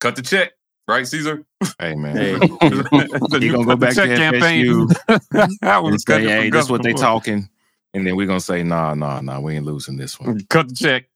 Cut 0.00 0.16
the 0.16 0.22
check, 0.22 0.52
right, 0.88 1.06
Caesar? 1.06 1.44
Hey 1.78 1.94
man. 1.94 2.16
Hey, 2.16 2.32
the 2.38 3.38
You 3.40 3.48
new 3.48 3.52
gonna 3.52 3.64
go 3.66 3.76
back 3.76 3.94
to 3.94 3.96
check 3.96 4.10
FSU 4.34 4.88
that 5.06 5.22
and 5.62 5.84
was 5.84 6.04
say, 6.06 6.22
hey, 6.22 6.42
from 6.42 6.50
this 6.58 6.68
what 6.70 6.82
they 6.82 6.92
government. 6.92 6.98
talking, 6.98 7.48
and 7.94 8.06
then 8.06 8.14
we're 8.16 8.26
gonna 8.26 8.40
say, 8.40 8.62
nah, 8.62 8.94
nah, 8.94 9.20
nah, 9.22 9.40
we 9.40 9.54
ain't 9.56 9.64
losing 9.64 9.96
this 9.96 10.20
one. 10.20 10.44
Cut 10.50 10.68
the 10.68 10.74
check. 10.74 11.06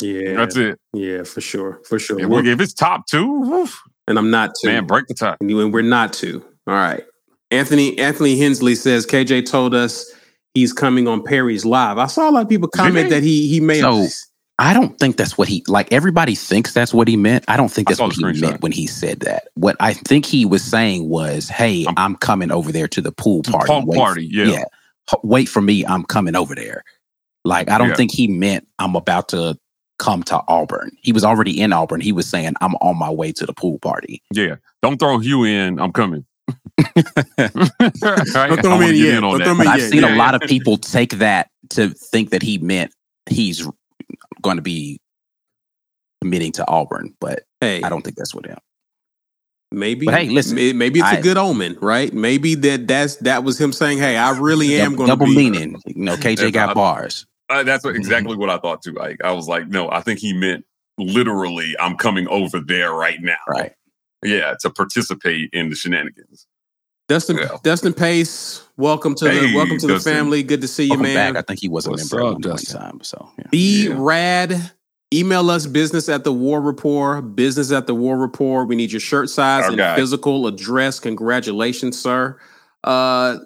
yeah, 0.00 0.34
That's 0.34 0.56
it. 0.56 0.78
yeah, 0.92 1.24
for 1.24 1.40
sure, 1.40 1.80
for 1.88 1.98
sure. 1.98 2.20
If, 2.20 2.28
We're- 2.28 2.48
if 2.50 2.60
it's 2.60 2.72
top 2.72 3.06
two, 3.08 3.40
woof, 3.40 3.82
and 4.06 4.16
I'm 4.16 4.30
not 4.30 4.52
too. 4.62 4.68
man, 4.68 4.86
break 4.86 5.06
the 5.08 5.14
tie. 5.14 5.36
And 5.40 5.50
you- 5.50 5.60
and 5.60 5.72
we're 5.72 5.82
not 5.82 6.12
to. 6.14 6.40
All 6.68 6.74
right. 6.74 7.04
Anthony 7.50 7.98
Anthony 7.98 8.38
Hensley 8.38 8.76
says 8.76 9.06
KJ 9.06 9.44
told 9.50 9.74
us 9.74 10.08
he's 10.54 10.72
coming 10.72 11.08
on 11.08 11.22
Perry's 11.22 11.64
live. 11.64 11.98
I 11.98 12.06
saw 12.06 12.28
a 12.28 12.32
lot 12.32 12.42
of 12.42 12.48
people 12.48 12.68
comment 12.68 13.10
that 13.10 13.22
he 13.22 13.48
he 13.48 13.60
may 13.60 13.80
So, 13.80 14.02
have 14.02 14.10
I 14.58 14.74
don't 14.74 14.98
think 14.98 15.16
that's 15.16 15.38
what 15.38 15.48
he 15.48 15.64
like. 15.68 15.90
Everybody 15.90 16.34
thinks 16.34 16.74
that's 16.74 16.92
what 16.92 17.08
he 17.08 17.16
meant. 17.16 17.44
I 17.48 17.56
don't 17.56 17.70
think 17.70 17.88
that's 17.88 17.98
what 18.00 18.12
he 18.14 18.22
screenshot. 18.22 18.40
meant 18.40 18.62
when 18.62 18.72
he 18.72 18.86
said 18.86 19.20
that. 19.20 19.48
What 19.54 19.76
I 19.80 19.94
think 19.94 20.26
he 20.26 20.44
was 20.44 20.62
saying 20.62 21.08
was, 21.08 21.48
"Hey, 21.48 21.86
I'm- 21.86 21.94
I'm, 21.96 22.16
coming 22.16 22.50
over 22.50 22.70
there 22.70 22.88
to 22.88 23.00
the 23.00 23.10
pool 23.12 23.42
party. 23.42 23.72
Party, 23.94 24.26
yeah. 24.26 24.64
H- 25.10 25.18
wait 25.22 25.48
for 25.48 25.62
me. 25.62 25.86
I'm 25.86 26.04
coming 26.04 26.36
over 26.36 26.54
there." 26.54 26.84
Like 27.44 27.70
I 27.70 27.78
don't 27.78 27.88
Yeah. 27.90 27.94
think 27.96 28.12
he 28.12 28.28
meant 28.28 28.66
I'm 28.78 28.96
about 28.96 29.30
to 29.30 29.56
come 29.98 30.22
to 30.24 30.42
Auburn. 30.46 30.90
He 31.00 31.12
was 31.12 31.24
already 31.24 31.58
in 31.58 31.72
Auburn. 31.72 32.02
He 32.02 32.12
was 32.12 32.26
saying 32.26 32.52
I'm 32.60 32.74
on 32.76 32.98
my 32.98 33.10
way 33.10 33.32
to 33.32 33.46
the 33.46 33.54
pool 33.54 33.78
party. 33.78 34.22
Yeah. 34.30 34.56
Don't 34.82 34.98
throw 34.98 35.18
Hugh 35.18 35.44
in. 35.44 35.78
I'm 35.80 35.92
coming. 35.92 36.26
Don't 36.78 38.62
throw 38.62 38.78
him 38.78 38.82
in 38.82 38.96
yet. 38.96 39.20
Don't 39.20 39.42
throw 39.42 39.50
him 39.52 39.56
But 39.58 39.66
in 39.66 39.72
I've 39.72 39.80
yeah, 39.80 39.86
seen 39.88 40.02
yeah, 40.02 40.14
a 40.14 40.16
lot 40.16 40.34
of 40.34 40.42
people 40.42 40.76
take 40.78 41.12
that 41.18 41.50
to 41.70 41.90
think 41.90 42.30
that 42.30 42.42
he 42.42 42.58
meant 42.58 42.92
he's 43.28 43.66
going 44.42 44.56
to 44.56 44.62
be 44.62 45.00
committing 46.22 46.52
to 46.52 46.66
Auburn, 46.68 47.14
but 47.20 47.42
hey, 47.60 47.82
I 47.82 47.88
don't 47.88 48.02
think 48.02 48.16
that's 48.16 48.34
what 48.34 48.44
it. 48.46 48.58
maybe 49.72 50.06
But 50.06 50.14
hey, 50.14 50.28
listen, 50.28 50.56
maybe 50.56 51.00
it's 51.00 51.08
a 51.08 51.18
I- 51.18 51.20
good 51.20 51.36
omen, 51.38 51.78
right? 51.80 52.12
Maybe 52.12 52.54
that 52.56 52.86
that's 52.86 53.16
that 53.16 53.44
was 53.44 53.58
him 53.60 53.72
saying, 53.72 53.98
"Hey, 53.98 54.16
I 54.16 54.36
really 54.38 54.74
am 54.80 54.96
going 54.96 55.06
to 55.08 55.12
double 55.12 55.26
be 55.26 55.36
meaning. 55.36 55.76
You 55.86 56.04
know, 56.04 56.16
KJ 56.16 56.52
got 56.52 56.70
I- 56.70 56.74
bars. 56.74 57.26
Uh, 57.48 57.64
that's 57.64 57.84
what, 57.84 57.96
exactly 57.96 58.36
what 58.36 58.48
I 58.48 58.58
thought 58.58 58.80
too. 58.80 58.92
Like 58.92 59.20
I 59.24 59.32
was 59.32 59.48
like, 59.48 59.66
no, 59.68 59.90
I 59.90 60.02
think 60.02 60.20
he 60.20 60.32
meant 60.32 60.64
literally, 60.98 61.74
I'm 61.80 61.96
coming 61.96 62.28
over 62.28 62.60
there 62.60 62.92
right 62.92 63.20
now. 63.20 63.34
Right. 63.48 63.72
Yeah, 64.24 64.54
to 64.60 64.70
participate 64.70 65.50
in 65.52 65.70
the 65.70 65.76
shenanigans. 65.76 66.46
Dustin 67.08 67.38
Yeah. 67.38 67.56
Dustin 67.62 67.92
Pace. 67.92 68.62
Welcome 68.76 69.14
to 69.16 69.24
the 69.24 69.54
welcome 69.54 69.78
to 69.78 69.86
the 69.86 70.00
family. 70.00 70.42
Good 70.42 70.60
to 70.60 70.68
see 70.68 70.84
you, 70.84 70.90
Welcome 70.90 71.02
man. 71.14 71.32
back. 71.34 71.42
I 71.42 71.46
think 71.46 71.60
he 71.60 71.68
was 71.68 71.86
a 71.86 71.90
What's 71.90 72.12
member 72.12 72.24
up, 72.24 72.28
at 72.28 72.32
one 72.34 72.42
point 72.42 72.44
in 72.44 72.50
Dustin? 72.50 72.80
time. 72.80 73.00
So 73.02 73.28
yeah. 73.38 73.44
Be 73.50 73.88
Yeah. 73.88 73.94
rad. 73.96 74.72
Email 75.12 75.50
us 75.50 75.66
business 75.66 76.08
at 76.08 76.22
the 76.22 76.32
war 76.32 76.60
report. 76.60 77.34
Business 77.34 77.72
at 77.72 77.88
the 77.88 77.94
war 77.96 78.16
report. 78.16 78.68
We 78.68 78.76
need 78.76 78.92
your 78.92 79.00
shirt 79.00 79.28
size 79.28 79.64
Our 79.64 79.70
and 79.70 79.78
guy. 79.78 79.96
physical 79.96 80.46
address. 80.46 81.00
Congratulations, 81.00 81.98
sir. 81.98 82.38
Uh 82.84 83.38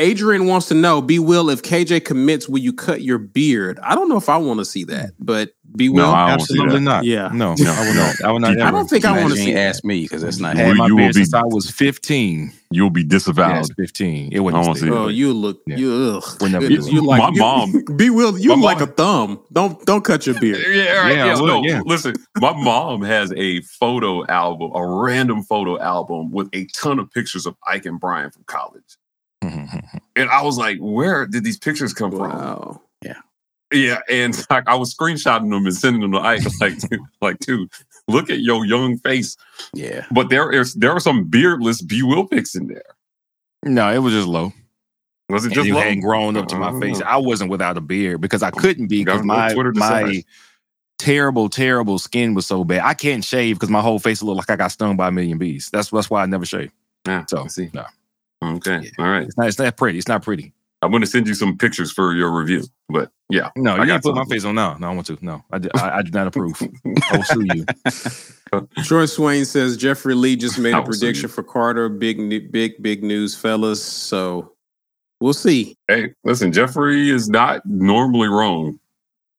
Adrian 0.00 0.46
wants 0.46 0.68
to 0.68 0.74
know, 0.74 1.02
B 1.02 1.18
Will, 1.18 1.50
if 1.50 1.62
KJ 1.62 2.04
commits, 2.04 2.48
will 2.48 2.60
you 2.60 2.72
cut 2.72 3.02
your 3.02 3.18
beard? 3.18 3.80
I 3.82 3.96
don't 3.96 4.08
know 4.08 4.16
if 4.16 4.28
I 4.28 4.36
want 4.36 4.60
to 4.60 4.64
see 4.64 4.84
that, 4.84 5.14
but 5.18 5.50
B 5.76 5.88
Will. 5.90 5.98
No, 5.98 6.10
I 6.10 6.30
Absolutely 6.30 6.80
not. 6.80 7.04
Yeah. 7.04 7.28
No, 7.32 7.54
no, 7.58 7.72
I 7.72 7.86
will 7.86 7.94
not. 7.94 8.24
I 8.24 8.32
will 8.32 8.40
not. 8.40 8.50
I 8.58 8.60
ever. 8.60 8.62
I 8.62 8.70
don't 8.70 8.88
think 8.88 9.04
I 9.04 9.20
want 9.20 9.32
to 9.34 9.38
see 9.38 9.54
ask 9.54 9.84
me 9.84 10.02
because 10.02 10.22
that's 10.22 10.38
not 10.38 10.56
I 10.56 10.60
had 10.60 10.68
Will 10.68 10.74
my 10.76 10.86
you 10.86 10.96
beard 10.96 11.08
be- 11.14 11.20
since 11.24 11.34
I 11.34 11.42
was 11.44 11.70
15. 11.70 12.52
You'll 12.70 12.90
be 12.90 13.04
disavowed. 13.04 13.54
Yes, 13.56 13.68
15. 13.76 14.32
It 14.32 14.38
I 14.38 14.40
wasn't. 14.40 14.66
wanna 14.66 14.78
see 14.78 14.90
Oh, 14.90 15.08
you 15.08 15.32
look 15.32 15.60
Yeah. 15.66 15.76
you 15.76 15.92
ugh. 15.92 16.36
We're 16.40 16.48
never 16.48 16.66
You, 16.70 16.78
doing 16.80 16.94
you 16.94 17.00
like 17.02 17.22
My 17.22 17.28
you- 17.30 17.38
mom- 17.40 17.84
B 17.96 18.10
Will, 18.10 18.38
you 18.38 18.56
my 18.56 18.62
like 18.62 18.80
a 18.80 18.86
thumb. 18.86 19.40
Don't 19.52 19.84
don't 19.86 20.04
cut 20.04 20.26
your 20.26 20.38
beard. 20.40 20.58
Yeah, 20.68 20.92
right, 21.02 21.16
Yeah, 21.16 21.24
I 21.24 21.26
yeah, 21.28 21.40
would, 21.40 21.46
no, 21.46 21.62
yeah. 21.64 21.80
Listen, 21.84 22.14
my 22.38 22.52
mom 22.52 23.02
has 23.02 23.32
a 23.36 23.60
photo 23.62 24.26
album, 24.26 24.72
a 24.74 24.84
random 24.86 25.42
photo 25.42 25.78
album 25.80 26.30
with 26.30 26.48
a 26.52 26.66
ton 26.74 26.98
of 26.98 27.10
pictures 27.10 27.46
of 27.46 27.56
Ike 27.66 27.86
and 27.86 28.00
Brian 28.00 28.30
from 28.30 28.44
college. 28.46 28.96
And 30.16 30.28
I 30.30 30.42
was 30.42 30.58
like, 30.58 30.78
where 30.80 31.26
did 31.26 31.44
these 31.44 31.58
pictures 31.58 31.94
come 31.94 32.10
from? 32.10 32.80
Yeah, 33.72 34.00
and 34.10 34.34
like, 34.50 34.66
I 34.66 34.74
was 34.74 34.94
screenshotting 34.94 35.50
them 35.50 35.66
and 35.66 35.74
sending 35.74 36.02
them 36.02 36.12
to 36.12 36.18
Ike, 36.20 36.42
like, 36.60 36.78
dude, 36.78 37.00
like, 37.20 37.38
dude, 37.40 37.70
look 38.08 38.30
at 38.30 38.40
your 38.40 38.64
young 38.64 38.96
face. 38.98 39.36
Yeah. 39.74 40.06
But 40.10 40.30
there 40.30 40.50
is 40.52 40.74
there 40.74 40.92
are 40.92 41.00
some 41.00 41.24
beardless 41.24 41.82
B 41.82 42.02
Will 42.02 42.26
pics 42.26 42.54
in 42.54 42.68
there. 42.68 42.82
no, 43.64 43.92
it 43.92 43.98
was 43.98 44.12
just 44.14 44.28
low. 44.28 44.52
Was 45.28 45.44
it 45.44 45.48
And 45.48 45.54
just 45.56 45.68
it 45.68 45.74
low? 45.74 45.80
hadn't 45.80 46.00
grown 46.00 46.36
up 46.38 46.48
to 46.48 46.56
my 46.56 46.70
Oh. 46.70 46.80
face. 46.80 47.02
I 47.04 47.18
wasn't 47.18 47.50
without 47.50 47.76
a 47.76 47.82
beard 47.82 48.20
because 48.22 48.42
I 48.42 48.50
couldn't 48.50 48.86
be 48.86 49.04
because 49.04 49.22
my 49.22 49.52
my 49.74 50.22
terrible, 50.98 51.48
terrible 51.50 51.98
skin 51.98 52.32
was 52.34 52.46
so 52.46 52.64
bad. 52.64 52.80
I 52.84 52.94
can't 52.94 53.22
shave 53.24 53.56
because 53.56 53.68
my 53.70 53.80
whole 53.82 53.98
face 53.98 54.22
looked 54.22 54.38
like 54.38 54.50
I 54.50 54.56
got 54.56 54.72
stung 54.72 54.96
by 54.96 55.08
a 55.08 55.10
million 55.10 55.36
bees. 55.36 55.68
That's 55.70 55.90
that's 55.90 56.08
why 56.08 56.22
I 56.22 56.26
never 56.26 56.46
shave. 56.46 56.70
Yeah, 57.06 57.24
So 57.26 57.46
see. 57.48 57.68
no, 57.74 57.84
Okay, 58.42 58.80
Yeah. 58.84 58.90
all 58.98 59.04
right. 59.10 59.22
it's 59.24 59.36
not. 59.36 59.48
It's 59.48 59.58
not 59.58 59.76
pretty. 59.76 59.98
It's 59.98 60.08
not 60.08 60.22
pretty. 60.22 60.52
I'm 60.82 60.90
going 60.90 61.00
to 61.00 61.06
send 61.08 61.26
you 61.26 61.34
some 61.34 61.58
pictures 61.58 61.90
for 61.90 62.14
your 62.14 62.30
review. 62.30 62.62
But 62.88 63.10
yeah, 63.30 63.50
No, 63.56 63.72
I 63.72 63.80
you 63.80 63.86
got 63.86 63.86
can't 63.86 64.02
put 64.04 64.14
my 64.14 64.24
face 64.26 64.44
on. 64.44 64.54
No, 64.54 64.74
no, 64.74 64.88
I 64.88 64.94
want 64.94 65.06
to. 65.08 65.18
No, 65.20 65.44
I, 65.50 65.58
do- 65.58 65.70
I, 65.74 65.98
I 65.98 66.02
do 66.02 66.10
not 66.12 66.28
approve. 66.28 66.60
I 67.10 67.16
will 67.16 67.22
sue 67.24 67.46
you. 67.54 67.66
Troy 68.84 69.06
Swain 69.06 69.44
says 69.44 69.76
Jeffrey 69.76 70.14
Lee 70.14 70.36
just 70.36 70.58
made 70.58 70.74
a 70.74 70.82
prediction 70.82 71.28
for 71.28 71.42
Carter. 71.42 71.88
Big, 71.88 72.50
big, 72.52 72.80
big 72.82 73.02
news, 73.02 73.34
fellas. 73.34 73.82
So 73.82 74.52
we'll 75.20 75.34
see. 75.34 75.76
hey, 75.88 76.14
listen, 76.24 76.52
Jeffrey 76.52 77.10
is 77.10 77.28
not 77.28 77.60
normally 77.66 78.28
wrong. 78.28 78.78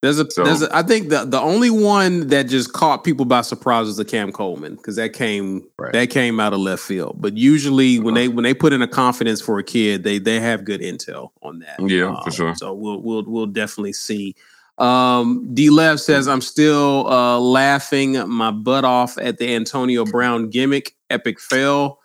There's 0.01 0.17
a, 0.17 0.31
So- 0.31 0.43
there's 0.45 0.61
a, 0.61 0.73
I 0.75 0.81
think 0.83 1.09
the 1.09 1.25
the 1.25 1.39
only 1.41 1.69
one 1.69 2.27
that 2.27 2.43
just 2.43 2.71
caught 2.71 3.03
people 3.03 3.25
by 3.25 3.41
surprise 3.41 3.85
was 3.87 3.97
the 3.97 4.05
Cam 4.05 4.31
Coleman 4.31 4.75
because 4.75 4.95
that 4.95 5.11
came 5.13 5.67
Right. 5.77 5.91
that 5.91 6.09
came 6.09 6.39
out 6.39 6.53
of 6.53 6.59
left 6.59 6.81
field. 6.83 7.17
But 7.19 7.35
usually 7.37 7.99
when 7.99 8.13
Uh-huh. 8.15 8.21
they 8.23 8.27
when 8.29 8.43
they 8.43 8.53
put 8.53 8.71
in 8.71 8.81
a 8.81 8.87
confidence 8.87 9.41
for 9.41 9.59
a 9.59 9.63
kid, 9.63 10.03
they 10.03 10.17
they 10.17 10.39
have 10.39 10.63
good 10.63 10.79
intel 10.79 11.31
on 11.41 11.59
that. 11.59 11.79
Um, 11.79 11.89
Yeah, 11.89 12.15
for 12.23 12.31
sure. 12.31 12.55
So 12.55 12.73
we'll 12.73 13.01
we'll 13.01 13.23
we'll 13.27 13.45
definitely 13.47 13.93
see. 13.93 14.35
Um, 14.77 15.49
D 15.53 15.69
Lev 15.69 15.99
says, 15.99 16.29
I'm 16.29 16.39
still 16.39 17.05
uh, 17.07 17.37
laughing 17.37 18.13
my 18.29 18.51
butt 18.51 18.85
off 18.85 19.17
at 19.17 19.37
the 19.37 19.53
Antonio 19.53 20.05
Brown 20.05 20.49
gimmick. 20.49 20.95
Epic 21.09 21.37
fail. 21.41 21.99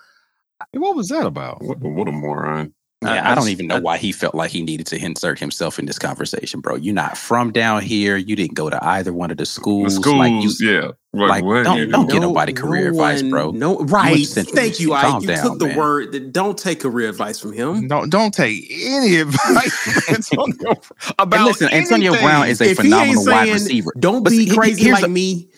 What 0.72 0.96
was 0.96 1.06
that 1.08 1.24
about? 1.26 1.62
What, 1.62 1.78
what 1.78 2.08
a 2.08 2.12
moron. 2.12 2.74
Yeah, 3.04 3.28
I- 3.28 3.32
I, 3.32 3.34
don't 3.34 3.48
even 3.48 3.66
know 3.66 3.80
why 3.80 3.96
he 3.98 4.12
felt 4.12 4.34
like 4.34 4.50
he 4.50 4.62
needed 4.62 4.86
to 4.88 5.02
insert 5.04 5.38
himself 5.38 5.78
in 5.78 5.86
this 5.86 5.98
conversation, 5.98 6.60
bro. 6.60 6.76
You're 6.76 6.94
not 6.94 7.16
from 7.18 7.52
down 7.52 7.82
here. 7.82 8.16
You 8.16 8.36
didn't 8.36 8.54
go 8.54 8.70
to 8.70 8.82
either 8.84 9.12
one 9.12 9.30
of 9.30 9.36
the 9.36 9.42
The 9.42 9.46
schools. 9.46 9.94
schools, 9.96 10.16
like 10.16 10.32
you, 10.32 10.50
yeah. 10.60 10.90
Like, 11.12 11.28
like, 11.30 11.44
what? 11.44 11.62
don't- 11.62 11.90
don't 11.90 12.10
get 12.10 12.20
nobody 12.22 12.52
career 12.52 12.88
advice, 12.88 13.22
one- 13.22 13.30
bro. 13.30 13.50
No, 13.52 13.78
right. 13.80 14.26
to 14.26 14.42
Thank 14.42 14.80
you, 14.80 14.92
I 14.94 15.18
You 15.20 15.26
down, 15.28 15.42
took 15.44 15.58
the 15.60 15.66
man. 15.66 15.76
word 15.76 16.12
that 16.12 16.32
don't 16.32 16.58
take 16.58 16.80
career 16.80 17.08
advice 17.08 17.38
from 17.38 17.52
him. 17.52 17.86
Don't 17.86 18.10
don't 18.10 18.34
take 18.34 18.66
any 18.70 19.16
advice 19.20 19.72
from 19.72 20.02
Antonio 20.16 20.74
about 21.18 21.36
and 21.38 21.46
listen, 21.46 21.68
Antonio 21.72 22.10
anything. 22.12 22.26
Brown 22.26 22.48
is 22.48 22.60
a 22.60 22.64
If 22.70 22.78
he 22.78 22.86
ain't 22.88 22.94
phenomenal 23.14 23.24
wide 23.26 23.48
receiver. 23.52 23.92
Don't 23.98 24.24
But 24.24 24.30
be 24.30 24.38
see, 24.38 24.44
he- 24.46 24.56
crazy 24.56 24.82
here's 24.84 24.94
like 24.94 25.04
a- 25.04 25.08
me. 25.08 25.48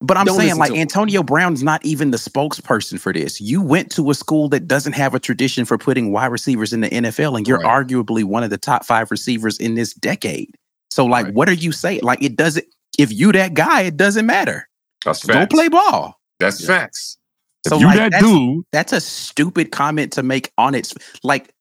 But 0.00 0.16
I'm 0.16 0.26
Don't 0.26 0.36
saying, 0.38 0.56
like. 0.58 0.70
Antonio 0.72 1.22
Brown's 1.24 1.62
not 1.64 1.84
even 1.84 2.12
the 2.12 2.18
spokesperson 2.18 3.00
for 3.00 3.12
this. 3.12 3.40
You 3.40 3.60
went 3.60 3.90
to 3.92 4.10
a 4.10 4.14
school 4.14 4.48
that 4.50 4.68
doesn't 4.68 4.92
have 4.92 5.12
a 5.14 5.18
tradition 5.18 5.64
for 5.64 5.76
putting 5.76 6.12
wide 6.12 6.26
receivers 6.26 6.72
in 6.72 6.82
the 6.82 6.88
NFL, 6.88 7.36
and 7.36 7.48
you're 7.48 7.58
Right. 7.58 7.86
arguably 7.86 8.22
one 8.22 8.44
of 8.44 8.50
the 8.50 8.58
top 8.58 8.84
five 8.84 9.10
receivers 9.10 9.58
in 9.58 9.74
this 9.74 9.92
decade. 9.94 10.54
So, 10.90 11.04
like, 11.04 11.26
Right. 11.26 11.34
what 11.34 11.48
are 11.48 11.52
you 11.54 11.72
saying? 11.72 12.00
Like, 12.02 12.22
it 12.22 12.36
doesn't. 12.36 12.64
If 12.96 13.12
you 13.12 13.32
that 13.32 13.54
guy, 13.54 13.82
it 13.82 13.96
doesn't 13.96 14.24
matter. 14.26 14.68
That's 15.04 15.24
Go 15.24 15.32
facts. 15.34 15.52
play 15.54 15.68
ball. 15.68 16.18
That's 16.38 16.64
facts. 16.64 17.16
If 17.64 17.70
So, 17.70 17.78
you 17.80 17.86
like, 17.86 17.96
that 17.96 18.10
that's- 18.12 18.30
dude, 18.30 18.64
That's 18.72 18.92
a 18.92 19.00
stupid 19.00 19.72
comment 19.72 20.12
to 20.12 20.22
make 20.22 20.52
on 20.58 20.74
its 20.76 20.94
like. 21.24 21.52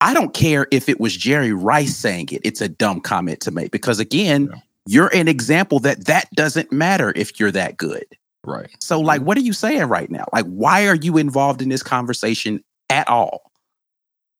I 0.00 0.14
don't 0.14 0.32
care 0.32 0.68
if 0.70 0.88
it 0.88 1.00
was 1.00 1.16
Jerry 1.16 1.52
Rice 1.52 1.96
saying 1.96 2.28
it. 2.30 2.40
It's 2.44 2.60
a 2.60 2.68
dumb 2.68 3.00
comment 3.00 3.40
to 3.40 3.50
make 3.50 3.72
because 3.72 3.98
again, 3.98 4.48
Yeah. 4.52 4.60
You're 4.88 5.14
an 5.14 5.28
example 5.28 5.80
that 5.80 6.06
that 6.06 6.30
doesn't 6.34 6.72
matter 6.72 7.12
if 7.14 7.38
you're 7.38 7.50
that 7.50 7.76
good. 7.76 8.06
right. 8.42 8.74
So, 8.80 8.98
like, 8.98 9.18
mm-hmm. 9.18 9.26
what 9.26 9.36
are 9.36 9.42
you 9.42 9.52
saying 9.52 9.84
right 9.84 10.10
now? 10.10 10.24
Like, 10.32 10.46
why 10.46 10.86
are 10.86 10.94
you 10.94 11.18
involved 11.18 11.60
in 11.60 11.68
this 11.68 11.82
conversation 11.82 12.64
at 12.88 13.06
all? 13.06 13.52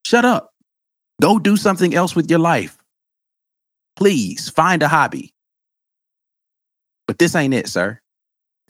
Shut 0.07 0.25
up. 0.25 0.55
Go 1.21 1.39
do 1.39 1.59
something 1.59 1.95
else 1.95 2.17
with 2.17 2.31
your 2.31 2.39
life. 2.39 2.79
Please 3.95 4.49
find 4.49 4.83
a 4.83 4.89
hobby. 4.89 5.35
But 7.07 7.19
this 7.19 7.35
ain't 7.35 7.53
it, 7.53 7.69
sir. 7.69 8.01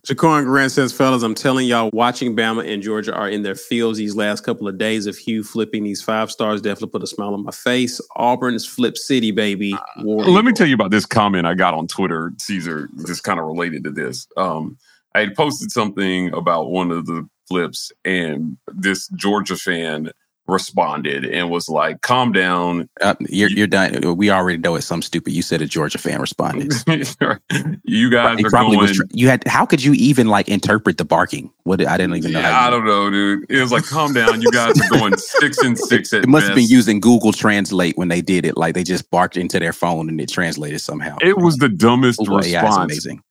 Jaquan 0.07 0.45
Grant 0.45 0.73
says, 0.73 0.93
fellas, 0.93 1.23
I'm 1.23 1.35
telling 1.35 1.67
y'all, 1.67 1.91
watching 1.93 2.35
Bama 2.37 2.67
and 2.73 2.83
Georgia 2.83 3.15
are 3.15 3.29
in 3.29 3.43
their 3.43 3.55
fields 3.55 3.99
these 3.99 4.15
last 4.15 4.43
couple 4.43 4.69
of 4.69 4.79
days 4.79 5.07
of 5.07 5.17
Hugh 5.17 5.43
flipping 5.43 5.85
these 5.85 6.01
five 6.03 6.31
stars 6.31 6.61
definitely 6.61 6.91
put 6.91 7.03
a 7.03 7.07
smile 7.07 7.35
on 7.35 7.45
my 7.45 7.51
face. 7.51 8.01
Auburn's 8.17 8.65
flip 8.65 8.97
city, 8.97 9.31
baby. 9.33 9.77
War 9.99 10.25
let 10.25 10.45
me 10.45 10.53
tell 10.53 10.67
you 10.67 10.75
about 10.75 10.91
this 10.91 11.05
comment 11.05 11.47
I 11.47 11.55
got 11.55 11.75
on 11.75 11.89
Twitter, 11.89 12.33
Caesar, 12.39 12.89
just 13.07 13.25
kind 13.25 13.41
of 13.41 13.47
related 13.47 13.85
to 13.85 13.91
this. 13.91 14.27
Um, 14.37 14.79
I 15.15 15.21
had 15.21 15.35
posted 15.35 15.71
something 15.71 16.33
about 16.33 16.71
one 16.71 16.91
of 16.91 17.07
the 17.07 17.29
flips, 17.49 17.91
and 18.05 18.57
this 18.69 19.09
Georgia 19.09 19.57
fan 19.57 20.11
responded 20.49 21.25
and 21.27 21.51
was 21.51 21.69
like, 21.69 22.01
calm 22.01 22.33
down. 22.33 22.89
Uh, 23.01 23.15
you're, 23.29 23.51
you're 23.51 23.67
done. 23.67 24.17
We 24.17 24.31
already 24.31 24.59
know 24.59 24.75
it's 24.75 24.87
some 24.87 25.03
stupid. 25.03 25.33
You 25.33 25.43
said 25.43 25.61
a 25.61 25.67
Georgia 25.67 25.99
fan 25.99 26.21
responded. 26.21 26.73
you 27.85 28.11
guys 28.11 28.41
probably 28.49 28.77
going. 28.77 28.95
you 29.11 29.29
had. 29.29 29.47
How 29.47 29.67
could 29.67 29.85
you 29.85 29.93
even 29.93 30.29
like 30.29 30.49
interpret 30.49 30.97
the 30.99 31.05
barking? 31.05 31.53
What 31.65 31.87
I 31.87 31.97
didn't 31.99 32.17
even 32.17 32.33
know. 32.33 32.41
Yeah, 32.41 32.59
I 32.59 32.71
don't 32.71 32.87
know, 32.87 33.11
dude. 33.11 33.45
It 33.51 33.61
was 33.61 33.71
like, 33.71 33.85
calm 33.85 34.15
down. 34.15 34.41
You 34.41 34.51
guys 34.51 34.81
are 34.81 34.99
going 34.99 35.17
six 35.19 35.59
and 35.59 35.79
six 35.89 36.13
at 36.13 36.25
It 36.25 36.29
must 36.29 36.47
have 36.47 36.57
been 36.57 36.69
using 36.69 36.99
Google 36.99 37.33
Translate 37.33 37.97
when 37.99 38.09
they 38.09 38.23
did 38.23 38.47
it. 38.47 38.57
Like 38.57 38.75
they 38.75 38.85
just 38.85 39.11
barked 39.11 39.37
into 39.37 39.61
their 39.61 39.75
phone 39.75 40.09
and 40.09 40.21
it 40.21 40.31
translated 40.31 40.81
somehow. 40.81 41.19
It 41.21 41.37
was 41.37 41.59
the 41.59 41.69
dumbest 41.69 42.21
Google 42.21 42.39
response. 42.39 42.93
amazing. 42.93 43.23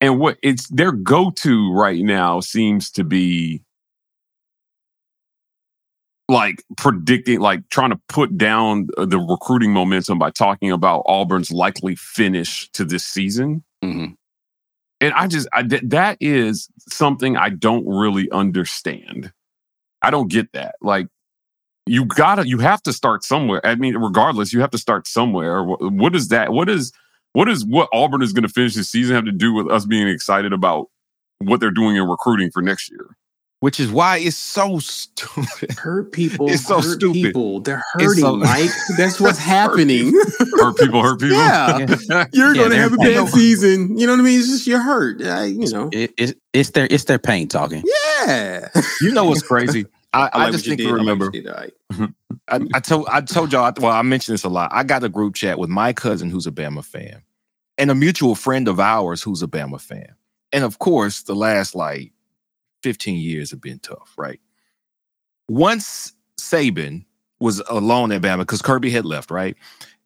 and 0.00 0.18
what 0.18 0.38
it's 0.42 0.68
their 0.68 0.92
go-to 0.92 1.72
right 1.74 2.02
now 2.02 2.40
seems 2.40 2.90
to 2.92 3.04
be 3.04 3.62
like 6.32 6.64
predicting 6.76 7.38
like 7.40 7.68
trying 7.68 7.90
to 7.90 8.00
put 8.08 8.36
down 8.36 8.88
the 8.96 9.18
recruiting 9.18 9.72
momentum 9.72 10.18
by 10.18 10.30
talking 10.30 10.72
about 10.72 11.02
auburn's 11.06 11.52
likely 11.52 11.94
finish 11.96 12.68
to 12.72 12.84
this 12.84 13.04
season. 13.04 13.62
Mhm. 13.84 14.16
and 15.00 15.12
i 15.14 15.26
just 15.26 15.48
I, 15.52 15.62
th- 15.64 15.82
that 15.86 16.16
is 16.20 16.68
something 16.88 17.36
i 17.36 17.48
don't 17.50 17.86
really 17.86 18.30
understand. 18.30 19.32
I 20.04 20.10
don't 20.10 20.28
get 20.30 20.52
that. 20.52 20.74
Like 20.80 21.06
you 21.86 22.04
gotta 22.04 22.46
you 22.46 22.58
have 22.58 22.82
to 22.84 22.92
start 22.92 23.22
somewhere. 23.24 23.60
I 23.64 23.74
mean 23.76 23.96
regardless 23.96 24.52
you 24.52 24.60
have 24.60 24.70
to 24.70 24.78
start 24.78 25.06
somewhere. 25.06 25.62
Wh- 25.64 25.80
what 25.92 26.14
is 26.16 26.28
that 26.28 26.52
what 26.52 26.68
is 26.68 26.92
what 27.34 27.48
is 27.48 27.64
what 27.64 27.88
auburn 27.92 28.22
is 28.22 28.32
going 28.32 28.42
to 28.42 28.48
finish 28.48 28.74
this 28.74 28.90
season 28.90 29.14
have 29.14 29.24
to 29.26 29.32
do 29.32 29.52
with 29.52 29.70
us 29.70 29.86
being 29.86 30.08
excited 30.08 30.52
about 30.52 30.88
what 31.38 31.60
they're 31.60 31.70
doing 31.70 31.96
in 31.96 32.02
recruiting 32.08 32.50
for 32.50 32.62
next 32.62 32.90
year 32.90 33.16
Which 33.62 33.78
is 33.78 33.92
why 33.92 34.16
it's 34.18 34.36
so 34.36 34.80
stupid. 34.80 35.70
Hurt 35.78 36.10
people. 36.10 36.50
It's 36.50 36.66
so 36.66 36.80
hurt 36.80 36.94
stupid. 36.94 37.14
People. 37.14 37.60
They're 37.60 37.84
hurting, 37.92 38.08
so- 38.24 38.34
Mike. 38.34 38.70
That's 38.98 39.20
what's 39.20 39.38
happening. 39.38 40.12
hurt 40.12 40.76
people 40.78 41.00
hurt 41.00 41.20
people 41.20 41.36
Yeah. 41.36 41.78
You're 42.32 42.54
Yeah, 42.54 42.54
going 42.54 42.54
to 42.54 42.68
they're- 42.70 42.80
have 42.82 42.92
a 42.94 43.00
I 43.00 43.04
know. 43.14 43.24
bad 43.24 43.32
season. 43.32 43.96
You 43.96 44.08
know 44.08 44.14
what 44.14 44.18
I 44.20 44.24
mean? 44.24 44.40
It's 44.40 44.48
just 44.48 44.66
you're 44.66 44.80
hurt. 44.82 45.22
I, 45.22 45.44
you 45.44 45.70
know. 45.70 45.90
It, 45.92 46.12
it, 46.18 46.38
it's 46.52 46.70
their 46.70 46.88
it's 46.90 47.04
their 47.04 47.20
pain 47.20 47.46
talking. 47.46 47.84
Yeah. 48.26 48.68
You 49.00 49.12
know 49.12 49.26
what's 49.26 49.42
crazy? 49.42 49.86
I, 50.12 50.28
I, 50.32 50.38
like 50.44 50.52
just 50.54 50.66
think 50.66 50.80
you 50.80 50.86
did. 50.88 50.92
I 50.94 50.96
remember. 50.96 51.26
what 51.26 51.32
did. 51.32 51.46
All 51.46 51.54
right. 51.54 51.72
I, 52.48 52.60
I 52.74 52.80
told 52.80 53.06
I 53.08 53.20
told 53.20 53.52
y'all. 53.52 53.72
Well, 53.78 53.92
I 53.92 54.02
mentioned 54.02 54.34
this 54.34 54.42
a 54.44 54.48
lot. 54.48 54.70
I 54.74 54.82
got 54.82 55.04
a 55.04 55.08
group 55.08 55.36
chat 55.36 55.58
with 55.60 55.70
my 55.70 55.92
cousin 55.92 56.30
who's 56.30 56.48
a 56.48 56.50
Bama 56.50 56.84
fan, 56.84 57.22
and 57.78 57.92
a 57.92 57.94
mutual 57.94 58.34
friend 58.34 58.66
of 58.66 58.80
ours 58.80 59.22
who's 59.22 59.40
a 59.42 59.46
Bama 59.46 59.80
fan. 59.80 60.16
And 60.52 60.64
of 60.64 60.80
course, 60.80 61.22
the 61.22 61.34
last 61.36 61.74
like 61.76 62.12
fifteen 62.82 63.18
years 63.18 63.50
have 63.50 63.60
been 63.60 63.78
tough, 63.78 64.14
right? 64.16 64.40
Once 65.48 66.12
Saban 66.40 67.04
was 67.40 67.60
alone 67.68 68.12
at 68.12 68.22
Bama 68.22 68.40
because 68.40 68.62
Kirby 68.62 68.90
had 68.90 69.04
left, 69.04 69.30
right? 69.30 69.56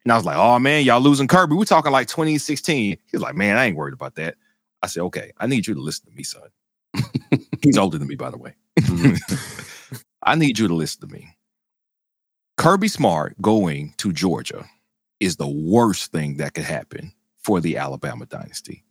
And 0.05 0.13
I 0.13 0.17
was 0.17 0.25
like, 0.25 0.37
"Oh 0.37 0.59
man, 0.59 0.85
y'all 0.85 1.01
losing 1.01 1.29
Kirby." 1.29 1.55
We're 1.55 1.65
talking 1.65 1.93
like 1.93 2.09
2016. 2.09 2.93
He 2.93 2.99
was 3.13 3.23
like, 3.23 3.35
"Man, 3.35 3.57
I 3.57 3.67
ain't 3.67 3.77
worried 3.77 3.95
about 3.95 4.15
that." 4.17 4.37
I 4.83 4.87
said, 4.87 5.03
"Okay, 5.05 5.33
I 5.39 5.47
need 5.47 5.67
you 5.67 5.75
to 5.75 5.81
listen 5.81 6.07
to 6.07 6.13
me, 6.13 6.23
son." 6.23 6.49
He's 7.63 7.79
older 7.79 7.99
than 7.99 8.09
me, 8.09 8.15
by 8.15 8.31
the 8.31 8.39
way. 8.39 8.55
Mm-hmm. 8.79 9.97
I 10.23 10.35
need 10.35 10.59
you 10.59 10.69
to 10.69 10.75
listen 10.75 11.01
to 11.03 11.15
me. 11.15 11.37
Kirby 12.57 12.89
Smart 12.89 13.41
going 13.41 13.95
to 13.99 14.13
Georgia 14.13 14.65
is 15.21 15.37
the 15.37 15.47
worst 15.47 16.13
thing 16.13 16.37
that 16.39 16.55
could 16.55 16.65
happen 16.65 17.13
for 17.39 17.61
the 17.61 17.77
Alabama 17.77 18.27
dynasty. 18.27 18.85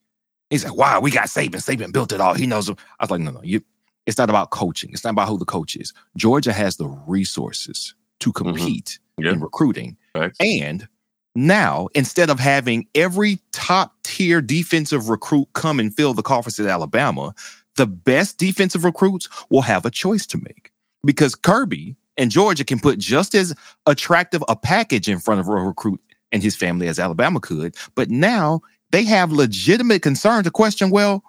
He's 0.50 0.64
like, 0.64 0.76
wow, 0.76 1.00
we 1.00 1.12
got 1.12 1.28
Saban. 1.28 1.56
Saban 1.56 1.92
built 1.92 2.12
it 2.14 2.22
all. 2.22 2.36
He 2.36 2.48
knows. 2.48 2.70
him. 2.70 2.78
I 3.00 3.04
was 3.04 3.12
like, 3.12 3.22
no, 3.22 3.32
no, 3.32 3.42
you. 3.44 3.62
It's 4.06 4.18
not 4.18 4.30
about 4.30 4.52
coaching. 4.52 4.92
It's 4.94 5.04
not 5.04 5.12
about 5.12 5.28
who 5.28 5.38
the 5.38 5.46
coach 5.46 5.76
is. 5.76 5.94
Georgia 6.16 6.54
has 6.54 6.78
the 6.78 6.88
resources 7.08 7.94
to 8.20 8.32
mm-hmm. 8.32 8.50
compete 8.50 9.00
Yeah. 9.18 9.32
in 9.32 9.42
recruiting. 9.42 9.98
Facts. 10.14 10.38
And 10.40 10.88
now, 11.36 11.90
instead 11.94 12.30
of 12.30 12.40
having 12.40 12.88
every 12.96 13.40
top 13.52 13.94
tier 14.04 14.42
defensive 14.42 15.10
recruit 15.10 15.50
come 15.54 15.80
and 15.80 15.94
fill 15.94 16.14
the 16.14 16.24
coffers 16.24 16.60
at 16.60 16.68
Alabama, 16.68 17.34
the 17.76 17.86
best 17.88 18.38
defensive 18.38 18.86
recruits 18.86 19.28
will 19.50 19.62
have 19.62 19.86
a 19.86 19.92
choice 19.92 20.26
to 20.28 20.38
make 20.38 20.72
because 21.04 21.36
Kirby 21.36 21.98
and 22.18 22.32
Georgia 22.32 22.64
can 22.64 22.80
put 22.80 23.00
just 23.00 23.36
as 23.36 23.54
attractive 23.86 24.44
a 24.48 24.56
package 24.56 25.10
in 25.10 25.20
front 25.20 25.42
of 25.42 25.50
a 25.50 25.52
recruit 25.52 26.00
and 26.32 26.42
his 26.42 26.56
family 26.56 26.88
as 26.88 27.00
Alabama 27.00 27.40
could. 27.42 27.76
But 27.96 28.10
now 28.10 28.62
they 28.92 29.04
have 29.04 29.32
legitimate 29.32 30.02
concern 30.02 30.44
to 30.46 30.52
question 30.52 30.90
well, 30.90 31.24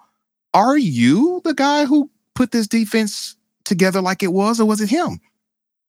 are 0.53 0.77
you 0.77 1.41
the 1.43 1.53
guy 1.53 1.85
who 1.85 2.09
put 2.37 2.51
this 2.51 2.67
defense 2.67 3.35
together 3.65 3.99
like 3.99 4.21
it 4.21 4.31
was, 4.31 4.59
or 4.59 4.65
was 4.65 4.79
it 4.79 4.89
him? 4.89 5.19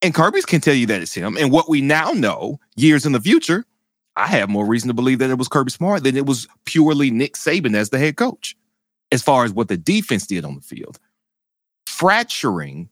And 0.01 0.15
Kirby's 0.15 0.45
can 0.45 0.61
tell 0.61 0.73
you 0.73 0.87
that 0.87 1.01
it's 1.01 1.13
him. 1.13 1.37
And 1.37 1.51
what 1.51 1.69
we 1.69 1.79
now 1.79 2.11
know, 2.11 2.59
years 2.75 3.05
in 3.05 3.11
the 3.11 3.21
future, 3.21 3.65
I 4.15 4.25
have 4.25 4.49
more 4.49 4.65
reason 4.65 4.87
to 4.87 4.95
believe 4.95 5.19
that 5.19 5.29
it 5.29 5.37
was 5.37 5.47
Kirby 5.47 5.69
Smart 5.69 6.03
than 6.03 6.17
it 6.17 6.25
was 6.25 6.47
purely 6.65 7.11
Nick 7.11 7.35
Saban 7.35 7.75
as 7.75 7.91
the 7.91 7.99
head 7.99 8.17
coach, 8.17 8.57
as 9.11 9.21
far 9.21 9.45
as 9.45 9.53
what 9.53 9.67
the 9.67 9.77
defense 9.77 10.25
did 10.25 10.43
on 10.43 10.55
the 10.55 10.61
field. 10.61 10.97
Fracturing 11.85 12.89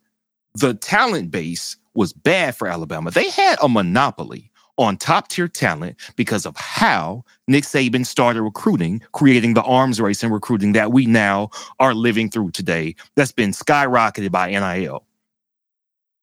the 0.54 0.74
talent 0.74 1.32
base 1.32 1.76
was 1.94 2.12
bad 2.12 2.54
for 2.54 2.68
Alabama. 2.68 3.10
They 3.10 3.28
had 3.28 3.58
a 3.60 3.68
monopoly 3.68 4.52
on 4.78 4.96
top 4.96 5.28
tier 5.28 5.48
talent 5.48 5.96
because 6.16 6.46
of 6.46 6.56
how 6.56 7.24
Nick 7.48 7.64
Saban 7.64 8.06
started 8.06 8.42
recruiting, 8.42 9.02
creating 9.12 9.54
the 9.54 9.62
arms 9.62 10.00
race 10.00 10.22
and 10.22 10.32
recruiting 10.32 10.72
that 10.72 10.92
we 10.92 11.04
now 11.04 11.50
are 11.80 11.94
living 11.94 12.30
through 12.30 12.52
today. 12.52 12.94
That's 13.16 13.32
been 13.32 13.50
skyrocketed 13.50 14.30
by 14.30 14.50
NIL. 14.50 15.04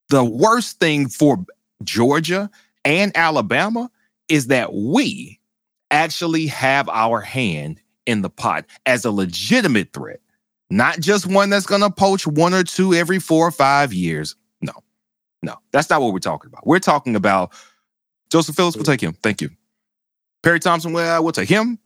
The 0.10 0.24
worst 0.24 0.80
thing 0.80 1.10
for 1.10 1.44
Georgia 1.84 2.50
and 2.86 3.12
Alabama 3.16 3.92
is 4.30 4.48
that 4.48 4.74
we 4.74 5.40
actually 5.92 6.48
have 6.48 6.88
our 6.90 7.22
hand 7.22 7.82
in 8.06 8.22
the 8.22 8.30
pot 8.30 8.66
as 8.86 9.06
a 9.06 9.12
legitimate 9.12 9.92
threat, 9.94 10.20
not 10.70 11.00
just 11.00 11.26
one 11.26 11.50
that's 11.50 11.66
going 11.66 11.82
to 11.82 11.90
poach 11.90 12.26
one 12.28 12.54
or 12.54 12.64
two 12.64 12.94
every 12.94 13.20
four 13.20 13.48
or 13.48 13.52
five 13.52 13.94
years. 13.94 14.36
No, 14.62 14.74
no, 15.42 15.56
that's 15.72 15.90
not 15.90 16.02
what 16.02 16.14
we're 16.14 16.20
talking 16.20 16.48
about. 16.48 16.66
We're 16.66 16.80
talking 16.80 17.16
about 17.16 17.52
Joseph 18.32 18.56
Phillips. 18.56 18.76
We'll 18.78 18.86
take 18.86 19.02
him. 19.02 19.14
Thank 19.24 19.42
you. 19.42 19.50
Perry 20.44 20.60
Thompson. 20.60 20.94
Well, 20.94 21.24
we'll 21.24 21.34
take 21.34 21.50
him. 21.50 21.80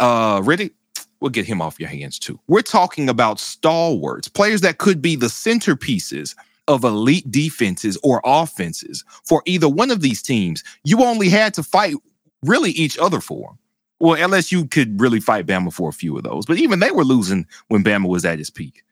uh, 0.00 0.40
Riddick, 0.42 0.72
we'll 1.20 1.30
get 1.30 1.46
him 1.46 1.62
off 1.62 1.80
your 1.80 1.88
hands 1.88 2.18
too. 2.18 2.38
We're 2.48 2.62
talking 2.62 3.08
about 3.08 3.40
stalwarts, 3.40 4.28
players 4.28 4.60
that 4.62 4.78
could 4.78 5.00
be 5.02 5.16
the 5.16 5.26
centerpieces 5.26 6.34
of 6.68 6.84
elite 6.84 7.30
defenses 7.30 7.98
or 8.02 8.20
offenses 8.24 9.04
for 9.24 9.42
either 9.46 9.68
one 9.68 9.90
of 9.90 10.00
these 10.02 10.22
teams. 10.22 10.64
You 10.84 11.02
only 11.04 11.28
had 11.28 11.54
to 11.54 11.62
fight 11.62 11.94
really 12.42 12.70
each 12.72 12.98
other 12.98 13.20
for. 13.20 13.56
Well, 14.00 14.16
LSU 14.18 14.70
could 14.70 15.00
really 15.00 15.20
fight 15.20 15.46
Bama 15.46 15.72
for 15.72 15.88
a 15.88 15.92
few 15.92 16.16
of 16.16 16.24
those, 16.24 16.46
but 16.46 16.58
even 16.58 16.80
they 16.80 16.90
were 16.90 17.04
losing 17.04 17.46
when 17.68 17.84
Bama 17.84 18.08
was 18.08 18.24
at 18.24 18.38
his 18.38 18.50
peak. 18.50 18.82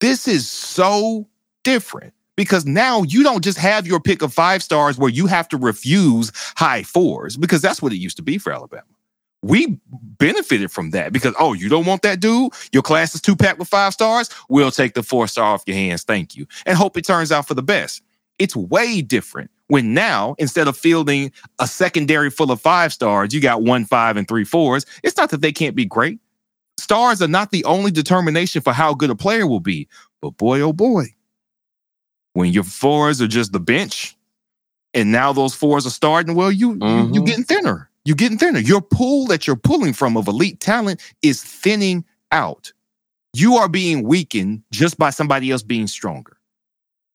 This 0.00 0.28
is 0.28 0.48
so 0.50 1.28
different 1.64 2.14
because 2.36 2.64
now 2.64 3.02
you 3.02 3.22
don't 3.22 3.44
just 3.44 3.58
have 3.58 3.86
your 3.86 4.00
pick 4.00 4.22
of 4.22 4.32
five 4.32 4.62
stars 4.62 4.98
where 4.98 5.10
you 5.10 5.26
have 5.26 5.48
to 5.48 5.56
refuse 5.56 6.32
high 6.56 6.82
fours 6.82 7.36
because 7.36 7.60
that's 7.60 7.82
what 7.82 7.92
it 7.92 7.96
used 7.96 8.16
to 8.16 8.22
be 8.22 8.38
for 8.38 8.52
Alabama. 8.52 8.84
We 9.44 9.80
benefited 9.90 10.70
from 10.70 10.90
that 10.90 11.12
because, 11.12 11.34
oh, 11.38 11.52
you 11.52 11.68
don't 11.68 11.84
want 11.84 12.02
that 12.02 12.20
dude? 12.20 12.52
Your 12.72 12.82
class 12.82 13.14
is 13.14 13.20
two 13.20 13.34
packed 13.34 13.58
with 13.58 13.68
five 13.68 13.92
stars? 13.92 14.30
We'll 14.48 14.70
take 14.70 14.94
the 14.94 15.02
four 15.02 15.26
star 15.26 15.54
off 15.54 15.64
your 15.66 15.76
hands. 15.76 16.04
Thank 16.04 16.36
you. 16.36 16.46
And 16.64 16.76
hope 16.76 16.96
it 16.96 17.04
turns 17.04 17.32
out 17.32 17.48
for 17.48 17.54
the 17.54 17.62
best. 17.62 18.02
It's 18.38 18.54
way 18.54 19.02
different 19.02 19.50
when 19.66 19.94
now, 19.94 20.36
instead 20.38 20.68
of 20.68 20.76
fielding 20.76 21.32
a 21.58 21.66
secondary 21.66 22.30
full 22.30 22.52
of 22.52 22.60
five 22.60 22.92
stars, 22.92 23.34
you 23.34 23.40
got 23.40 23.62
one 23.62 23.84
five 23.84 24.16
and 24.16 24.28
three 24.28 24.44
fours. 24.44 24.86
It's 25.02 25.16
not 25.16 25.30
that 25.30 25.40
they 25.40 25.52
can't 25.52 25.74
be 25.74 25.86
great. 25.86 26.20
Stars 26.78 27.20
are 27.20 27.28
not 27.28 27.50
the 27.50 27.64
only 27.64 27.90
determination 27.90 28.62
for 28.62 28.72
how 28.72 28.94
good 28.94 29.10
a 29.10 29.14
player 29.14 29.46
will 29.46 29.60
be. 29.60 29.88
But 30.20 30.36
boy, 30.36 30.60
oh 30.60 30.72
boy, 30.72 31.06
when 32.34 32.52
your 32.52 32.64
fours 32.64 33.20
are 33.20 33.26
just 33.28 33.52
the 33.52 33.60
bench, 33.60 34.16
and 34.94 35.10
now 35.12 35.32
those 35.32 35.54
fours 35.54 35.86
are 35.86 35.90
starting, 35.90 36.34
well, 36.34 36.52
you, 36.52 36.74
Mhm. 36.76 37.08
you 37.08 37.14
you 37.14 37.24
getting 37.24 37.44
thinner. 37.44 37.88
You're 38.04 38.16
getting 38.16 38.38
thinner. 38.38 38.58
Your 38.58 38.80
pool 38.80 39.26
that 39.26 39.46
you're 39.46 39.56
pulling 39.56 39.92
from 39.92 40.16
of 40.16 40.26
elite 40.26 40.60
talent 40.60 41.00
is 41.22 41.42
thinning 41.42 42.04
out. 42.32 42.72
You 43.32 43.56
are 43.56 43.68
being 43.68 44.02
weakened 44.02 44.62
just 44.72 44.98
by 44.98 45.10
somebody 45.10 45.50
else 45.50 45.62
being 45.62 45.86
stronger. 45.86 46.36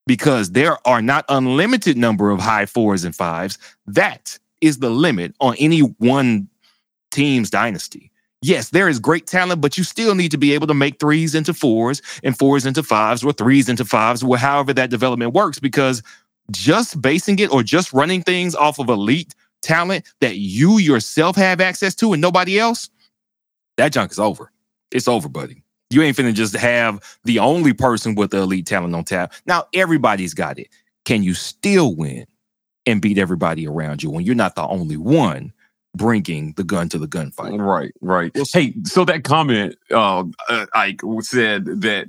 Because 0.06 0.52
there 0.52 0.78
are 0.88 1.02
not 1.02 1.26
unlimited 1.28 1.98
number 1.98 2.30
of 2.30 2.40
high 2.40 2.64
fours 2.64 3.04
and 3.04 3.14
fives. 3.14 3.58
That 3.86 4.38
is 4.62 4.78
the 4.78 4.88
limit 4.90 5.34
on 5.40 5.54
any 5.56 5.80
one 5.80 6.48
team's 7.10 7.50
dynasty. 7.50 8.10
Yes, 8.40 8.70
there 8.70 8.88
is 8.88 9.00
great 9.00 9.26
talent, 9.26 9.60
but 9.60 9.76
you 9.76 9.82
still 9.82 10.14
need 10.14 10.30
to 10.30 10.38
be 10.38 10.54
able 10.54 10.68
to 10.68 10.74
make 10.74 11.00
threes 11.00 11.34
into 11.34 11.52
fours 11.52 12.00
and 12.22 12.38
fours 12.38 12.66
into 12.66 12.82
fives 12.84 13.24
or 13.24 13.32
threes 13.32 13.68
into 13.68 13.84
fives, 13.84 14.22
or 14.22 14.36
however 14.36 14.72
that 14.74 14.90
development 14.90 15.34
works. 15.34 15.58
Because 15.58 16.02
just 16.52 17.02
basing 17.02 17.38
it 17.40 17.50
or 17.52 17.62
just 17.62 17.92
running 17.92 18.22
things 18.22 18.54
off 18.54 18.78
of 18.78 18.88
elite 18.88 19.34
talent 19.60 20.06
that 20.20 20.36
you 20.36 20.78
yourself 20.78 21.34
have 21.36 21.60
access 21.60 21.94
to 21.96 22.12
and 22.12 22.22
nobody 22.22 22.58
else, 22.58 22.88
that 23.76 23.92
junk 23.92 24.12
is 24.12 24.20
over. 24.20 24.52
It's 24.92 25.08
over, 25.08 25.28
buddy. 25.28 25.62
You 25.90 26.02
ain't 26.02 26.16
finna 26.16 26.34
just 26.34 26.54
have 26.56 27.02
the 27.24 27.40
only 27.40 27.72
person 27.72 28.14
with 28.14 28.30
the 28.30 28.38
elite 28.38 28.66
talent 28.66 28.94
on 28.94 29.04
tap. 29.04 29.32
Now 29.46 29.64
everybody's 29.74 30.34
got 30.34 30.58
it. 30.58 30.68
Can 31.04 31.22
you 31.22 31.34
still 31.34 31.94
win 31.96 32.26
and 32.86 33.02
beat 33.02 33.18
everybody 33.18 33.66
around 33.66 34.02
you 34.02 34.10
when 34.10 34.24
you're 34.24 34.34
not 34.34 34.54
the 34.54 34.66
only 34.66 34.96
one 34.96 35.52
bringing 35.98 36.54
the 36.54 36.64
gun 36.64 36.88
to 36.88 36.98
the 36.98 37.06
gunfight? 37.06 37.60
Right, 37.60 37.92
right. 38.00 38.32
Hey, 38.52 38.74
so 38.84 39.04
that 39.04 39.24
comment, 39.24 39.76
uh, 39.90 40.24
uh, 40.48 40.66
Ike 40.72 41.02
said 41.20 41.66
that 41.82 42.08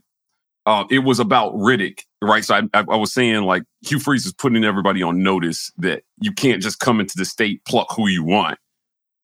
uh, 0.65 0.85
it 0.89 0.99
was 0.99 1.19
about 1.19 1.53
Riddick, 1.55 2.03
right? 2.21 2.45
So 2.45 2.55
I, 2.55 2.61
I, 2.73 2.85
I 2.89 2.95
was 2.95 3.11
saying 3.11 3.43
like 3.43 3.63
Hugh 3.81 3.99
Freeze 3.99 4.25
is 4.25 4.33
putting 4.33 4.63
everybody 4.63 5.03
on 5.03 5.23
notice 5.23 5.71
that 5.77 6.03
you 6.21 6.31
can't 6.31 6.61
just 6.61 6.79
come 6.79 6.99
into 6.99 7.17
the 7.17 7.25
state, 7.25 7.65
pluck 7.65 7.87
who 7.95 8.07
you 8.07 8.23
want 8.23 8.59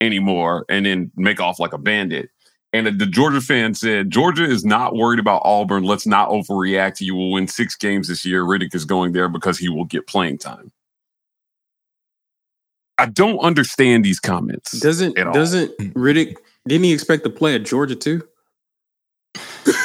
anymore, 0.01 0.65
and 0.67 0.85
then 0.85 1.11
make 1.15 1.39
off 1.39 1.59
like 1.59 1.73
a 1.73 1.77
bandit. 1.77 2.29
And 2.73 2.87
the, 2.87 2.91
the 2.91 3.05
Georgia 3.05 3.39
fan 3.39 3.73
said, 3.73 4.09
Georgia 4.09 4.43
is 4.43 4.65
not 4.65 4.95
worried 4.95 5.19
about 5.19 5.43
Auburn. 5.45 5.83
Let's 5.83 6.05
not 6.05 6.29
overreact. 6.29 6.99
You 6.99 7.15
will 7.15 7.31
win 7.31 7.47
six 7.47 7.75
games 7.75 8.09
this 8.09 8.25
year. 8.25 8.43
Riddick 8.43 8.75
is 8.75 8.83
going 8.83 9.13
there 9.13 9.29
because 9.29 9.57
he 9.57 9.69
will 9.69 9.85
get 9.85 10.07
playing 10.07 10.39
time. 10.39 10.73
I 12.97 13.07
don't 13.07 13.39
understand 13.39 14.05
these 14.05 14.19
comments. 14.19 14.71
Doesn't 14.79 15.17
at 15.17 15.27
all. 15.27 15.33
doesn't 15.33 15.71
hmm. 15.79 15.89
Riddick 15.89 16.35
didn't 16.67 16.85
he 16.85 16.93
expect 16.93 17.23
to 17.23 17.29
play 17.29 17.55
at 17.55 17.63
Georgia 17.63 17.95
too? 17.95 18.21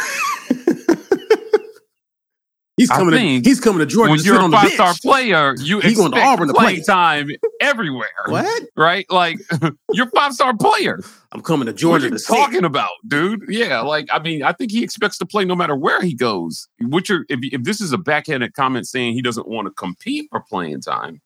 he's 2.76 2.88
coming. 2.88 3.12
To, 3.12 3.48
he's 3.48 3.60
coming 3.60 3.80
to 3.80 3.86
Georgia. 3.86 4.10
when 4.10 4.18
to 4.18 4.24
you're 4.24 4.40
sit 4.40 4.48
a 4.48 4.50
five 4.52 4.70
star 4.72 4.94
player, 5.02 5.54
you 5.58 5.80
He 5.80 5.94
going 5.94 6.12
to 6.12 6.20
Auburn 6.20 6.48
to 6.48 6.54
play 6.54 6.76
play. 6.76 6.82
time 6.82 7.28
everywhere. 7.60 8.08
What? 8.26 8.62
Right? 8.76 9.06
Like 9.10 9.38
you're 9.92 10.10
five 10.10 10.32
star 10.32 10.56
player. 10.56 11.00
I'm 11.32 11.42
coming 11.42 11.66
to 11.66 11.72
What 11.72 11.78
Georgia 11.78 12.06
are 12.06 12.08
you 12.08 12.14
to 12.14 12.18
sit. 12.18 12.34
talking 12.34 12.64
about, 12.64 12.90
dude? 13.06 13.44
Yeah, 13.48 13.80
like 13.80 14.08
I 14.12 14.18
mean, 14.20 14.42
I 14.42 14.52
think 14.52 14.70
he 14.72 14.82
expects 14.82 15.18
to 15.18 15.26
play 15.26 15.44
no 15.44 15.54
matter 15.54 15.76
where 15.76 16.00
he 16.02 16.14
goes. 16.14 16.68
Which 16.80 17.10
are 17.10 17.26
if 17.28 17.40
if 17.42 17.64
this 17.64 17.80
is 17.80 17.92
a 17.92 17.98
backhanded 17.98 18.54
comment 18.54 18.86
saying 18.86 19.14
he 19.14 19.22
doesn't 19.22 19.48
want 19.48 19.66
to 19.66 19.72
compete 19.72 20.28
for 20.30 20.40
playing 20.40 20.80
time, 20.80 21.20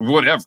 whatever. 0.00 0.44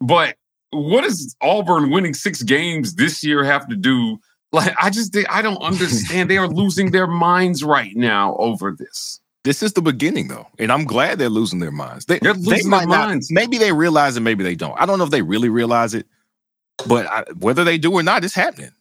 But 0.00 0.36
what 0.70 1.02
does 1.02 1.36
Auburn 1.40 1.90
winning 1.90 2.14
six 2.14 2.42
games 2.42 2.94
this 2.94 3.22
year 3.24 3.44
have 3.44 3.66
to 3.68 3.76
do? 3.76 4.18
Like, 4.52 4.74
I 4.80 4.90
just 4.90 5.16
I 5.28 5.42
don't 5.42 5.60
understand. 5.62 6.30
they 6.30 6.38
are 6.38 6.48
losing 6.48 6.90
their 6.90 7.06
minds 7.06 7.62
right 7.64 7.94
now 7.96 8.36
over 8.36 8.72
this. 8.72 9.20
This 9.44 9.62
is 9.62 9.74
the 9.74 9.82
beginning, 9.82 10.28
though, 10.28 10.46
and 10.58 10.72
I'm 10.72 10.84
glad 10.84 11.18
they're 11.18 11.28
losing 11.28 11.60
their 11.60 11.70
minds. 11.70 12.06
They, 12.06 12.18
They're 12.18 12.32
losing 12.34 12.68
might 12.70 12.80
their 12.80 12.88
not- 12.88 13.08
minds. 13.08 13.30
Maybe 13.30 13.58
they 13.58 13.72
realize 13.72 14.16
it, 14.16 14.20
maybe 14.20 14.42
they 14.42 14.54
don't. 14.56 14.74
I 14.80 14.86
don't 14.86 14.98
know 14.98 15.04
if 15.04 15.10
they 15.10 15.22
really 15.22 15.48
realize 15.48 15.94
it, 15.94 16.06
but 16.88 17.06
I, 17.06 17.24
whether 17.38 17.62
they 17.62 17.78
do 17.78 17.92
or 17.92 18.02
not, 18.02 18.24
it's 18.24 18.34
happening. 18.34 18.72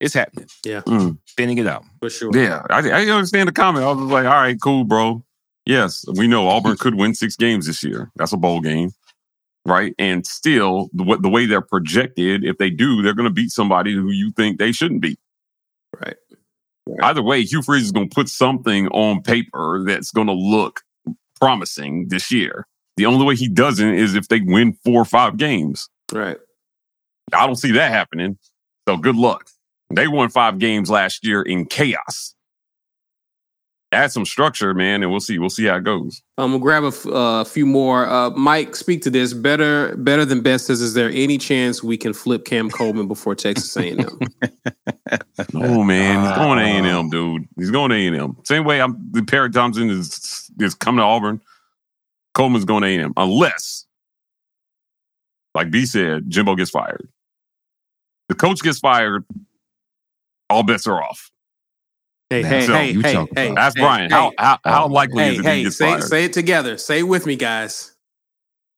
It's 0.00 0.14
happening. 0.14 0.48
Yeah. 0.64 0.80
Mm. 0.82 1.18
Thinning 1.36 1.58
it 1.58 1.66
out. 1.66 1.84
for 2.00 2.08
sure. 2.08 2.30
Yeah, 2.34 2.62
I, 2.70 2.88
I 2.88 3.04
understand 3.10 3.48
the 3.48 3.52
comment. 3.52 3.84
I 3.84 3.92
was 3.92 3.98
like, 4.10 4.24
all 4.24 4.30
right, 4.32 4.56
cool, 4.62 4.84
bro. 4.84 5.22
Yes, 5.68 6.02
we 6.14 6.26
know 6.26 6.48
Auburn 6.48 6.78
could 6.78 6.94
win 6.94 7.14
six 7.14 7.36
games 7.36 7.66
this 7.66 7.84
year. 7.84 8.10
That's 8.16 8.32
a 8.32 8.38
bowl 8.38 8.62
game, 8.62 8.92
right? 9.66 9.94
And 9.98 10.26
still, 10.26 10.88
the, 10.94 11.18
the 11.20 11.28
way 11.28 11.44
they're 11.44 11.60
projected, 11.60 12.42
if 12.42 12.56
they 12.56 12.70
do, 12.70 13.02
they're 13.02 13.12
going 13.12 13.28
to 13.28 13.34
beat 13.34 13.50
somebody 13.50 13.92
who 13.92 14.10
you 14.10 14.32
think 14.32 14.58
they 14.58 14.72
shouldn't 14.72 15.02
beat. 15.02 15.20
Right. 16.00 16.16
Either 17.02 17.22
way, 17.22 17.42
Hugh 17.42 17.60
Freeze 17.60 17.84
is 17.84 17.92
going 17.92 18.08
to 18.08 18.14
put 18.14 18.30
something 18.30 18.88
on 18.88 19.20
paper 19.20 19.84
that's 19.86 20.10
going 20.10 20.28
to 20.28 20.32
look 20.32 20.80
promising 21.38 22.08
this 22.08 22.32
year. 22.32 22.66
The 22.96 23.04
only 23.04 23.26
way 23.26 23.36
he 23.36 23.46
doesn't 23.46 23.94
is 23.94 24.14
if 24.14 24.28
they 24.28 24.40
win 24.40 24.72
four 24.86 25.02
or 25.02 25.04
five 25.04 25.36
games. 25.36 25.90
Right. 26.10 26.38
I 27.34 27.46
don't 27.46 27.56
see 27.56 27.72
that 27.72 27.92
happening. 27.92 28.38
So 28.88 28.96
good 28.96 29.16
luck. 29.16 29.50
They 29.90 30.08
won 30.08 30.30
five 30.30 30.58
games 30.58 30.88
last 30.88 31.26
year 31.26 31.42
in 31.42 31.66
chaos. 31.66 32.34
Add 33.90 34.12
some 34.12 34.26
structure, 34.26 34.74
man, 34.74 35.02
and 35.02 35.10
we'll 35.10 35.18
see. 35.20 35.38
We'll 35.38 35.48
see 35.48 35.64
how 35.64 35.76
it 35.76 35.84
goes. 35.84 36.20
I'm 36.36 36.50
gonna 36.50 36.62
grab 36.62 36.84
a 36.84 36.88
f- 36.88 37.06
uh, 37.06 37.44
few 37.44 37.64
more. 37.64 38.06
Uh, 38.06 38.28
Mike, 38.30 38.76
speak 38.76 39.00
to 39.02 39.10
this. 39.10 39.32
Better, 39.32 39.96
better 39.96 40.26
than 40.26 40.42
best 40.42 40.66
says. 40.66 40.82
Is 40.82 40.92
there 40.92 41.08
any 41.08 41.38
chance 41.38 41.82
we 41.82 41.96
can 41.96 42.12
flip 42.12 42.44
Cam 42.44 42.68
Coleman 42.68 43.08
before 43.08 43.34
Texas 43.34 43.74
A&M? 43.76 43.98
Oh 45.54 45.82
man, 45.84 46.22
he's 46.26 46.36
going 46.36 46.58
to 46.58 46.64
A 46.64 46.68
and 46.68 46.86
M, 46.86 47.08
dude. 47.08 47.48
He's 47.56 47.70
going 47.70 47.88
to 47.90 47.96
A 47.96 48.06
and 48.08 48.16
M. 48.16 48.36
Same 48.44 48.64
way 48.64 48.80
I'm. 48.82 48.98
The 49.12 49.22
Parrot 49.22 49.54
Thompson 49.54 49.88
is 49.88 50.50
is 50.60 50.74
coming 50.74 50.98
to 50.98 51.04
Auburn. 51.04 51.40
Coleman's 52.34 52.66
going 52.66 52.82
to 52.82 52.88
A 52.88 52.94
and 52.94 53.02
M, 53.04 53.12
unless, 53.16 53.86
like 55.54 55.70
B 55.70 55.86
said, 55.86 56.28
Jimbo 56.28 56.56
gets 56.56 56.70
fired. 56.70 57.08
The 58.28 58.34
coach 58.34 58.60
gets 58.62 58.78
fired. 58.80 59.24
All 60.50 60.62
bets 60.62 60.86
are 60.86 61.02
off. 61.02 61.30
Hey, 62.30 62.42
Now, 62.42 62.58
hey, 62.58 62.66
so 62.66 62.72
hey, 62.72 62.98
hey, 63.02 63.30
hey, 63.36 63.56
Ask 63.56 63.76
hey, 63.76 63.78
Brian. 63.78 64.10
hey, 64.10 64.10
how 64.10 64.32
how, 64.38 64.58
how 64.64 64.86
Oh, 64.86 64.88
likely 64.88 65.26
hey, 65.26 65.28
is 65.28 65.38
it 65.38 65.44
that 65.44 65.54
he 65.54 65.62
hey, 65.62 65.62
gets 65.62 65.76
say, 65.76 66.00
fired? 66.00 66.02
say 66.02 66.24
it 66.26 66.34
together. 66.34 66.78
Say 66.78 67.00
it 67.00 67.04
with 67.04 67.26
me, 67.26 67.36
guys. 67.36 67.94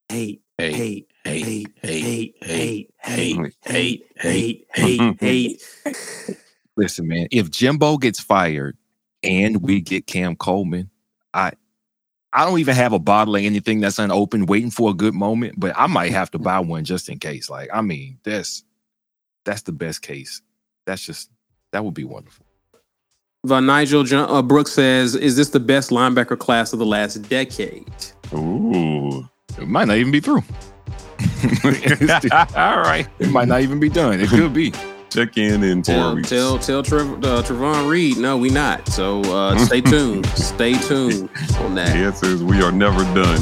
Hate, 0.08 0.42
Hey, 0.58 0.72
hate, 0.72 1.10
hey, 1.24 1.40
hate, 1.40 1.74
hey, 1.82 2.00
hate, 2.06 2.34
hey, 2.42 2.90
hate, 3.02 3.44
hate, 3.64 4.06
hey, 4.16 4.16
hate, 4.20 4.68
hate, 4.74 5.10
hate. 5.20 5.62
Listen, 6.76 7.08
man, 7.08 7.28
if 7.32 7.50
Jimbo 7.50 7.98
gets 7.98 8.20
fired 8.20 8.76
and 9.22 9.62
we 9.62 9.80
get 9.82 10.06
Cam 10.08 10.36
Coleman, 10.36 10.90
I 11.34 11.52
I 12.32 12.46
don't 12.46 12.60
even 12.60 12.76
have 12.76 12.94
a 12.94 13.00
bottle 13.00 13.36
of 13.36 13.42
anything 13.42 13.80
that's 13.80 13.98
unopened 13.98 14.48
waiting 14.48 14.70
for 14.70 14.90
a 14.90 14.94
good 14.94 15.14
moment, 15.14 15.56
but 15.58 15.74
I 15.76 15.88
might 15.88 16.12
have 16.12 16.30
to 16.32 16.40
buy 16.40 16.60
one 16.60 16.84
just 16.84 17.08
in 17.10 17.18
case. 17.18 17.50
Like, 17.50 17.70
I 17.72 17.82
mean, 17.82 18.18
that's 18.24 18.64
that's 19.44 19.62
the 19.62 19.72
best 19.72 20.02
case. 20.02 20.42
That's 20.86 21.04
just 21.04 21.30
that 21.72 21.84
would 21.84 21.94
be 21.94 22.04
wonderful. 22.04 22.46
Von 23.46 23.64
Nigel 23.66 24.04
John, 24.04 24.28
uh, 24.30 24.42
Brooks 24.42 24.72
says, 24.72 25.14
"Is 25.14 25.36
this 25.36 25.48
the 25.48 25.60
best 25.60 25.90
linebacker 25.90 26.38
class 26.38 26.72
of 26.72 26.78
the 26.78 26.86
last 26.86 27.14
decade?" 27.28 27.88
Ooh. 28.34 29.26
It 29.58 29.66
might 29.68 29.88
not 29.88 29.96
even 29.96 30.12
be 30.12 30.20
through. 30.20 30.42
All 32.54 32.78
right. 32.80 33.06
It 33.18 33.30
might 33.30 33.48
not 33.48 33.62
even 33.62 33.80
be 33.80 33.88
done. 33.88 34.20
It 34.20 34.28
could 34.28 34.52
be. 34.54 34.72
Check 35.10 35.36
in 35.38 35.64
in 35.64 35.82
four 35.82 35.94
Tell 35.94 36.14
weeks. 36.16 36.28
tell 36.28 36.58
tell 36.58 36.82
Trev, 36.84 37.08
uh, 37.24 37.42
Trevon 37.42 37.88
Reed, 37.90 38.16
no, 38.18 38.36
we 38.36 38.48
not. 38.48 38.86
So 38.88 39.20
uh, 39.22 39.58
stay 39.58 39.80
tuned. 39.92 40.26
stay 40.36 40.74
tuned 40.74 41.28
on 41.58 41.74
that. 41.74 41.88
The 41.94 42.04
answer 42.04 42.26
is 42.26 42.44
we 42.44 42.62
are 42.62 42.70
never 42.70 43.02
done. 43.12 43.40